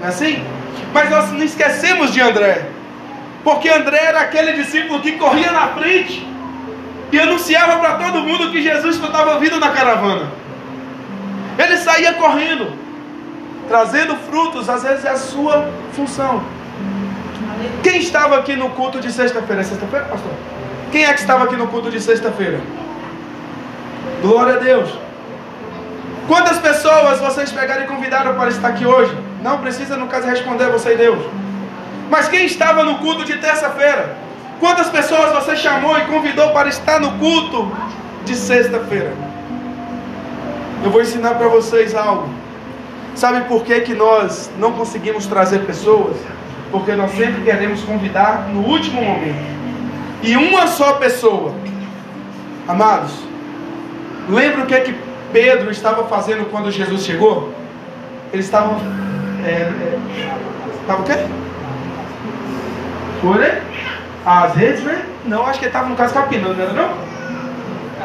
Não 0.00 0.06
é 0.06 0.08
assim? 0.08 0.44
Mas 0.92 1.08
nós 1.08 1.30
não 1.30 1.44
esquecemos 1.44 2.12
de 2.12 2.20
André. 2.20 2.66
Porque 3.44 3.68
André 3.68 3.98
era 3.98 4.22
aquele 4.22 4.54
discípulo 4.54 5.00
que 5.00 5.12
corria 5.12 5.52
na 5.52 5.68
frente 5.68 6.26
e 7.12 7.20
anunciava 7.20 7.78
para 7.78 7.94
todo 7.94 8.22
mundo 8.22 8.50
que 8.50 8.60
Jesus 8.60 8.96
estava 8.96 9.38
vindo 9.38 9.60
na 9.60 9.70
caravana. 9.70 10.28
Ele 11.56 11.76
saía 11.76 12.14
correndo, 12.14 12.72
trazendo 13.68 14.16
frutos, 14.16 14.68
às 14.68 14.82
vezes 14.82 15.04
é 15.04 15.10
a 15.10 15.16
sua 15.16 15.70
função. 15.92 16.42
Quem 17.82 17.98
estava 17.98 18.38
aqui 18.38 18.56
no 18.56 18.70
culto 18.70 19.00
de 19.00 19.12
sexta-feira? 19.12 19.62
É 19.62 19.64
sexta-feira, 19.64 20.06
pastor? 20.06 20.32
Quem 20.90 21.04
é 21.04 21.12
que 21.12 21.20
estava 21.20 21.44
aqui 21.44 21.56
no 21.56 21.68
culto 21.68 21.90
de 21.90 22.00
sexta-feira? 22.00 22.60
Glória 24.22 24.54
a 24.54 24.58
Deus. 24.58 24.90
Quantas 26.26 26.58
pessoas 26.58 27.20
vocês 27.20 27.50
pegaram 27.50 27.84
e 27.84 27.86
convidaram 27.86 28.34
para 28.34 28.48
estar 28.50 28.68
aqui 28.68 28.86
hoje? 28.86 29.16
Não 29.42 29.58
precisa, 29.58 29.96
no 29.96 30.06
caso, 30.06 30.26
responder 30.26 30.66
você 30.66 30.94
e 30.94 30.96
Deus. 30.96 31.18
Mas 32.10 32.28
quem 32.28 32.44
estava 32.44 32.82
no 32.82 32.98
culto 32.98 33.24
de 33.24 33.36
terça-feira? 33.36 34.16
Quantas 34.58 34.88
pessoas 34.88 35.32
você 35.32 35.56
chamou 35.56 35.96
e 35.98 36.02
convidou 36.02 36.50
para 36.50 36.68
estar 36.68 37.00
no 37.00 37.12
culto 37.18 37.72
de 38.24 38.36
sexta-feira? 38.36 39.12
Eu 40.84 40.90
vou 40.90 41.00
ensinar 41.00 41.34
para 41.34 41.48
vocês 41.48 41.94
algo. 41.94 42.28
Sabe 43.14 43.42
por 43.48 43.64
que, 43.64 43.80
que 43.80 43.94
nós 43.94 44.50
não 44.58 44.72
conseguimos 44.72 45.26
trazer 45.26 45.60
pessoas? 45.60 46.16
Porque 46.70 46.92
nós 46.92 47.10
sempre 47.12 47.42
queremos 47.42 47.82
convidar 47.82 48.48
no 48.52 48.60
último 48.60 49.02
momento. 49.02 49.50
E 50.22 50.36
uma 50.36 50.66
só 50.66 50.94
pessoa. 50.94 51.54
Amados, 52.68 53.12
lembra 54.28 54.62
o 54.62 54.66
que, 54.66 54.80
que 54.80 54.94
Pedro 55.32 55.70
estava 55.70 56.04
fazendo 56.04 56.48
quando 56.50 56.70
Jesus 56.70 57.04
chegou? 57.04 57.52
Ele 58.32 58.42
estava. 58.42 58.76
É, 59.44 59.50
é, 59.50 59.98
estava 60.82 61.02
o 61.02 61.04
quê? 61.04 61.12
Aí? 63.22 63.62
As 64.24 64.54
redes, 64.54 64.82
né? 64.82 65.02
Não, 65.24 65.46
acho 65.46 65.58
que 65.58 65.64
ele 65.64 65.70
estava 65.70 65.88
no 65.88 65.96
caso 65.96 66.14
capinando, 66.14 66.54
não 66.54 66.64
era 66.64 66.72
não? 66.72 66.90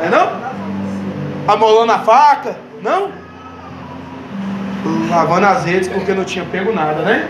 É 0.04 0.10
não? 0.10 1.54
Amolando 1.54 1.92
a 1.92 2.00
faca? 2.00 2.58
Não? 2.82 3.12
Lavando 5.10 5.46
as 5.46 5.66
redes 5.66 5.88
porque 5.88 6.14
não 6.14 6.24
tinha 6.24 6.46
pego 6.46 6.74
nada, 6.74 7.02
né? 7.02 7.30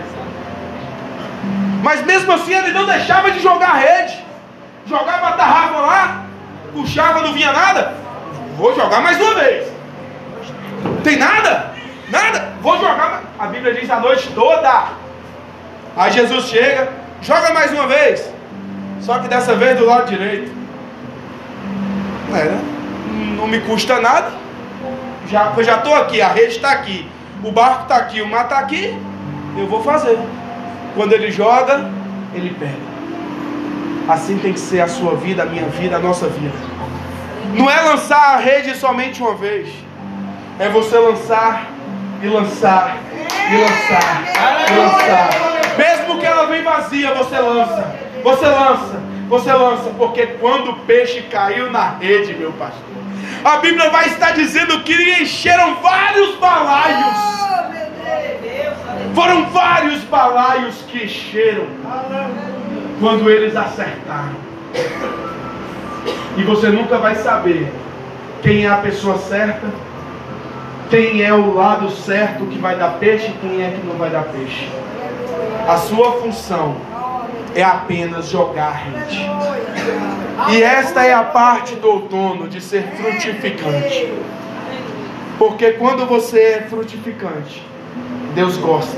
Mas 1.82 2.04
mesmo 2.04 2.32
assim 2.32 2.54
ele 2.54 2.72
não 2.72 2.86
deixava 2.86 3.30
de 3.30 3.40
jogar 3.40 3.74
rede. 3.74 4.24
Jogava 4.86 5.28
a 5.28 5.32
tarrafa 5.32 5.78
lá, 5.78 6.24
puxava, 6.72 7.20
não 7.20 7.32
vinha 7.32 7.52
nada. 7.52 7.94
Vou 8.56 8.74
jogar 8.74 9.00
mais 9.00 9.20
uma 9.20 9.34
vez. 9.34 9.68
Tem 11.02 11.16
nada? 11.16 11.72
Nada? 12.08 12.52
Vou 12.62 12.78
jogar. 12.78 13.22
A 13.38 13.46
Bíblia 13.46 13.74
diz 13.74 13.90
a 13.90 14.00
noite 14.00 14.30
toda. 14.34 14.84
Aí 15.96 16.12
Jesus 16.12 16.46
chega, 16.46 16.88
joga 17.20 17.52
mais 17.52 17.72
uma 17.72 17.86
vez. 17.86 18.30
Só 19.00 19.18
que 19.18 19.28
dessa 19.28 19.54
vez 19.54 19.78
do 19.78 19.86
lado 19.86 20.08
direito. 20.08 20.52
É, 22.30 22.44
né? 22.44 22.60
Não 23.36 23.46
me 23.46 23.60
custa 23.60 24.00
nada. 24.00 24.32
Já, 25.28 25.52
já 25.62 25.76
estou 25.78 25.94
aqui, 25.94 26.20
a 26.20 26.28
rede 26.28 26.56
está 26.56 26.70
aqui, 26.70 27.08
o 27.42 27.50
barco 27.50 27.82
está 27.82 27.96
aqui, 27.96 28.22
o 28.22 28.28
mar 28.28 28.44
está 28.44 28.58
aqui. 28.58 28.96
Eu 29.56 29.66
vou 29.66 29.82
fazer. 29.82 30.18
Quando 30.96 31.12
ele 31.12 31.30
joga, 31.30 31.88
ele 32.34 32.56
pega. 32.58 32.96
Assim 34.08 34.38
tem 34.38 34.52
que 34.52 34.60
ser 34.60 34.80
a 34.80 34.88
sua 34.88 35.14
vida, 35.14 35.42
a 35.42 35.46
minha 35.46 35.66
vida, 35.66 35.96
a 35.96 35.98
nossa 35.98 36.26
vida. 36.26 36.54
Não 37.52 37.70
é 37.70 37.80
lançar 37.82 38.34
a 38.34 38.36
rede 38.38 38.74
somente 38.74 39.22
uma 39.22 39.34
vez. 39.34 39.68
É 40.58 40.68
você 40.70 40.98
lançar 40.98 41.66
e 42.22 42.26
lançar 42.26 42.96
e 43.50 43.56
lançar 43.56 44.24
e 44.72 44.76
lançar. 44.76 45.76
Mesmo 45.76 46.18
que 46.18 46.26
ela 46.26 46.46
vem 46.46 46.62
vazia, 46.62 47.12
você 47.14 47.38
lança. 47.38 47.94
Você 48.22 48.46
lança, 48.46 49.02
você 49.28 49.52
lança, 49.52 49.90
porque 49.98 50.26
quando 50.40 50.70
o 50.70 50.76
peixe 50.80 51.22
caiu 51.30 51.70
na 51.70 51.90
rede, 51.90 52.34
meu 52.34 52.52
pastor, 52.54 52.82
a 53.44 53.58
Bíblia 53.58 53.90
vai 53.90 54.08
estar 54.08 54.32
dizendo 54.32 54.82
que 54.82 55.22
encheram 55.22 55.76
vários 55.76 56.34
balaios. 56.36 57.36
Foram 59.14 59.50
vários 59.50 60.02
balaios 60.04 60.76
que 60.88 61.04
encheram 61.04 61.66
quando 63.00 63.30
eles 63.30 63.56
acertaram. 63.56 64.36
E 66.36 66.42
você 66.42 66.68
nunca 66.68 66.98
vai 66.98 67.14
saber 67.14 67.72
quem 68.42 68.66
é 68.66 68.68
a 68.68 68.76
pessoa 68.76 69.18
certa, 69.18 69.66
quem 70.90 71.22
é 71.22 71.32
o 71.32 71.54
lado 71.54 71.90
certo 71.90 72.46
que 72.46 72.58
vai 72.58 72.76
dar 72.76 72.98
peixe 72.98 73.28
e 73.28 73.38
quem 73.40 73.64
é 73.64 73.70
que 73.70 73.86
não 73.86 73.96
vai 73.96 74.10
dar 74.10 74.24
peixe. 74.24 74.68
A 75.66 75.76
sua 75.78 76.12
função 76.20 76.76
é 77.54 77.62
apenas 77.62 78.28
jogar 78.28 78.70
rede. 78.70 79.26
E 80.50 80.62
esta 80.62 81.04
é 81.04 81.14
a 81.14 81.22
parte 81.22 81.74
do 81.76 81.88
outono 81.88 82.48
de 82.48 82.60
ser 82.60 82.82
frutificante. 82.82 84.12
Porque 85.38 85.72
quando 85.72 86.06
você 86.06 86.40
é 86.40 86.66
frutificante, 86.68 87.62
Deus 88.34 88.56
gosta 88.56 88.96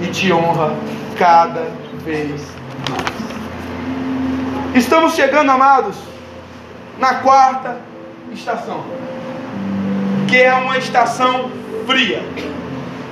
e 0.00 0.06
te 0.06 0.32
honra 0.32 0.74
cada 1.18 1.70
vez 2.04 2.30
mais. 2.88 3.24
Estamos 4.74 5.14
chegando, 5.14 5.50
amados, 5.50 5.96
na 6.98 7.14
quarta 7.16 7.78
estação, 8.32 8.84
que 10.28 10.40
é 10.40 10.52
uma 10.54 10.78
estação 10.78 11.50
fria, 11.86 12.22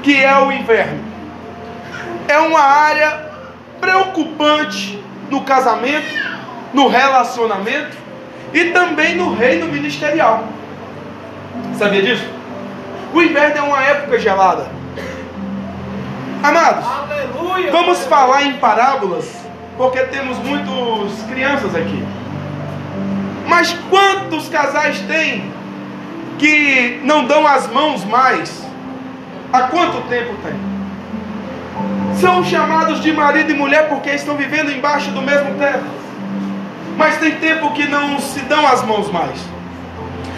que 0.03 0.23
é 0.23 0.37
o 0.39 0.51
inverno. 0.51 1.01
É 2.27 2.39
uma 2.39 2.61
área 2.61 3.31
preocupante 3.81 5.03
no 5.31 5.43
casamento, 5.43 6.15
no 6.75 6.89
relacionamento 6.89 7.97
e 8.53 8.67
também 8.67 9.17
no 9.17 9.35
reino 9.35 9.67
ministerial. 9.67 10.45
Sabia 11.79 12.03
disso? 12.03 12.27
O 13.15 13.23
inverno 13.23 13.59
é 13.59 13.63
uma 13.63 13.83
época 13.83 14.19
gelada. 14.19 14.82
Amados, 16.43 16.85
Aleluia. 16.85 17.71
vamos 17.71 18.05
falar 18.07 18.43
em 18.45 18.55
parábolas, 18.55 19.31
porque 19.77 20.01
temos 20.05 20.37
muitas 20.39 21.23
crianças 21.29 21.75
aqui. 21.75 22.05
Mas 23.47 23.73
quantos 23.89 24.49
casais 24.49 24.99
tem 25.03 25.53
que 26.39 27.01
não 27.05 27.27
dão 27.27 27.47
as 27.47 27.69
mãos 27.69 28.05
mais? 28.05 28.63
Há 29.53 29.63
quanto 29.63 30.01
tempo 30.09 30.35
tem? 30.43 30.73
São 32.17 32.45
chamados 32.45 33.01
de 33.01 33.13
marido 33.13 33.53
e 33.53 33.55
mulher 33.55 33.89
porque 33.89 34.11
estão 34.11 34.37
vivendo 34.37 34.71
embaixo 34.71 35.11
do 35.11 35.23
mesmo 35.23 35.55
teto. 35.59 35.85
Mas 36.97 37.19
tem 37.19 37.37
tempo 37.37 37.73
que 37.73 37.87
não 37.87 38.19
se 38.19 38.41
dão 38.41 38.67
as 38.67 38.83
mãos 38.85 39.11
mais. 39.11 39.39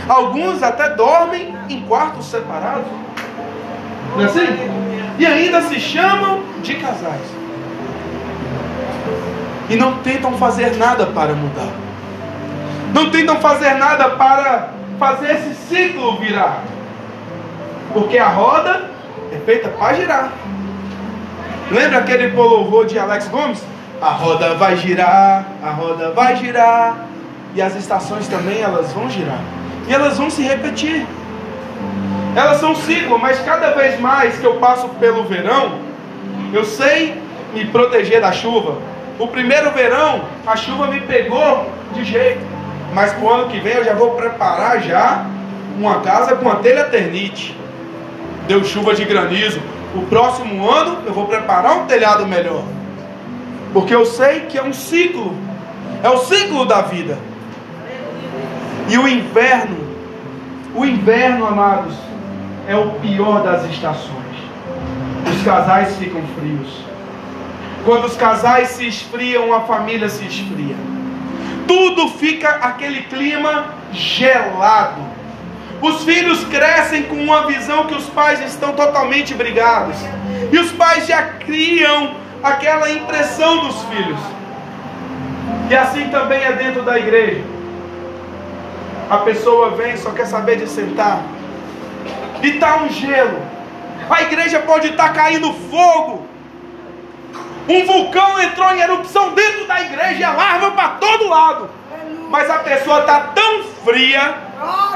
Alguns 0.09 0.62
até 0.62 0.90
dormem 0.90 1.55
em 1.68 1.80
quartos 1.82 2.26
separados. 2.26 2.86
Não 4.14 4.22
é 4.22 4.24
assim? 4.26 4.84
E 5.18 5.26
ainda 5.26 5.62
se 5.62 5.78
chamam 5.78 6.42
de 6.62 6.74
casais. 6.74 7.20
E 9.68 9.76
não 9.76 9.98
tentam 9.98 10.32
fazer 10.36 10.76
nada 10.76 11.06
para 11.06 11.32
mudar. 11.34 11.72
Não 12.92 13.10
tentam 13.10 13.36
fazer 13.36 13.74
nada 13.74 14.10
para 14.10 14.70
fazer 14.98 15.32
esse 15.32 15.54
ciclo 15.68 16.18
virar. 16.18 16.62
Porque 17.92 18.18
a 18.18 18.28
roda 18.28 18.90
é 19.32 19.38
feita 19.44 19.68
para 19.68 19.94
girar. 19.94 20.32
Lembra 21.70 21.98
aquele 21.98 22.28
louvor 22.28 22.86
de 22.86 22.98
Alex 22.98 23.28
Gomes? 23.28 23.62
A 24.00 24.10
roda 24.10 24.54
vai 24.54 24.76
girar, 24.76 25.46
a 25.62 25.70
roda 25.70 26.10
vai 26.12 26.36
girar. 26.36 27.06
E 27.54 27.62
as 27.62 27.74
estações 27.76 28.26
também 28.26 28.60
elas 28.60 28.92
vão 28.92 29.08
girar. 29.08 29.40
E 29.88 29.94
elas 29.94 30.18
vão 30.18 30.28
se 30.28 30.42
repetir. 30.42 31.06
Elas 32.37 32.59
são 32.59 32.72
um 32.72 32.76
ciclo, 32.76 33.18
mas 33.18 33.39
cada 33.41 33.70
vez 33.70 34.01
mais 34.01 34.37
que 34.39 34.45
eu 34.45 34.55
passo 34.55 34.89
pelo 35.01 35.24
verão, 35.24 35.78
eu 36.53 36.64
sei 36.64 37.14
me 37.53 37.64
proteger 37.66 38.20
da 38.20 38.32
chuva. 38.32 38.78
O 39.18 39.28
primeiro 39.28 39.70
verão, 39.70 40.22
a 40.45 40.57
chuva 40.57 40.89
me 40.89 41.01
pegou 41.01 41.70
de 41.93 42.05
jeito. 42.05 42.41
Mas 42.93 43.12
pro 43.12 43.28
ano 43.28 43.49
que 43.49 43.61
vem 43.61 43.74
eu 43.74 43.85
já 43.85 43.95
vou 43.95 44.12
preparar 44.12 44.80
já 44.82 45.26
uma 45.78 46.01
casa 46.01 46.35
com 46.35 46.49
a 46.49 46.57
telha 46.57 46.85
ternite. 46.85 47.57
Deu 48.49 48.64
chuva 48.64 48.95
de 48.95 49.05
granizo. 49.05 49.61
O 49.95 50.03
próximo 50.03 50.68
ano 50.68 50.99
eu 51.07 51.12
vou 51.12 51.26
preparar 51.26 51.76
um 51.76 51.87
telhado 51.87 52.26
melhor. 52.26 52.64
Porque 53.72 53.95
eu 53.95 54.05
sei 54.05 54.41
que 54.41 54.59
é 54.59 54.62
um 54.62 54.72
ciclo. 54.72 55.37
É 56.03 56.11
o 56.11 56.18
ciclo 56.18 56.64
da 56.64 56.82
vida. 56.82 57.16
E 58.89 58.99
o 58.99 59.09
inverno, 59.09 59.76
o 60.74 60.85
inverno, 60.85 61.47
amados, 61.47 61.95
é 62.68 62.76
o 62.76 62.90
pior 63.00 63.42
das 63.42 63.64
estações. 63.70 64.14
Os 65.30 65.42
casais 65.42 65.96
ficam 65.96 66.22
frios. 66.38 66.84
Quando 67.84 68.06
os 68.06 68.16
casais 68.16 68.68
se 68.68 68.86
esfriam, 68.86 69.52
a 69.52 69.60
família 69.60 70.08
se 70.08 70.24
esfria. 70.24 70.76
Tudo 71.66 72.08
fica 72.08 72.48
aquele 72.48 73.02
clima 73.02 73.66
gelado. 73.92 75.02
Os 75.82 76.02
filhos 76.04 76.44
crescem 76.44 77.02
com 77.04 77.16
uma 77.16 77.46
visão 77.46 77.86
que 77.86 77.94
os 77.94 78.06
pais 78.06 78.40
estão 78.40 78.72
totalmente 78.72 79.34
brigados. 79.34 79.96
E 80.50 80.58
os 80.58 80.72
pais 80.72 81.06
já 81.06 81.22
criam 81.22 82.14
aquela 82.42 82.90
impressão 82.90 83.66
dos 83.66 83.82
filhos. 83.84 84.20
E 85.68 85.74
assim 85.74 86.08
também 86.08 86.42
é 86.42 86.52
dentro 86.52 86.82
da 86.82 86.98
igreja. 86.98 87.42
A 89.10 89.18
pessoa 89.18 89.70
vem, 89.70 89.96
só 89.96 90.10
quer 90.10 90.26
saber 90.26 90.56
de 90.56 90.66
sentar. 90.66 91.22
E 92.45 92.53
tá 92.59 92.76
um 92.76 92.90
gelo. 92.90 93.40
A 94.11 94.20
igreja 94.20 94.61
pode 94.61 94.88
estar 94.88 95.09
tá 95.09 95.14
caindo 95.14 95.51
fogo. 95.70 96.28
Um 97.66 97.86
vulcão 97.86 98.38
entrou 98.38 98.70
em 98.74 98.80
erupção 98.80 99.30
dentro 99.32 99.66
da 99.66 99.80
igreja 99.80 100.20
e 100.20 100.24
a 100.24 100.32
larva 100.32 100.72
para 100.72 100.88
todo 100.90 101.26
lado. 101.26 101.70
Mas 102.28 102.51
a 102.51 102.59
pessoa 102.59 103.01
está 103.01 103.20
tão 103.34 103.64
fria 103.82 104.34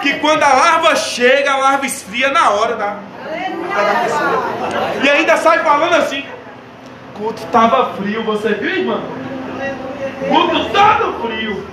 que 0.03 0.19
quando 0.19 0.43
a 0.43 0.53
larva 0.53 0.95
chega, 0.95 1.53
a 1.53 1.57
larva 1.57 1.87
esfria 1.87 2.31
na 2.31 2.51
hora 2.51 2.77
da, 2.77 2.97
da 2.97 4.01
pessoa. 4.03 4.45
E 5.03 5.09
ainda 5.09 5.39
sai 5.39 5.61
falando 5.61 5.95
assim: 5.95 6.27
culto 7.17 7.43
estava 7.43 7.95
frio, 7.95 8.25
você 8.25 8.53
viu, 8.53 8.71
irmão? 8.71 9.03
Culto 10.29 10.69
todo 10.69 11.27
frio. 11.27 11.67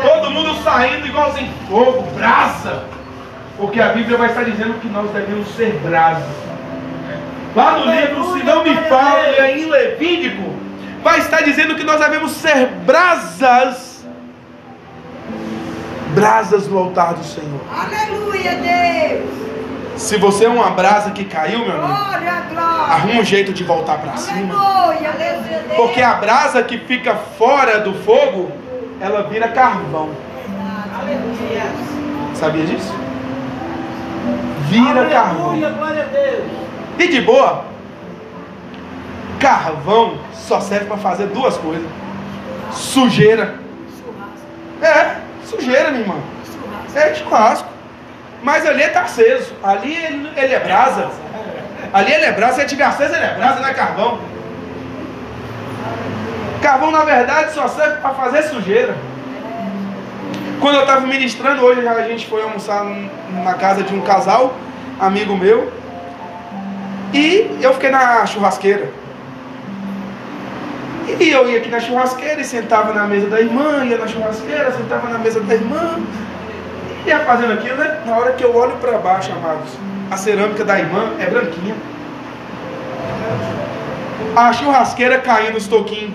Todo 0.00 0.30
mundo 0.30 0.62
saindo 0.62 1.06
igualzinho 1.06 1.52
fogo, 1.68 2.02
brasa. 2.12 2.97
Porque 3.58 3.80
a 3.80 3.88
Bíblia 3.88 4.16
vai 4.16 4.28
estar 4.28 4.44
dizendo 4.44 4.74
que 4.74 4.88
nós 4.88 5.10
devemos 5.10 5.48
ser 5.56 5.72
brasas. 5.80 6.48
Lá 7.56 7.78
no 7.78 7.92
livro, 7.92 8.32
se 8.32 8.44
não 8.44 8.62
me 8.62 8.74
falo, 8.88 9.18
é 9.18 9.58
em 9.58 9.68
Levítico, 9.68 10.54
vai 11.02 11.18
estar 11.18 11.42
dizendo 11.42 11.74
que 11.74 11.82
nós 11.82 11.98
devemos 11.98 12.32
ser 12.32 12.68
brasas. 12.86 14.06
Brasas 16.14 16.68
no 16.68 16.78
altar 16.78 17.14
do 17.14 17.24
Senhor. 17.24 17.60
Aleluia, 17.72 18.52
Deus. 18.54 19.38
Se 19.96 20.16
você 20.16 20.44
é 20.44 20.48
uma 20.48 20.70
brasa 20.70 21.10
que 21.10 21.24
caiu, 21.24 21.58
meu 21.66 21.82
amigo, 21.82 21.98
arruma 22.88 23.20
um 23.20 23.24
jeito 23.24 23.52
de 23.52 23.64
voltar 23.64 23.98
para 23.98 24.16
cima. 24.16 24.54
Porque 25.76 26.00
a 26.00 26.14
brasa 26.14 26.62
que 26.62 26.78
fica 26.78 27.16
fora 27.36 27.80
do 27.80 27.92
fogo, 28.04 28.52
ela 29.00 29.24
vira 29.24 29.48
carvão. 29.48 30.10
Aleluia. 31.00 31.64
Sabia 32.34 32.64
disso? 32.64 33.07
Vira 34.68 35.06
carvão. 35.06 35.50
Aleluia, 35.50 36.06
Deus. 36.12 36.44
E 36.98 37.08
de 37.08 37.20
boa, 37.20 37.64
carvão 39.40 40.18
só 40.34 40.60
serve 40.60 40.86
para 40.86 40.96
fazer 40.96 41.26
duas 41.28 41.56
coisas: 41.56 41.86
sujeira. 42.72 43.54
É, 44.82 45.16
sujeira, 45.44 45.90
minha 45.90 46.02
irmã. 46.02 46.16
É 46.94 47.14
churrasco. 47.14 47.68
Mas 48.42 48.66
ali 48.66 48.82
está 48.82 49.02
aceso. 49.02 49.52
Ali 49.62 49.94
ele, 49.94 50.30
ele 50.36 50.54
é 50.54 50.60
brasa. 50.60 51.08
Ali 51.92 52.12
ele 52.12 52.24
é 52.24 52.32
brasa. 52.32 52.54
Se 52.54 52.60
ele 52.60 52.68
tiver 52.68 52.84
aceso, 52.84 53.14
ele 53.14 53.24
é 53.24 53.34
brasa, 53.34 53.60
não 53.60 53.68
é 53.68 53.74
carvão. 53.74 54.18
Carvão, 56.62 56.90
na 56.90 57.04
verdade, 57.04 57.52
só 57.52 57.68
serve 57.68 58.00
para 58.00 58.10
fazer 58.14 58.42
sujeira. 58.44 58.94
Quando 60.60 60.74
eu 60.74 60.80
estava 60.80 61.06
ministrando, 61.06 61.62
hoje 61.62 61.86
a 61.86 62.08
gente 62.08 62.26
foi 62.26 62.42
almoçar 62.42 62.84
na 63.44 63.54
casa 63.54 63.82
de 63.84 63.94
um 63.94 64.00
casal, 64.00 64.56
amigo 64.98 65.36
meu. 65.36 65.72
E 67.14 67.58
eu 67.62 67.72
fiquei 67.74 67.90
na 67.90 68.26
churrasqueira. 68.26 68.90
E 71.20 71.30
eu 71.30 71.48
ia 71.48 71.58
aqui 71.58 71.68
na 71.68 71.80
churrasqueira 71.80 72.40
e 72.40 72.44
sentava 72.44 72.92
na 72.92 73.06
mesa 73.06 73.28
da 73.28 73.40
irmã, 73.40 73.84
ia 73.84 73.98
na 73.98 74.06
churrasqueira, 74.06 74.72
sentava 74.72 75.08
na 75.08 75.18
mesa 75.18 75.40
da 75.40 75.54
irmã. 75.54 76.00
E 77.04 77.08
ia 77.08 77.20
fazendo 77.20 77.52
aquilo, 77.52 77.76
né? 77.76 78.02
Na 78.04 78.16
hora 78.16 78.32
que 78.32 78.44
eu 78.44 78.54
olho 78.54 78.76
para 78.76 78.98
baixo, 78.98 79.30
amados, 79.32 79.70
a 80.10 80.16
cerâmica 80.16 80.64
da 80.64 80.78
irmã 80.78 81.12
é 81.20 81.26
branquinha. 81.26 81.76
A 84.34 84.52
churrasqueira 84.52 85.18
caindo 85.18 85.56
os 85.56 85.68
toquinhos 85.68 86.14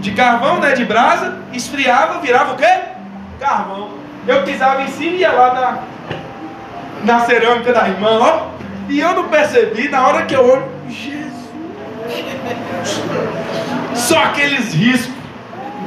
de 0.00 0.12
carvão, 0.12 0.60
né? 0.60 0.72
De 0.72 0.84
brasa, 0.84 1.38
esfriava, 1.52 2.20
virava 2.20 2.52
o 2.52 2.56
quê? 2.56 2.93
Carvão. 3.44 3.90
Eu 4.26 4.42
pisava 4.42 4.80
em 4.80 4.88
cima 4.88 5.16
e 5.16 5.18
ia 5.18 5.30
lá 5.30 5.54
na, 7.04 7.12
na 7.12 7.20
cerâmica 7.26 7.74
da 7.74 7.86
irmã, 7.86 8.18
ó. 8.18 8.46
E 8.88 8.98
eu 8.98 9.14
não 9.14 9.28
percebi, 9.28 9.88
na 9.88 10.06
hora 10.06 10.24
que 10.24 10.34
eu 10.34 10.50
olho, 10.50 10.64
Jesus. 10.88 11.50
Só 13.94 14.18
aqueles 14.24 14.72
riscos 14.72 15.14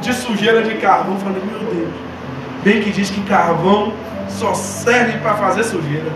de 0.00 0.12
sujeira 0.12 0.62
de 0.62 0.74
carvão. 0.76 1.14
Eu 1.14 1.20
falei, 1.20 1.42
meu 1.44 1.58
Deus. 1.58 1.94
Bem 2.62 2.80
que 2.80 2.90
diz 2.90 3.10
que 3.10 3.20
carvão 3.22 3.92
só 4.28 4.54
serve 4.54 5.18
para 5.18 5.34
fazer 5.34 5.64
sujeira. 5.64 6.12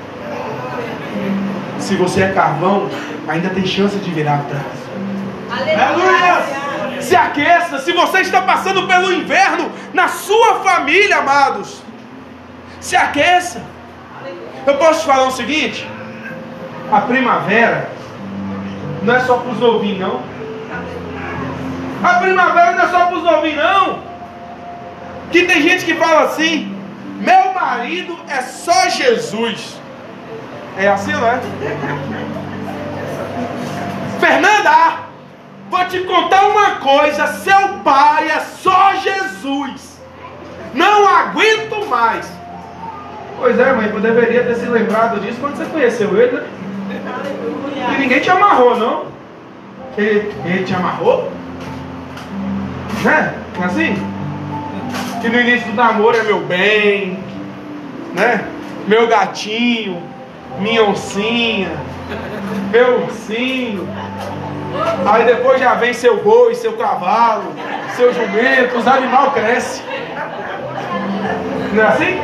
Se 1.81 1.97
você 1.97 2.23
é 2.23 2.29
carvão, 2.33 2.89
ainda 3.27 3.49
tem 3.51 3.67
chance 3.67 3.97
de 3.97 4.11
virar 4.13 4.37
atrás. 4.37 4.65
Aleluia! 5.51 6.62
Se 7.03 7.17
aqueça. 7.17 7.79
Se 7.79 7.93
você 7.93 8.21
está 8.21 8.43
passando 8.43 8.87
pelo 8.87 9.13
inverno 9.13 9.71
na 9.93 10.09
sua 10.09 10.61
família, 10.61 11.19
amados, 11.19 11.83
se 12.81 12.97
aqueça. 12.97 13.63
Eu 14.67 14.77
posso 14.77 15.01
te 15.01 15.07
falar 15.07 15.27
o 15.27 15.33
seguinte: 15.33 15.87
a 16.91 17.01
primavera 17.01 17.91
não 19.03 19.15
é 19.15 19.21
só 19.21 19.39
para 19.39 19.51
os 19.51 19.59
novinhos, 19.59 20.01
não. 20.01 20.23
A 22.03 22.15
primavera 22.15 22.73
não 22.73 22.85
é 22.85 22.89
só 22.89 23.07
para 23.07 23.17
os 23.17 23.23
novinhos, 23.25 23.63
não. 23.63 23.99
Que 25.31 25.45
tem 25.45 25.63
gente 25.63 25.85
que 25.85 25.95
fala 25.95 26.25
assim: 26.25 26.75
meu 27.19 27.53
marido 27.53 28.19
é 28.29 28.41
só 28.43 28.89
Jesus. 28.89 29.81
É 30.79 30.89
assim, 30.89 31.13
não 31.13 31.27
é? 31.27 31.41
Fernanda, 34.21 35.12
vou 35.73 35.85
te 35.87 36.01
contar 36.01 36.47
uma 36.49 36.73
coisa: 36.73 37.27
seu 37.29 37.69
pai 37.83 38.31
é 38.31 38.41
só 38.41 38.95
Jesus. 38.97 39.99
Não 40.75 41.09
aguento 41.09 41.89
mais. 41.89 42.31
Pois 43.39 43.59
é, 43.59 43.73
mãe, 43.73 43.91
eu 43.93 44.01
deveria 44.01 44.45
ter 44.45 44.55
se 44.55 44.67
lembrado 44.67 45.19
disso 45.21 45.39
quando 45.41 45.57
você 45.57 45.65
conheceu 45.65 46.17
ele, 46.17 46.33
né? 46.33 46.47
E 47.95 48.01
ninguém 48.01 48.21
te 48.21 48.31
amarrou, 48.31 48.77
não. 48.77 49.07
Ele, 49.97 50.33
ele 50.45 50.65
te 50.65 50.75
amarrou? 50.75 51.33
Né? 53.03 53.35
Assim? 53.65 53.97
Que 55.21 55.29
no 55.29 55.41
início 55.41 55.69
do 55.69 55.75
namoro 55.75 56.17
é 56.17 56.23
meu 56.23 56.41
bem, 56.41 57.19
né? 58.15 58.45
Meu 58.87 59.07
gatinho, 59.07 60.03
minha 60.59 60.85
oncinha, 60.85 61.73
meu 62.71 63.03
ursinho. 63.03 63.89
Aí 65.07 65.25
depois 65.25 65.61
já 65.61 65.75
vem 65.75 65.93
seu 65.93 66.23
boi, 66.23 66.55
seu 66.55 66.73
cavalo, 66.75 67.53
seu 67.97 68.13
jumento, 68.13 68.79
os 68.79 68.87
animais 68.87 69.33
crescem. 69.33 69.85
Não 71.73 71.83
é 71.83 71.87
assim? 71.87 72.21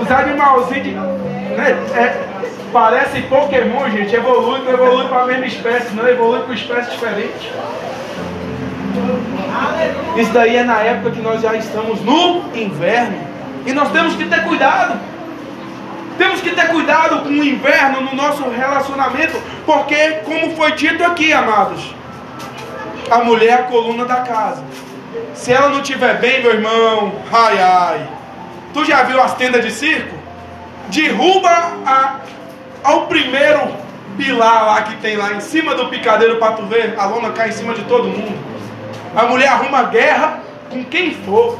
Os 0.00 0.10
animalzinhos 0.10 0.84
de, 0.84 0.90
né, 0.92 1.70
é, 1.94 2.24
parecem 2.72 3.22
Pokémon, 3.22 3.88
gente. 3.90 4.14
Evolui, 4.14 4.60
não 4.60 4.72
evolui 4.72 5.08
para 5.08 5.22
a 5.22 5.26
mesma 5.26 5.46
espécie, 5.46 5.94
não 5.94 6.08
evolui 6.08 6.40
para 6.40 6.54
espécie 6.54 6.90
diferente. 6.90 7.52
Isso 10.16 10.32
daí 10.32 10.56
é 10.56 10.64
na 10.64 10.80
época 10.80 11.12
que 11.12 11.20
nós 11.20 11.40
já 11.40 11.54
estamos 11.54 12.00
no 12.00 12.42
inverno. 12.54 13.18
E 13.66 13.72
nós 13.72 13.90
temos 13.90 14.14
que 14.14 14.26
ter 14.26 14.44
cuidado. 14.44 14.98
Temos 16.16 16.40
que 16.40 16.50
ter 16.50 16.68
cuidado 16.68 17.20
com 17.20 17.28
o 17.28 17.44
inverno 17.44 18.02
no 18.02 18.14
nosso 18.14 18.48
relacionamento, 18.48 19.40
porque, 19.66 20.20
como 20.24 20.54
foi 20.54 20.72
dito 20.72 21.02
aqui, 21.04 21.32
amados, 21.32 21.94
a 23.10 23.18
mulher 23.18 23.48
é 23.48 23.54
a 23.54 23.62
coluna 23.64 24.04
da 24.04 24.16
casa. 24.16 24.62
Se 25.34 25.52
ela 25.52 25.68
não 25.68 25.80
estiver 25.80 26.18
bem, 26.18 26.42
meu 26.42 26.52
irmão, 26.52 27.12
ai 27.32 27.60
ai. 27.60 28.08
Tu 28.72 28.84
já 28.84 29.02
viu 29.02 29.20
as 29.20 29.34
tendas 29.34 29.64
de 29.64 29.70
circo? 29.70 30.16
Derruba 30.88 31.50
a, 31.86 32.16
ao 32.82 33.06
primeiro 33.06 33.60
pilar 34.16 34.66
lá 34.66 34.82
que 34.82 34.96
tem 34.96 35.16
lá 35.16 35.32
em 35.32 35.40
cima 35.40 35.74
do 35.74 35.88
picadeiro 35.88 36.36
para 36.36 36.52
tu 36.52 36.66
ver, 36.66 36.94
a 36.98 37.06
lona 37.06 37.30
cai 37.30 37.48
em 37.48 37.52
cima 37.52 37.74
de 37.74 37.82
todo 37.84 38.08
mundo. 38.08 38.36
A 39.14 39.24
mulher 39.24 39.48
arruma 39.48 39.84
guerra 39.84 40.40
com 40.70 40.84
quem 40.84 41.14
for. 41.14 41.58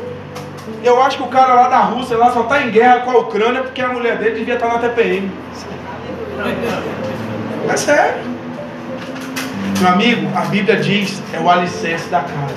Eu 0.82 1.02
acho 1.02 1.18
que 1.18 1.22
o 1.22 1.28
cara 1.28 1.54
lá 1.54 1.68
da 1.68 1.78
Rússia 1.78 2.16
lá 2.16 2.30
só 2.32 2.42
está 2.42 2.62
em 2.62 2.70
guerra 2.70 3.00
com 3.00 3.10
a 3.10 3.18
Ucrânia 3.18 3.62
porque 3.62 3.82
a 3.82 3.88
mulher 3.88 4.16
dele 4.16 4.38
devia 4.38 4.54
estar 4.54 4.68
na 4.68 4.78
TPM. 4.78 5.30
É 7.68 7.76
sério. 7.76 8.22
Meu 9.80 9.88
amigo, 9.88 10.30
a 10.36 10.42
Bíblia 10.42 10.76
diz 10.76 11.22
é 11.32 11.38
o 11.38 11.50
alicerce 11.50 12.08
da 12.08 12.20
casa. 12.20 12.54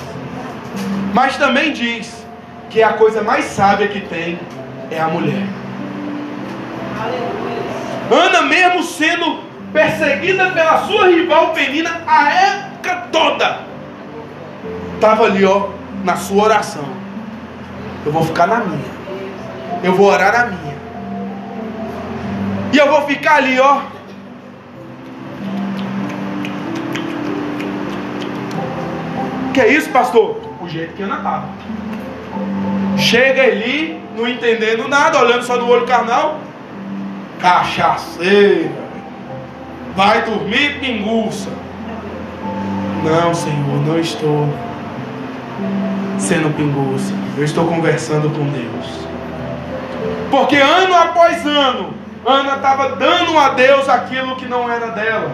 Mas 1.12 1.36
também 1.36 1.72
diz 1.72 2.24
que 2.70 2.82
a 2.82 2.92
coisa 2.94 3.22
mais 3.22 3.44
sábia 3.46 3.88
que 3.88 4.00
tem 4.00 4.38
é 4.90 5.00
a 5.00 5.08
mulher. 5.08 5.46
Ana, 8.10 8.42
mesmo 8.42 8.82
sendo 8.82 9.40
perseguida 9.72 10.50
pela 10.50 10.86
sua 10.86 11.08
rival 11.08 11.52
Penina 11.52 12.00
a 12.06 12.30
época 12.30 13.08
toda, 13.12 13.60
estava 14.94 15.24
ali, 15.24 15.44
ó, 15.44 15.68
na 16.04 16.16
sua 16.16 16.44
oração. 16.44 16.97
Eu 18.08 18.12
vou 18.12 18.24
ficar 18.24 18.46
na 18.46 18.60
minha. 18.60 18.90
Eu 19.84 19.92
vou 19.94 20.06
orar 20.06 20.32
na 20.32 20.46
minha. 20.46 20.74
E 22.72 22.78
eu 22.78 22.88
vou 22.88 23.02
ficar 23.02 23.34
ali, 23.34 23.60
ó. 23.60 23.82
Que 29.52 29.60
é 29.60 29.68
isso, 29.74 29.90
pastor? 29.90 30.40
O 30.58 30.66
jeito 30.66 30.94
que 30.94 31.02
Ana 31.02 31.18
estava. 31.18 31.48
Chega 32.96 33.42
ali, 33.42 34.00
não 34.16 34.26
entendendo 34.26 34.88
nada, 34.88 35.20
olhando 35.20 35.42
só 35.42 35.58
do 35.58 35.68
olho 35.68 35.86
carnal. 35.86 36.38
Cachaceira. 37.38 38.70
Vai 39.94 40.22
dormir, 40.22 40.80
pinguça. 40.80 41.50
Não, 43.04 43.34
Senhor, 43.34 43.86
não 43.86 44.00
estou 44.00 44.48
sendo 46.18 46.54
pinguça. 46.56 47.12
Eu 47.36 47.44
estou 47.44 47.66
conversando 47.66 48.30
com 48.30 48.44
Deus. 48.50 49.08
Porque 50.30 50.56
ano 50.56 50.94
após 50.94 51.44
ano, 51.46 51.94
Ana 52.26 52.56
estava 52.56 52.90
dando 52.96 53.38
a 53.38 53.50
Deus 53.50 53.88
aquilo 53.88 54.36
que 54.36 54.46
não 54.46 54.70
era 54.70 54.88
dela. 54.88 55.30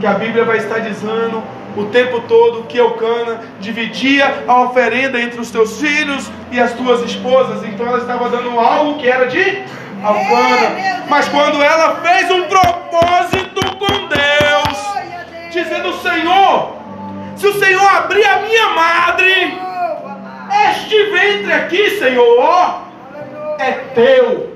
Que 0.00 0.06
a 0.06 0.14
Bíblia 0.14 0.44
vai 0.44 0.56
estar 0.58 0.78
dizendo 0.78 1.42
o 1.76 1.84
tempo 1.86 2.20
todo 2.22 2.64
que 2.64 2.78
Eucana 2.78 3.40
dividia 3.60 4.44
a 4.48 4.62
oferenda 4.62 5.20
entre 5.20 5.40
os 5.40 5.50
teus 5.50 5.80
filhos 5.80 6.30
e 6.50 6.58
as 6.58 6.72
tuas 6.72 7.02
esposas. 7.02 7.62
Então 7.64 7.86
ela 7.86 7.98
estava 7.98 8.28
dando 8.28 8.58
algo 8.58 8.98
que 8.98 9.08
era 9.08 9.26
de 9.26 9.62
Alcana. 10.02 11.04
Mas 11.08 11.28
quando 11.28 11.62
ela 11.62 11.96
fez 11.96 12.30
um 12.30 12.44
propósito 12.44 13.60
com 13.78 14.08
Deus, 14.08 15.50
dizendo: 15.52 15.92
Senhor, 16.00 16.76
se 17.36 17.46
o 17.46 17.58
Senhor 17.58 17.96
abrir 17.96 18.24
a 18.24 18.40
minha 18.40 18.70
madre, 18.70 19.69
este 20.68 21.10
ventre 21.10 21.52
aqui, 21.52 21.98
Senhor, 21.98 22.38
ó, 22.38 22.82
é 23.58 23.72
teu. 23.94 24.50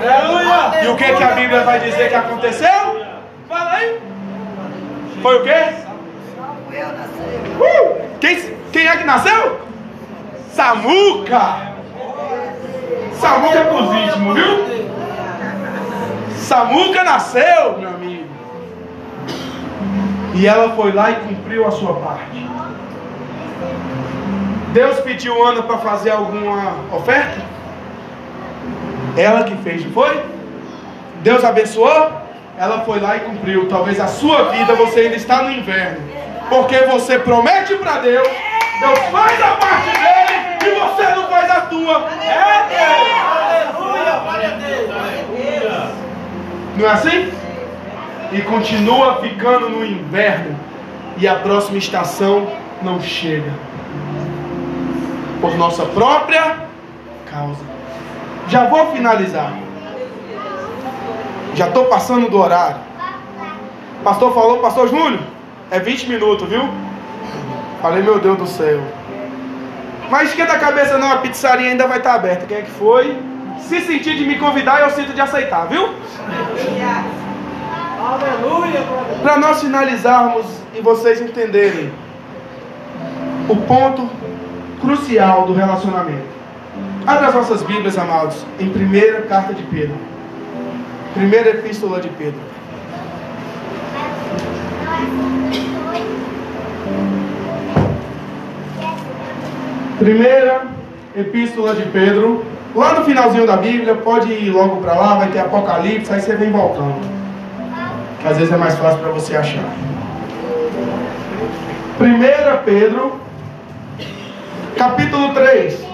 Aleluia! 0.00 0.84
E 0.84 0.88
o 0.88 0.96
que, 0.96 1.12
que 1.12 1.22
a 1.22 1.32
Bíblia 1.32 1.64
vai 1.64 1.80
dizer 1.80 2.08
que 2.08 2.14
aconteceu? 2.14 3.04
Fala 3.48 3.72
aí. 3.72 4.00
Foi 5.20 5.40
o 5.40 5.42
quê? 5.42 5.74
Uh! 7.58 8.08
Quem, 8.20 8.54
quem 8.72 8.86
é 8.86 8.96
que 8.96 9.04
nasceu? 9.04 9.60
Samuca! 10.52 11.68
Samuca 13.14 13.58
é 13.58 13.64
pros 13.64 13.92
íntimos, 13.94 14.34
viu? 14.34 14.88
Samuca 16.36 17.04
nasceu, 17.04 17.78
meu 17.78 17.88
amigo. 17.90 18.28
E 20.34 20.46
ela 20.46 20.74
foi 20.76 20.92
lá 20.92 21.10
e 21.10 21.16
cumpriu 21.16 21.66
a 21.66 21.70
sua 21.70 21.94
parte. 21.94 22.48
Deus 24.78 25.00
pediu 25.00 25.44
Ana 25.44 25.60
para 25.60 25.78
fazer 25.78 26.10
alguma 26.10 26.72
oferta? 26.92 27.40
Ela 29.16 29.42
que 29.42 29.56
fez, 29.56 29.84
não 29.84 29.90
foi? 29.90 30.22
Deus 31.20 31.42
abençoou? 31.42 32.12
Ela 32.56 32.82
foi 32.84 33.00
lá 33.00 33.16
e 33.16 33.20
cumpriu. 33.20 33.68
Talvez 33.68 33.98
a 33.98 34.06
sua 34.06 34.50
vida 34.50 34.76
você 34.76 35.00
ainda 35.00 35.16
está 35.16 35.42
no 35.42 35.50
inverno. 35.50 35.98
Porque 36.48 36.76
você 36.82 37.18
promete 37.18 37.74
para 37.74 37.98
Deus, 37.98 38.28
Deus 38.78 38.98
faz 39.10 39.42
a 39.42 39.56
parte 39.56 39.90
dele 39.98 40.36
e 40.64 40.78
você 40.78 41.02
não 41.16 41.26
faz 41.26 41.50
a 41.50 41.60
tua. 41.62 42.08
É 42.22 42.68
Deus. 42.68 43.78
Aleluia. 43.82 44.12
Aleluia. 44.94 45.90
Não 46.76 46.86
é 46.86 46.92
assim? 46.92 47.32
E 48.30 48.40
continua 48.42 49.16
ficando 49.16 49.70
no 49.70 49.84
inverno. 49.84 50.56
E 51.16 51.26
a 51.26 51.34
próxima 51.34 51.78
estação 51.78 52.46
não 52.80 53.00
chega. 53.00 53.67
Por 55.40 55.56
nossa 55.56 55.84
própria 55.86 56.56
causa. 57.30 57.62
Já 58.48 58.66
vou 58.66 58.92
finalizar. 58.92 59.52
Já 61.54 61.68
estou 61.68 61.84
passando 61.86 62.30
do 62.30 62.38
horário. 62.38 62.76
Pastor 64.02 64.32
falou, 64.32 64.58
Pastor 64.58 64.88
Júnior, 64.88 65.20
é 65.70 65.78
20 65.78 66.08
minutos, 66.08 66.48
viu? 66.48 66.68
Falei, 67.82 68.02
meu 68.02 68.18
Deus 68.18 68.38
do 68.38 68.46
céu. 68.46 68.80
Mas 70.10 70.30
esquenta 70.30 70.54
a 70.54 70.58
cabeça 70.58 70.96
não, 70.96 71.12
a 71.12 71.18
pizzaria 71.18 71.70
ainda 71.70 71.86
vai 71.86 71.98
estar 71.98 72.14
aberta. 72.14 72.46
Quem 72.46 72.58
é 72.58 72.62
que 72.62 72.70
foi? 72.70 73.16
Se 73.60 73.80
sentir 73.80 74.16
de 74.16 74.24
me 74.24 74.38
convidar, 74.38 74.80
eu 74.80 74.90
sinto 74.90 75.12
de 75.12 75.20
aceitar, 75.20 75.66
viu? 75.66 75.90
Aleluia. 78.00 78.80
Para 79.22 79.36
nós 79.38 79.60
finalizarmos 79.60 80.46
e 80.74 80.80
vocês 80.80 81.20
entenderem 81.20 81.92
o 83.48 83.56
ponto 83.56 84.08
crucial 84.80 85.46
do 85.46 85.54
relacionamento. 85.54 86.38
Abra 87.06 87.28
as 87.28 87.34
nossas 87.34 87.62
Bíblias, 87.62 87.96
amados, 87.96 88.44
em 88.60 88.68
primeira 88.68 89.22
carta 89.22 89.54
de 89.54 89.62
Pedro. 89.64 89.96
Primeira 91.14 91.50
epístola 91.50 92.00
de 92.00 92.08
Pedro. 92.10 92.40
Primeira 99.98 100.66
epístola 101.16 101.74
de 101.74 101.82
Pedro. 101.86 102.44
Lá 102.74 102.92
no 102.92 103.04
finalzinho 103.04 103.46
da 103.46 103.56
Bíblia, 103.56 103.94
pode 103.96 104.30
ir 104.30 104.50
logo 104.50 104.76
para 104.82 104.94
lá, 104.94 105.14
vai 105.14 105.28
ter 105.30 105.40
Apocalipse, 105.40 106.12
aí 106.12 106.20
você 106.20 106.36
vem 106.36 106.52
voltando. 106.52 107.00
Às 108.24 108.36
vezes 108.36 108.52
é 108.52 108.56
mais 108.56 108.76
fácil 108.76 108.98
para 109.00 109.10
você 109.10 109.36
achar. 109.36 109.64
1 112.00 112.64
Pedro, 112.64 113.20
capítulo 114.76 115.34
3. 115.34 115.86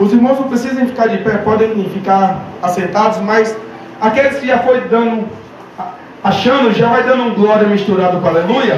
Os 0.00 0.12
irmãos 0.12 0.38
não 0.38 0.48
precisam 0.48 0.86
ficar 0.86 1.08
de 1.08 1.18
pé, 1.18 1.38
podem 1.38 1.88
ficar 1.90 2.42
assentados, 2.62 3.18
mas 3.20 3.56
aqueles 4.00 4.38
que 4.38 4.46
já 4.46 4.58
foi 4.60 4.82
dando, 4.82 5.28
achando, 6.22 6.72
já 6.72 6.88
vai 6.88 7.02
dando 7.02 7.24
um 7.24 7.34
glória 7.34 7.66
misturado 7.66 8.20
com 8.20 8.28
aleluia. 8.28 8.76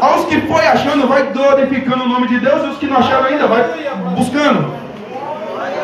Aos 0.00 0.26
que 0.26 0.40
foi 0.42 0.66
achando, 0.66 1.06
vai 1.06 1.24
glorificando 1.32 2.04
o 2.04 2.08
nome 2.08 2.28
de 2.28 2.40
Deus, 2.40 2.64
e 2.64 2.66
os 2.68 2.78
que 2.78 2.86
não 2.86 2.98
acharam 2.98 3.26
ainda, 3.26 3.46
vai 3.46 3.64
buscando. 4.16 4.72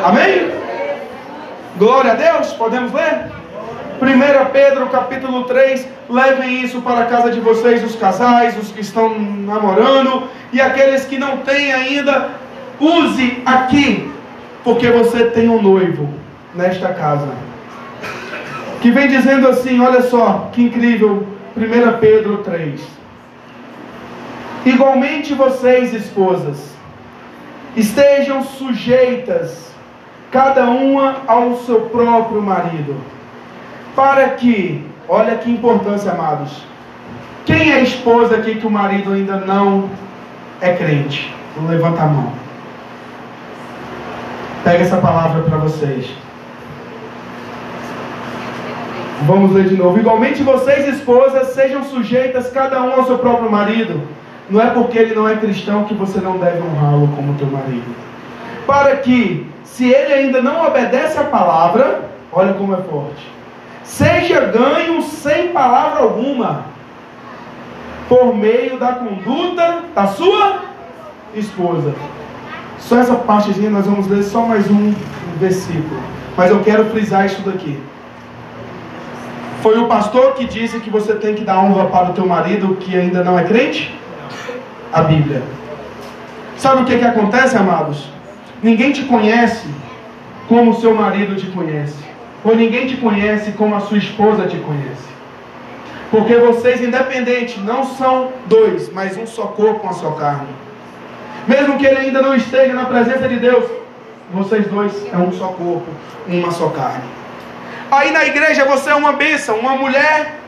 Amém? 0.03 0.51
Glória 1.77 2.11
a 2.11 2.15
Deus, 2.15 2.53
podemos 2.53 2.91
ler? 2.93 3.31
1 4.01 4.51
Pedro 4.51 4.87
capítulo 4.87 5.45
3, 5.45 5.87
levem 6.09 6.61
isso 6.61 6.81
para 6.81 7.01
a 7.01 7.05
casa 7.05 7.31
de 7.31 7.39
vocês, 7.39 7.83
os 7.83 7.95
casais, 7.95 8.57
os 8.57 8.71
que 8.71 8.81
estão 8.81 9.17
namorando 9.17 10.27
e 10.51 10.59
aqueles 10.59 11.05
que 11.05 11.17
não 11.17 11.37
têm 11.37 11.71
ainda, 11.71 12.31
use 12.79 13.41
aqui, 13.45 14.11
porque 14.63 14.89
você 14.89 15.25
tem 15.25 15.47
um 15.47 15.61
noivo 15.61 16.09
nesta 16.53 16.93
casa. 16.93 17.29
Que 18.81 18.91
vem 18.91 19.07
dizendo 19.07 19.47
assim: 19.47 19.79
olha 19.79 20.01
só, 20.03 20.49
que 20.51 20.61
incrível, 20.61 21.25
1 21.55 21.99
Pedro 21.99 22.37
3. 22.39 22.81
Igualmente 24.65 25.33
vocês, 25.33 25.93
esposas, 25.93 26.75
estejam 27.75 28.43
sujeitas, 28.43 29.71
cada 30.31 30.65
uma 30.65 31.17
ao 31.27 31.57
seu 31.59 31.81
próprio 31.81 32.41
marido, 32.41 32.95
para 33.95 34.29
que, 34.31 34.85
olha 35.07 35.37
que 35.37 35.49
importância, 35.49 36.11
amados. 36.11 36.63
Quem 37.45 37.71
é 37.71 37.81
esposa 37.81 38.35
aqui 38.35 38.55
que 38.55 38.67
o 38.67 38.71
marido 38.71 39.13
ainda 39.13 39.37
não 39.37 39.89
é 40.59 40.73
crente? 40.73 41.33
Levanta 41.69 42.03
a 42.03 42.07
mão. 42.07 42.33
Pega 44.63 44.83
essa 44.83 44.97
palavra 44.97 45.43
para 45.43 45.57
vocês. 45.57 46.09
Vamos 49.21 49.53
ler 49.53 49.69
de 49.69 49.77
novo. 49.77 49.97
Igualmente 49.97 50.43
vocês, 50.43 50.87
esposas, 50.87 51.49
sejam 51.49 51.83
sujeitas 51.83 52.51
cada 52.51 52.81
um 52.81 52.93
ao 52.93 53.05
seu 53.05 53.17
próprio 53.19 53.49
marido. 53.49 54.01
Não 54.49 54.61
é 54.61 54.69
porque 54.71 54.97
ele 54.97 55.15
não 55.15 55.27
é 55.27 55.35
cristão 55.37 55.85
que 55.85 55.93
você 55.93 56.19
não 56.19 56.37
deve 56.37 56.61
honrá-lo 56.61 57.07
como 57.15 57.35
teu 57.35 57.47
marido. 57.47 57.95
Para 58.67 58.97
que, 58.97 59.49
se 59.63 59.89
ele 59.89 60.13
ainda 60.13 60.41
não 60.41 60.65
obedece 60.65 61.17
à 61.17 61.23
palavra, 61.23 62.09
olha 62.31 62.53
como 62.53 62.73
é 62.73 62.77
forte, 62.77 63.34
seja 63.85 64.41
ganho 64.47 65.01
sem 65.01 65.49
palavra 65.49 66.03
alguma, 66.03 66.65
por 68.09 68.35
meio 68.35 68.77
da 68.77 68.93
conduta 68.93 69.83
da 69.93 70.07
sua 70.07 70.59
esposa. 71.33 71.93
Só 72.79 72.99
essa 72.99 73.15
partezinha 73.15 73.69
nós 73.69 73.85
vamos 73.85 74.07
ler 74.07 74.23
só 74.23 74.41
mais 74.41 74.69
um 74.69 74.93
versículo. 75.39 75.99
Mas 76.37 76.51
eu 76.51 76.61
quero 76.61 76.85
frisar 76.85 77.25
isso 77.25 77.41
daqui. 77.41 77.81
Foi 79.61 79.79
o 79.79 79.87
pastor 79.87 80.33
que 80.33 80.45
disse 80.45 80.79
que 80.79 80.89
você 80.89 81.15
tem 81.15 81.33
que 81.33 81.43
dar 81.43 81.59
honra 81.59 81.85
para 81.85 82.11
o 82.11 82.13
teu 82.13 82.27
marido 82.27 82.75
que 82.75 82.95
ainda 82.95 83.23
não 83.23 83.39
é 83.39 83.43
crente? 83.43 83.97
A 84.93 85.01
Bíblia. 85.01 85.41
Sabe 86.57 86.83
o 86.83 86.85
que, 86.85 86.97
que 86.97 87.03
acontece, 87.03 87.57
amados? 87.57 88.07
Ninguém 88.61 88.91
te 88.91 89.03
conhece 89.05 89.67
como 90.47 90.71
o 90.71 90.75
seu 90.75 90.93
marido 90.93 91.35
te 91.35 91.47
conhece. 91.47 92.04
Ou 92.45 92.55
ninguém 92.55 92.85
te 92.87 92.97
conhece 92.97 93.51
como 93.53 93.75
a 93.75 93.81
sua 93.81 93.97
esposa 93.97 94.45
te 94.45 94.57
conhece. 94.57 95.09
Porque 96.11 96.35
vocês, 96.35 96.79
independentes, 96.79 97.57
não 97.63 97.83
são 97.83 98.31
dois, 98.45 98.93
mas 98.93 99.17
um 99.17 99.25
só 99.25 99.47
corpo, 99.47 99.81
uma 99.83 99.93
só 99.93 100.11
carne. 100.11 100.47
Mesmo 101.47 101.77
que 101.77 101.85
ele 101.85 101.97
ainda 101.97 102.21
não 102.21 102.35
esteja 102.35 102.73
na 102.73 102.85
presença 102.85 103.27
de 103.27 103.37
Deus, 103.37 103.65
vocês 104.31 104.67
dois 104.67 104.93
é 105.11 105.17
um 105.17 105.31
só 105.33 105.47
corpo, 105.47 105.87
uma 106.27 106.51
só 106.51 106.69
carne. 106.69 107.03
Aí 107.91 108.11
na 108.11 108.25
igreja 108.25 108.63
você 108.65 108.91
é 108.91 108.95
uma 108.95 109.13
bênção, 109.13 109.57
uma 109.57 109.75
mulher 109.75 110.39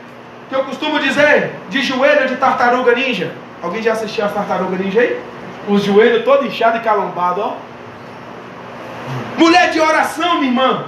que 0.48 0.54
eu 0.54 0.64
costumo 0.64 1.00
dizer 1.00 1.52
de 1.68 1.82
joelho 1.82 2.28
de 2.28 2.36
tartaruga 2.36 2.94
ninja. 2.94 3.32
Alguém 3.60 3.82
já 3.82 3.92
assistiu 3.92 4.24
a 4.24 4.28
tartaruga 4.28 4.76
ninja 4.76 5.00
aí? 5.00 5.20
Os 5.68 5.82
joelhos 5.82 6.24
todo 6.24 6.46
inchado 6.46 6.78
e 6.78 6.80
calombado, 6.80 7.40
ó. 7.40 7.56
Mulher 9.36 9.70
de 9.70 9.80
oração, 9.80 10.36
minha 10.36 10.46
irmã. 10.46 10.84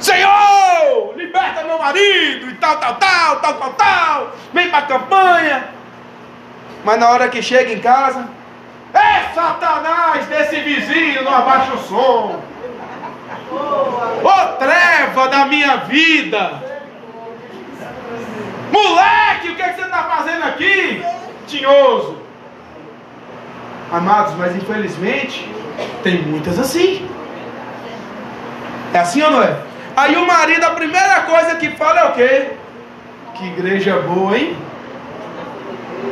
Senhor, 0.00 1.14
liberta 1.16 1.62
meu 1.62 1.78
marido 1.78 2.50
e 2.50 2.54
tal, 2.54 2.76
tal, 2.78 2.94
tal, 2.96 3.40
tal, 3.40 3.54
tal, 3.54 3.72
tal. 3.72 4.32
Vem 4.52 4.68
para 4.68 4.78
a 4.78 4.82
campanha. 4.82 5.64
Mas 6.84 6.98
na 6.98 7.08
hora 7.08 7.28
que 7.28 7.40
chega 7.40 7.72
em 7.72 7.80
casa, 7.80 8.28
é 8.92 9.34
Satanás 9.34 10.26
desse 10.26 10.60
vizinho, 10.60 11.24
não 11.24 11.34
abaixa 11.34 11.74
o 11.74 11.78
som. 11.78 12.42
Ô 14.22 14.46
treva 14.58 15.28
da 15.28 15.46
minha 15.46 15.76
vida! 15.78 16.62
Moleque, 18.70 19.50
o 19.50 19.56
que, 19.56 19.62
é 19.62 19.68
que 19.68 19.76
você 19.76 19.82
está 19.82 20.02
fazendo 20.04 20.44
aqui? 20.44 21.04
Tinhoso. 21.46 22.18
Amados, 23.90 24.34
mas 24.34 24.56
infelizmente 24.56 25.48
tem 26.02 26.22
muitas 26.22 26.58
assim. 26.58 27.08
É 28.92 28.98
assim 28.98 29.22
ou 29.22 29.30
não 29.30 29.42
é? 29.42 29.56
Aí 29.96 30.16
o 30.16 30.26
marido, 30.26 30.64
a 30.64 30.70
primeira 30.70 31.20
coisa 31.22 31.54
que 31.56 31.70
fala 31.70 32.00
é 32.00 32.04
o 32.04 32.12
quê? 32.12 32.50
Que 33.34 33.46
igreja 33.46 33.98
boa, 34.00 34.36
hein? 34.36 34.56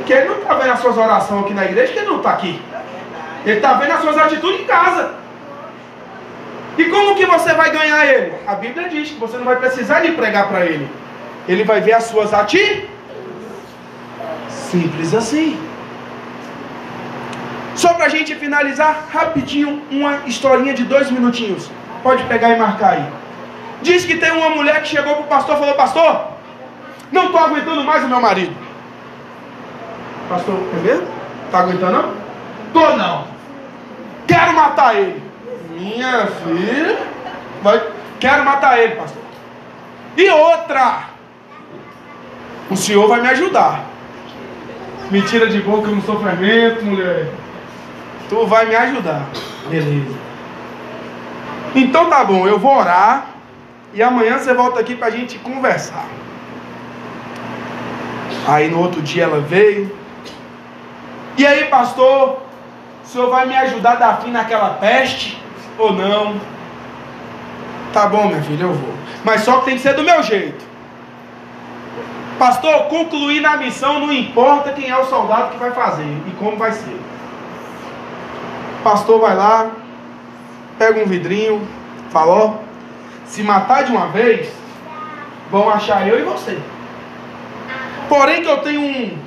Que 0.06 0.12
ele 0.12 0.28
não 0.28 0.38
está 0.38 0.54
vendo 0.54 0.72
as 0.72 0.80
suas 0.80 0.96
orações 0.96 1.44
aqui 1.44 1.54
na 1.54 1.64
igreja, 1.64 1.92
que 1.92 1.98
ele 1.98 2.08
não 2.08 2.18
está 2.18 2.30
aqui. 2.30 2.60
Ele 3.44 3.56
está 3.56 3.74
vendo 3.74 3.92
as 3.92 4.00
suas 4.00 4.16
atitudes 4.18 4.60
em 4.60 4.64
casa. 4.64 5.14
E 6.78 6.84
como 6.84 7.16
que 7.16 7.26
você 7.26 7.52
vai 7.54 7.70
ganhar 7.70 8.06
ele? 8.06 8.34
A 8.46 8.54
Bíblia 8.54 8.88
diz 8.88 9.10
que 9.10 9.18
você 9.18 9.36
não 9.36 9.44
vai 9.44 9.56
precisar 9.56 10.00
de 10.00 10.12
pregar 10.12 10.48
para 10.48 10.64
ele. 10.64 10.88
Ele 11.48 11.64
vai 11.64 11.80
ver 11.80 11.92
as 11.92 12.04
suas 12.04 12.32
atitudes. 12.32 12.88
Simples 14.48 15.12
assim. 15.12 15.60
Só 17.74 17.94
para 17.94 18.06
a 18.06 18.08
gente 18.08 18.34
finalizar 18.36 19.08
rapidinho 19.12 19.82
uma 19.90 20.20
historinha 20.26 20.72
de 20.72 20.84
dois 20.84 21.10
minutinhos. 21.10 21.70
Pode 22.02 22.22
pegar 22.24 22.50
e 22.50 22.56
marcar 22.56 22.92
aí. 22.94 23.21
Diz 23.82 24.04
que 24.04 24.16
tem 24.16 24.30
uma 24.30 24.50
mulher 24.50 24.80
que 24.82 24.88
chegou 24.88 25.14
para 25.14 25.24
o 25.24 25.28
pastor 25.28 25.56
e 25.56 25.58
falou: 25.58 25.74
Pastor, 25.74 26.28
não 27.10 27.26
estou 27.26 27.40
aguentando 27.40 27.84
mais 27.84 28.04
o 28.04 28.08
meu 28.08 28.20
marido. 28.20 28.54
Pastor, 30.28 30.54
é 30.54 30.80
mesmo? 30.80 31.06
Está 31.46 31.58
aguentando 31.60 31.92
não? 31.92 32.96
Não. 32.96 33.26
Quero 34.26 34.54
matar 34.54 34.96
ele. 34.96 35.22
Minha 35.72 36.26
filha, 36.26 36.98
vai, 37.62 37.82
quero 38.20 38.44
matar 38.44 38.78
ele, 38.78 38.96
pastor. 38.96 39.22
E 40.16 40.28
outra, 40.30 41.08
o 42.70 42.76
senhor 42.76 43.08
vai 43.08 43.20
me 43.20 43.28
ajudar. 43.28 43.84
Me 45.10 45.20
tira 45.22 45.48
de 45.48 45.60
boca 45.60 45.88
no 45.88 46.00
sofrimento, 46.02 46.84
mulher. 46.84 47.28
Tu 48.28 48.46
vai 48.46 48.66
me 48.66 48.74
ajudar. 48.74 49.26
Beleza. 49.68 50.16
Então 51.74 52.08
tá 52.08 52.24
bom, 52.24 52.46
eu 52.46 52.58
vou 52.58 52.78
orar. 52.78 53.31
E 53.94 54.02
amanhã 54.02 54.38
você 54.38 54.54
volta 54.54 54.80
aqui 54.80 54.94
pra 54.94 55.10
gente 55.10 55.38
conversar. 55.38 56.06
Aí 58.46 58.68
no 58.68 58.80
outro 58.80 59.02
dia 59.02 59.24
ela 59.24 59.40
veio. 59.40 59.94
E 61.36 61.46
aí, 61.46 61.64
pastor, 61.66 62.42
o 63.04 63.06
senhor 63.06 63.30
vai 63.30 63.46
me 63.46 63.56
ajudar 63.56 63.92
a 63.92 63.96
dar 63.96 64.20
fim 64.22 64.30
naquela 64.30 64.70
peste? 64.74 65.40
Ou 65.78 65.92
não? 65.92 66.40
Tá 67.92 68.06
bom, 68.06 68.26
minha 68.26 68.42
filha, 68.42 68.64
eu 68.64 68.72
vou. 68.72 68.94
Mas 69.24 69.42
só 69.42 69.58
que 69.58 69.66
tem 69.66 69.74
que 69.76 69.82
ser 69.82 69.94
do 69.94 70.02
meu 70.02 70.22
jeito. 70.22 70.64
Pastor, 72.38 72.84
concluir 72.84 73.40
na 73.40 73.56
missão 73.56 74.00
não 74.00 74.12
importa 74.12 74.72
quem 74.72 74.88
é 74.88 74.98
o 74.98 75.04
soldado 75.04 75.52
que 75.52 75.58
vai 75.58 75.70
fazer 75.70 76.02
e 76.26 76.30
como 76.38 76.56
vai 76.56 76.72
ser. 76.72 76.98
Pastor 78.82 79.20
vai 79.20 79.36
lá, 79.36 79.70
pega 80.76 81.00
um 81.00 81.06
vidrinho, 81.06 81.66
falou, 82.10 82.60
se 83.32 83.42
matar 83.42 83.84
de 83.84 83.90
uma 83.90 84.08
vez, 84.08 84.52
vão 85.50 85.70
achar 85.70 86.06
eu 86.06 86.20
e 86.20 86.22
você. 86.22 86.58
Porém 88.06 88.42
que 88.42 88.48
eu 88.48 88.58
tenho 88.58 88.82
um, 88.82 89.18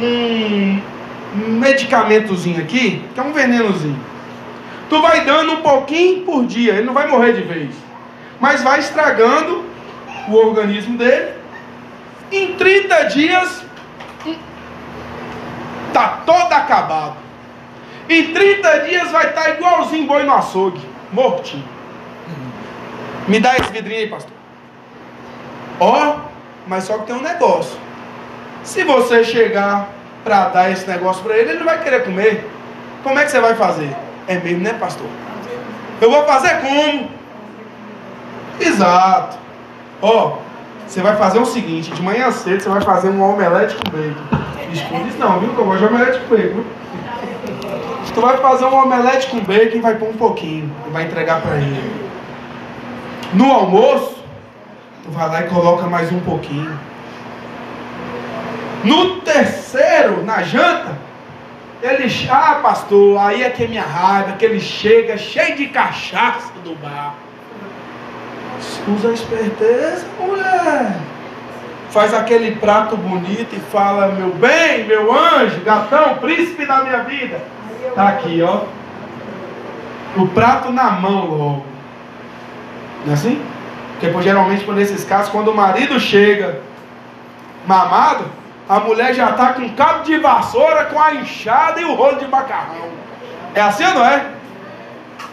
um 0.00 0.80
medicamentozinho 1.58 2.62
aqui, 2.62 3.04
que 3.12 3.20
é 3.20 3.22
um 3.22 3.34
venenozinho. 3.34 4.00
Tu 4.88 5.02
vai 5.02 5.22
dando 5.22 5.52
um 5.52 5.56
pouquinho 5.60 6.24
por 6.24 6.46
dia, 6.46 6.72
ele 6.72 6.86
não 6.86 6.94
vai 6.94 7.06
morrer 7.08 7.34
de 7.34 7.42
vez, 7.42 7.74
mas 8.40 8.62
vai 8.62 8.80
estragando 8.80 9.66
o 10.28 10.34
organismo 10.34 10.96
dele. 10.96 11.32
Em 12.30 12.54
30 12.54 13.04
dias, 13.04 13.66
tá 15.92 16.22
todo 16.24 16.50
acabado. 16.54 17.16
Em 18.08 18.32
30 18.32 18.78
dias 18.88 19.10
vai 19.10 19.26
estar 19.26 19.42
tá 19.42 19.50
igualzinho 19.50 20.06
boi 20.06 20.22
no 20.22 20.32
açougue, 20.32 20.80
mortinho. 21.12 21.71
Me 23.28 23.38
dá 23.40 23.56
esse 23.56 23.70
vidrinho 23.72 24.00
aí, 24.00 24.08
pastor. 24.08 24.32
Ó, 25.80 26.16
mas 26.66 26.84
só 26.84 26.98
que 26.98 27.06
tem 27.06 27.16
um 27.16 27.22
negócio. 27.22 27.78
Se 28.64 28.84
você 28.84 29.24
chegar 29.24 29.88
para 30.24 30.48
dar 30.48 30.70
esse 30.70 30.88
negócio 30.88 31.22
para 31.22 31.36
ele, 31.36 31.50
ele 31.50 31.58
não 31.58 31.66
vai 31.66 31.82
querer 31.82 32.04
comer. 32.04 32.48
Como 33.02 33.18
é 33.18 33.24
que 33.24 33.30
você 33.30 33.40
vai 33.40 33.54
fazer? 33.54 33.94
É 34.28 34.36
mesmo, 34.36 34.62
né, 34.62 34.74
pastor? 34.74 35.06
Eu 36.00 36.10
vou 36.10 36.24
fazer 36.24 36.60
como? 36.60 37.10
Exato. 38.60 39.38
Ó, 40.00 40.38
você 40.86 41.00
vai 41.00 41.16
fazer 41.16 41.38
o 41.38 41.46
seguinte: 41.46 41.90
de 41.90 42.02
manhã 42.02 42.30
cedo 42.30 42.62
você 42.62 42.68
vai 42.68 42.80
fazer 42.82 43.08
um 43.08 43.22
omelete 43.22 43.76
com 43.76 43.90
bacon. 43.90 44.42
Esconde 44.72 45.08
isso 45.10 45.18
não, 45.18 45.40
viu? 45.40 45.50
Que 45.50 45.58
eu 45.58 45.64
gosto 45.64 45.78
de 45.78 45.84
omelete 45.86 46.20
com 46.20 46.36
bacon. 46.36 46.64
Tu 48.14 48.20
vai 48.20 48.36
fazer 48.36 48.64
um 48.66 48.74
omelete 48.74 49.26
com 49.28 49.40
bacon 49.40 49.76
e 49.76 49.80
vai 49.80 49.94
pôr 49.94 50.10
um 50.10 50.16
pouquinho. 50.16 50.70
E 50.86 50.90
vai 50.90 51.04
entregar 51.04 51.40
para 51.40 51.56
ele. 51.56 52.11
No 53.34 53.50
almoço, 53.50 54.22
Tu 55.04 55.10
vai 55.10 55.28
lá 55.28 55.40
e 55.42 55.48
coloca 55.48 55.86
mais 55.88 56.12
um 56.12 56.20
pouquinho. 56.20 56.78
No 58.84 59.20
terceiro, 59.20 60.24
na 60.24 60.42
janta, 60.42 60.96
ele, 61.82 62.08
ah, 62.30 62.60
pastor, 62.62 63.18
aí 63.18 63.42
é 63.42 63.50
que 63.50 63.64
é 63.64 63.66
minha 63.66 63.82
raiva, 63.82 64.32
que 64.32 64.44
ele 64.44 64.60
chega 64.60 65.16
cheio 65.16 65.56
de 65.56 65.66
cachaça 65.66 66.52
do 66.64 66.74
bar. 66.76 67.14
Usa 68.96 69.08
a 69.08 69.12
esperteza, 69.12 70.06
mulher. 70.20 70.96
Faz 71.90 72.14
aquele 72.14 72.52
prato 72.56 72.96
bonito 72.96 73.54
e 73.56 73.60
fala: 73.60 74.08
Meu 74.08 74.32
bem, 74.34 74.84
meu 74.86 75.12
anjo, 75.12 75.60
gatão, 75.64 76.18
príncipe 76.18 76.64
da 76.64 76.84
minha 76.84 77.02
vida. 77.02 77.40
Tá 77.96 78.08
aqui, 78.10 78.40
ó. 78.40 78.62
O 80.16 80.28
prato 80.28 80.70
na 80.70 80.92
mão 80.92 81.26
logo. 81.26 81.71
Não 83.04 83.12
é 83.12 83.14
assim? 83.14 83.42
Porque 84.00 84.22
geralmente, 84.22 84.68
nesses 84.70 85.04
casos, 85.04 85.30
quando 85.30 85.48
o 85.48 85.54
marido 85.54 85.98
chega 86.00 86.60
mamado, 87.66 88.24
a 88.68 88.80
mulher 88.80 89.14
já 89.14 89.30
está 89.30 89.52
com 89.52 89.68
cabo 89.74 90.02
de 90.02 90.18
vassoura, 90.18 90.86
com 90.86 91.00
a 91.00 91.14
enxada 91.14 91.80
e 91.80 91.84
o 91.84 91.94
rolo 91.94 92.18
de 92.18 92.26
macarrão. 92.26 92.90
É 93.54 93.60
assim 93.60 93.84
ou 93.84 93.94
não 93.94 94.04
é? 94.04 94.26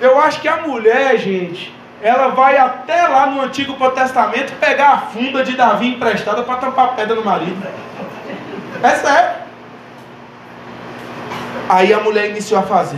Eu 0.02 0.22
acho 0.22 0.40
que 0.42 0.48
a 0.48 0.58
mulher, 0.58 1.18
gente, 1.18 1.74
ela 2.02 2.30
vai 2.30 2.58
até 2.58 3.08
lá 3.08 3.26
no 3.28 3.42
Antigo 3.42 3.74
Testamento 3.92 4.54
pegar 4.60 4.90
a 4.90 4.98
funda 4.98 5.44
de 5.44 5.56
Davi 5.56 5.88
emprestada 5.88 6.44
para 6.44 6.56
tampar 6.58 6.96
pedra 6.96 7.16
no 7.16 7.24
marido. 7.24 7.66
É 8.82 8.90
sério. 8.92 9.32
Aí 11.68 11.94
a 11.94 12.00
mulher 12.00 12.30
iniciou 12.30 12.60
a 12.60 12.64
fazer. 12.64 12.98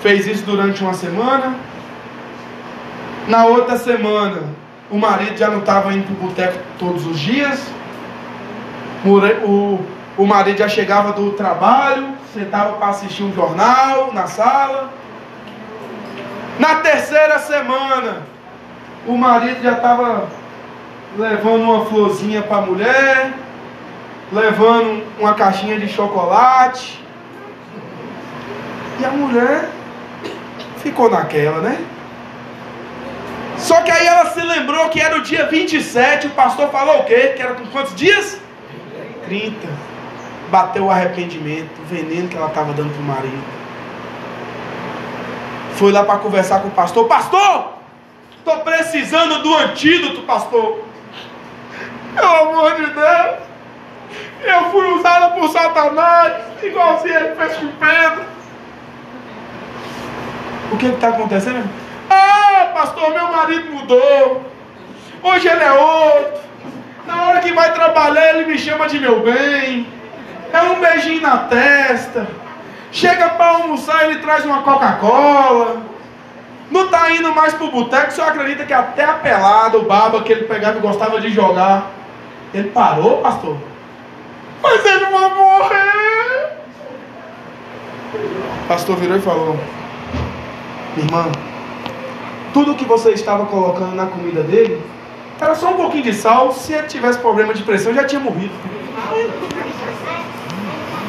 Fez 0.00 0.26
isso 0.26 0.44
durante 0.44 0.82
uma 0.82 0.94
semana. 0.94 1.54
Na 3.26 3.46
outra 3.46 3.78
semana, 3.78 4.42
o 4.90 4.98
marido 4.98 5.36
já 5.36 5.48
não 5.48 5.60
estava 5.60 5.92
indo 5.94 6.04
para 6.04 6.12
o 6.14 6.28
boteco 6.28 6.58
todos 6.78 7.06
os 7.06 7.18
dias. 7.18 7.58
O, 9.04 9.78
o 10.18 10.26
marido 10.26 10.58
já 10.58 10.68
chegava 10.68 11.12
do 11.12 11.30
trabalho, 11.32 12.08
sentava 12.34 12.74
para 12.74 12.88
assistir 12.88 13.22
um 13.22 13.32
jornal 13.32 14.12
na 14.12 14.26
sala. 14.26 14.92
Na 16.58 16.76
terceira 16.76 17.38
semana, 17.38 18.22
o 19.06 19.16
marido 19.16 19.62
já 19.62 19.72
estava 19.72 20.28
levando 21.16 21.62
uma 21.62 21.86
florzinha 21.86 22.42
para 22.42 22.58
a 22.58 22.62
mulher, 22.62 23.32
levando 24.32 25.02
uma 25.18 25.34
caixinha 25.34 25.78
de 25.78 25.88
chocolate. 25.88 27.02
E 29.00 29.04
a 29.04 29.10
mulher 29.10 29.70
ficou 30.78 31.10
naquela, 31.10 31.60
né? 31.60 31.78
Só 33.64 33.80
que 33.80 33.90
aí 33.90 34.06
ela 34.06 34.26
se 34.26 34.42
lembrou 34.42 34.90
que 34.90 35.00
era 35.00 35.16
o 35.16 35.22
dia 35.22 35.46
27, 35.46 36.26
o 36.26 36.30
pastor 36.32 36.68
falou 36.68 36.98
o 36.98 37.04
quê? 37.04 37.32
Que 37.34 37.40
era 37.40 37.54
com 37.54 37.64
quantos 37.68 37.94
dias? 37.94 38.38
30. 39.24 39.56
Bateu 40.50 40.84
o 40.84 40.90
arrependimento, 40.90 41.70
o 41.80 41.86
veneno 41.86 42.28
que 42.28 42.36
ela 42.36 42.48
estava 42.48 42.74
dando 42.74 42.92
para 42.92 43.00
o 43.00 43.04
marido. 43.04 43.42
Foi 45.76 45.90
lá 45.92 46.04
para 46.04 46.18
conversar 46.18 46.60
com 46.60 46.68
o 46.68 46.72
pastor. 46.72 47.08
Pastor, 47.08 47.78
estou 48.36 48.58
precisando 48.58 49.42
do 49.42 49.54
antídoto, 49.56 50.20
pastor. 50.24 50.84
Pelo 52.14 52.34
amor 52.34 52.74
de 52.74 52.84
Deus. 52.84 53.36
Eu 54.42 54.70
fui 54.72 54.86
usada 54.92 55.30
por 55.30 55.48
Satanás, 55.48 56.34
igualzinho 56.62 57.16
ele 57.16 57.34
fez 57.34 57.56
com 57.56 57.68
Pedro. 57.68 58.24
O 60.70 60.76
que 60.76 60.84
está 60.84 61.08
acontecendo? 61.08 61.83
Ah, 62.14 62.70
pastor, 62.72 63.10
meu 63.12 63.28
marido 63.32 63.70
mudou. 63.72 64.42
Hoje 65.22 65.48
ele 65.48 65.64
é 65.64 65.72
outro. 65.72 66.40
Na 67.06 67.26
hora 67.26 67.40
que 67.40 67.52
vai 67.52 67.72
trabalhar, 67.72 68.34
ele 68.34 68.46
me 68.46 68.58
chama 68.58 68.86
de 68.86 68.98
meu 68.98 69.20
bem. 69.20 69.86
É 70.52 70.62
um 70.62 70.80
beijinho 70.80 71.20
na 71.20 71.38
testa. 71.38 72.26
Chega 72.92 73.30
para 73.30 73.56
almoçar, 73.56 74.04
ele 74.04 74.20
traz 74.20 74.44
uma 74.44 74.62
Coca-Cola. 74.62 75.82
Não 76.70 76.86
está 76.86 77.10
indo 77.10 77.34
mais 77.34 77.52
pro 77.54 77.70
boteco, 77.70 78.12
senhor 78.12 78.28
acredita 78.28 78.64
que 78.64 78.72
até 78.72 79.04
a 79.04 79.14
pelada, 79.14 79.78
o 79.78 79.84
baba 79.84 80.22
que 80.22 80.32
ele 80.32 80.44
pegava 80.44 80.78
e 80.78 80.80
gostava 80.80 81.20
de 81.20 81.28
jogar, 81.30 81.90
ele 82.52 82.70
parou, 82.70 83.18
pastor? 83.18 83.56
Mas 84.62 84.84
ele 84.84 85.04
vai 85.06 85.34
morrer. 85.34 86.56
Pastor 88.66 88.96
virou 88.96 89.16
e 89.16 89.20
falou: 89.20 89.58
Irmã, 90.96 91.30
tudo 92.54 92.76
que 92.76 92.84
você 92.84 93.10
estava 93.10 93.44
colocando 93.46 93.94
na 93.96 94.06
comida 94.06 94.42
dele 94.44 94.80
era 95.40 95.54
só 95.56 95.72
um 95.72 95.76
pouquinho 95.76 96.04
de 96.04 96.14
sal. 96.14 96.52
Se 96.52 96.72
ele 96.72 96.86
tivesse 96.86 97.18
problema 97.18 97.52
de 97.52 97.64
pressão, 97.64 97.92
já 97.92 98.04
tinha 98.04 98.20
morrido. 98.20 98.54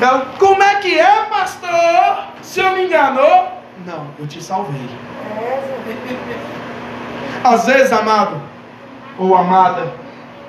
Ela, 0.01 0.33
como 0.37 0.61
é 0.61 0.75
que 0.75 0.99
é, 0.99 1.25
pastor? 1.29 2.25
O 2.41 2.43
senhor 2.43 2.71
me 2.71 2.85
enganou? 2.85 3.47
Não, 3.85 4.07
eu 4.19 4.27
te 4.27 4.43
salvei. 4.43 4.89
Às 7.43 7.67
vezes, 7.67 7.93
amado 7.93 8.41
ou 9.17 9.35
amada, 9.35 9.93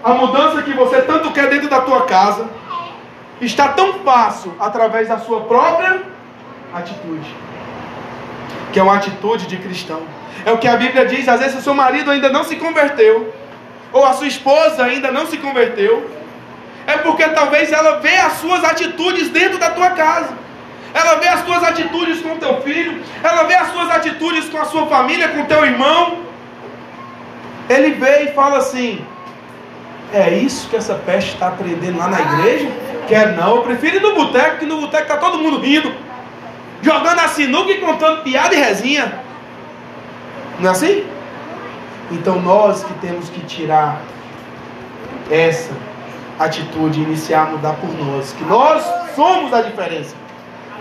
a 0.02 0.14
mudança 0.14 0.62
que 0.62 0.72
você 0.72 1.02
tanto 1.02 1.30
quer 1.32 1.48
dentro 1.50 1.68
da 1.68 1.82
tua 1.82 2.06
casa 2.06 2.48
está 3.40 3.68
tão 3.68 3.92
fácil 4.00 4.54
através 4.58 5.08
da 5.08 5.18
sua 5.18 5.42
própria 5.42 6.02
atitude, 6.74 7.36
que 8.72 8.78
é 8.78 8.82
uma 8.82 8.96
atitude 8.96 9.46
de 9.46 9.56
cristão. 9.56 10.02
É 10.44 10.52
o 10.52 10.58
que 10.58 10.68
a 10.68 10.76
Bíblia 10.76 11.06
diz, 11.06 11.28
às 11.28 11.40
vezes 11.40 11.58
o 11.58 11.62
seu 11.62 11.74
marido 11.74 12.10
ainda 12.10 12.28
não 12.28 12.44
se 12.44 12.56
converteu, 12.56 13.32
ou 13.92 14.04
a 14.04 14.12
sua 14.12 14.26
esposa 14.26 14.84
ainda 14.84 15.10
não 15.10 15.26
se 15.26 15.36
converteu, 15.38 16.08
é 16.86 16.98
porque 16.98 17.24
talvez 17.28 17.72
ela 17.72 17.98
vê 17.98 18.16
as 18.16 18.34
suas 18.34 18.62
atitudes 18.62 19.28
dentro 19.28 19.58
da 19.58 19.70
tua 19.70 19.90
casa. 19.90 20.30
Ela 20.94 21.16
vê 21.16 21.28
as 21.28 21.44
suas 21.44 21.62
atitudes 21.62 22.22
com 22.22 22.34
o 22.34 22.38
teu 22.38 22.62
filho, 22.62 23.02
ela 23.22 23.42
vê 23.42 23.54
as 23.54 23.72
suas 23.72 23.90
atitudes 23.90 24.48
com 24.48 24.58
a 24.58 24.64
sua 24.64 24.86
família, 24.86 25.28
com 25.28 25.42
o 25.42 25.46
teu 25.46 25.64
irmão. 25.64 26.18
Ele 27.68 27.90
vê 27.90 28.24
e 28.24 28.32
fala 28.32 28.58
assim: 28.58 29.04
É 30.12 30.30
isso 30.30 30.68
que 30.68 30.76
essa 30.76 30.94
peste 30.94 31.34
está 31.34 31.48
aprendendo 31.48 31.98
lá 31.98 32.08
na 32.08 32.20
igreja? 32.20 32.70
Quer 33.08 33.36
não, 33.36 33.56
eu 33.56 33.62
prefiro 33.62 33.96
ir 33.96 34.00
no 34.00 34.14
boteco, 34.14 34.58
que 34.58 34.66
no 34.66 34.80
boteco 34.80 35.02
está 35.02 35.16
todo 35.16 35.38
mundo 35.38 35.60
rindo, 35.60 35.92
jogando 36.86 37.18
a 37.18 37.26
sinuca 37.26 37.72
e 37.72 37.80
contando 37.80 38.22
piada 38.22 38.54
e 38.54 38.58
resinha. 38.58 39.20
Não 40.60 40.68
é 40.68 40.72
assim? 40.72 41.04
Então 42.12 42.40
nós 42.40 42.84
que 42.84 42.94
temos 43.00 43.28
que 43.28 43.40
tirar 43.40 44.00
essa 45.28 45.72
atitude, 46.38 47.00
iniciar 47.00 47.42
a 47.42 47.46
mudar 47.46 47.72
por 47.72 47.92
nós, 47.92 48.32
que 48.32 48.44
nós 48.44 48.84
somos 49.16 49.52
a 49.52 49.62
diferença. 49.62 50.14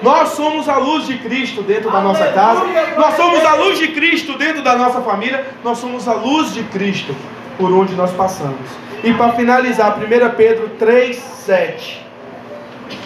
Nós 0.04 0.30
somos 0.30 0.70
a 0.70 0.78
luz 0.78 1.08
de 1.08 1.18
Cristo 1.18 1.64
dentro 1.64 1.90
da 1.90 2.02
nossa 2.02 2.28
casa, 2.28 2.64
nós 2.98 3.16
somos 3.16 3.44
a 3.44 3.56
luz 3.56 3.80
de 3.80 3.88
Cristo 3.88 4.38
dentro 4.38 4.62
da 4.62 4.76
nossa 4.76 5.02
família, 5.02 5.48
nós 5.64 5.80
somos 5.80 6.08
a 6.08 6.14
luz 6.14 6.54
de 6.54 6.64
Cristo 6.64 7.16
por 7.58 7.72
onde 7.72 7.96
nós 7.96 8.12
passamos. 8.12 8.70
E 9.04 9.12
para 9.14 9.32
finalizar, 9.34 9.98
1 9.98 10.36
Pedro 10.36 10.70
3, 10.78 11.16
7. 11.16 12.06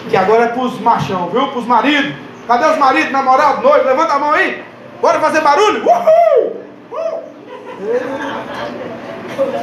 Que 0.10 0.18
agora 0.18 0.46
é 0.46 0.48
para 0.48 0.64
os 0.64 0.80
machão, 0.82 1.30
viu? 1.30 1.48
Para 1.48 1.60
os 1.60 1.66
maridos. 1.66 2.29
Cadê 2.50 2.66
os 2.66 2.78
maridos, 2.80 3.12
namorado, 3.12 3.62
noivo? 3.62 3.86
Levanta 3.86 4.16
a 4.16 4.20
mão 4.20 4.32
aí. 4.32 4.66
Bora 5.00 5.20
fazer 5.20 5.40
barulho? 5.42 5.86
Uhul! 5.86 6.64
Uh! 6.92 7.24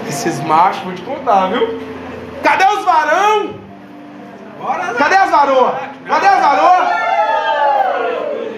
Esses 0.09 0.39
machos, 0.43 0.84
vou 0.84 0.95
te 0.95 1.03
contar, 1.03 1.49
viu? 1.49 1.80
Cadê 2.45 2.64
os 2.64 2.84
varão? 2.84 3.55
Cadê 4.97 5.16
as 5.16 5.30
varoas? 5.32 5.74
Cadê 6.07 6.26
as 6.28 6.41
varoas? 6.41 6.89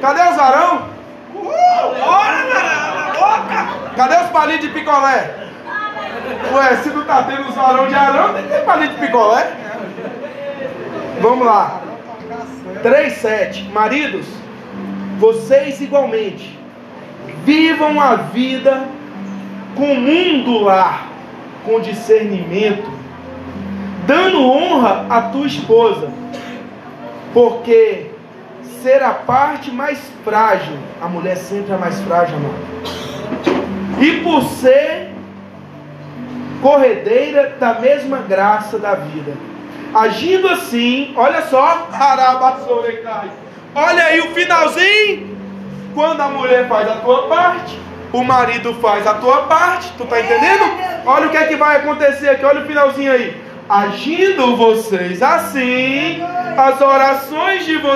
Cadê 0.03 0.21
os 0.21 0.37
varão? 0.37 0.89
Cadê 3.97 4.17
os 4.17 4.31
palinhos 4.31 4.61
de 4.61 4.69
picolé? 4.69 5.35
Ué, 6.53 6.77
se 6.83 6.91
não 6.91 7.05
tá 7.07 7.23
tendo 7.23 7.49
os 7.49 7.55
varão 7.55 7.89
de 7.89 7.95
arão, 7.95 8.35
tem 8.35 8.43
que 8.43 8.51
ter 8.51 8.65
palinho 8.67 8.91
de 8.91 8.99
picolé. 8.99 9.53
Vamos 11.19 11.47
lá. 11.47 11.88
3,7. 12.83 13.71
Maridos, 13.73 14.27
vocês 15.19 15.81
igualmente 15.81 16.59
vivam 17.45 18.01
a 18.01 18.15
vida 18.17 18.87
comum 19.75 20.43
do 20.43 20.61
lar, 20.61 21.09
com 21.65 21.81
discernimento, 21.81 22.91
dando 24.07 24.43
honra 24.43 25.07
à 25.09 25.23
tua 25.23 25.47
esposa, 25.47 26.11
porque 27.33 28.11
ser 28.83 29.03
a 29.03 29.11
parte 29.11 29.71
mais 29.71 29.99
frágil, 30.25 30.77
a 31.01 31.09
mulher 31.09 31.37
sempre 31.37 31.73
é 31.73 31.77
mais 31.77 32.01
frágil, 32.03 32.37
amor. 32.37 32.55
E 34.01 34.21
por 34.23 34.43
ser 34.45 35.11
corredeira 36.63 37.57
da 37.59 37.75
mesma 37.75 38.19
graça 38.19 38.79
da 38.79 38.95
vida. 38.95 39.33
Agindo 39.95 40.49
assim, 40.49 41.13
olha 41.17 41.43
só, 41.47 41.89
olha 43.75 44.05
aí 44.05 44.21
o 44.21 44.35
finalzinho, 44.35 45.37
quando 45.95 46.21
a 46.21 46.29
mulher 46.29 46.69
faz 46.69 46.89
a 46.89 46.97
tua 46.97 47.27
parte, 47.27 47.79
o 48.13 48.23
marido 48.23 48.75
faz 48.75 49.07
a 49.07 49.15
tua 49.15 49.43
parte. 49.43 49.93
Tu 49.97 50.05
tá 50.05 50.21
entendendo? 50.21 50.65
Olha 51.07 51.27
o 51.27 51.31
que 51.31 51.37
é 51.37 51.47
que 51.47 51.57
vai 51.57 51.77
acontecer 51.77 52.29
aqui, 52.29 52.45
olha 52.45 52.63
o 52.63 52.67
finalzinho 52.67 53.13
aí. 53.13 53.43
Agindo 53.69 54.57
vocês 54.57 55.23
assim, 55.23 56.23
as 56.57 56.81
orações 56.81 57.67
de 57.67 57.77
vocês 57.77 57.89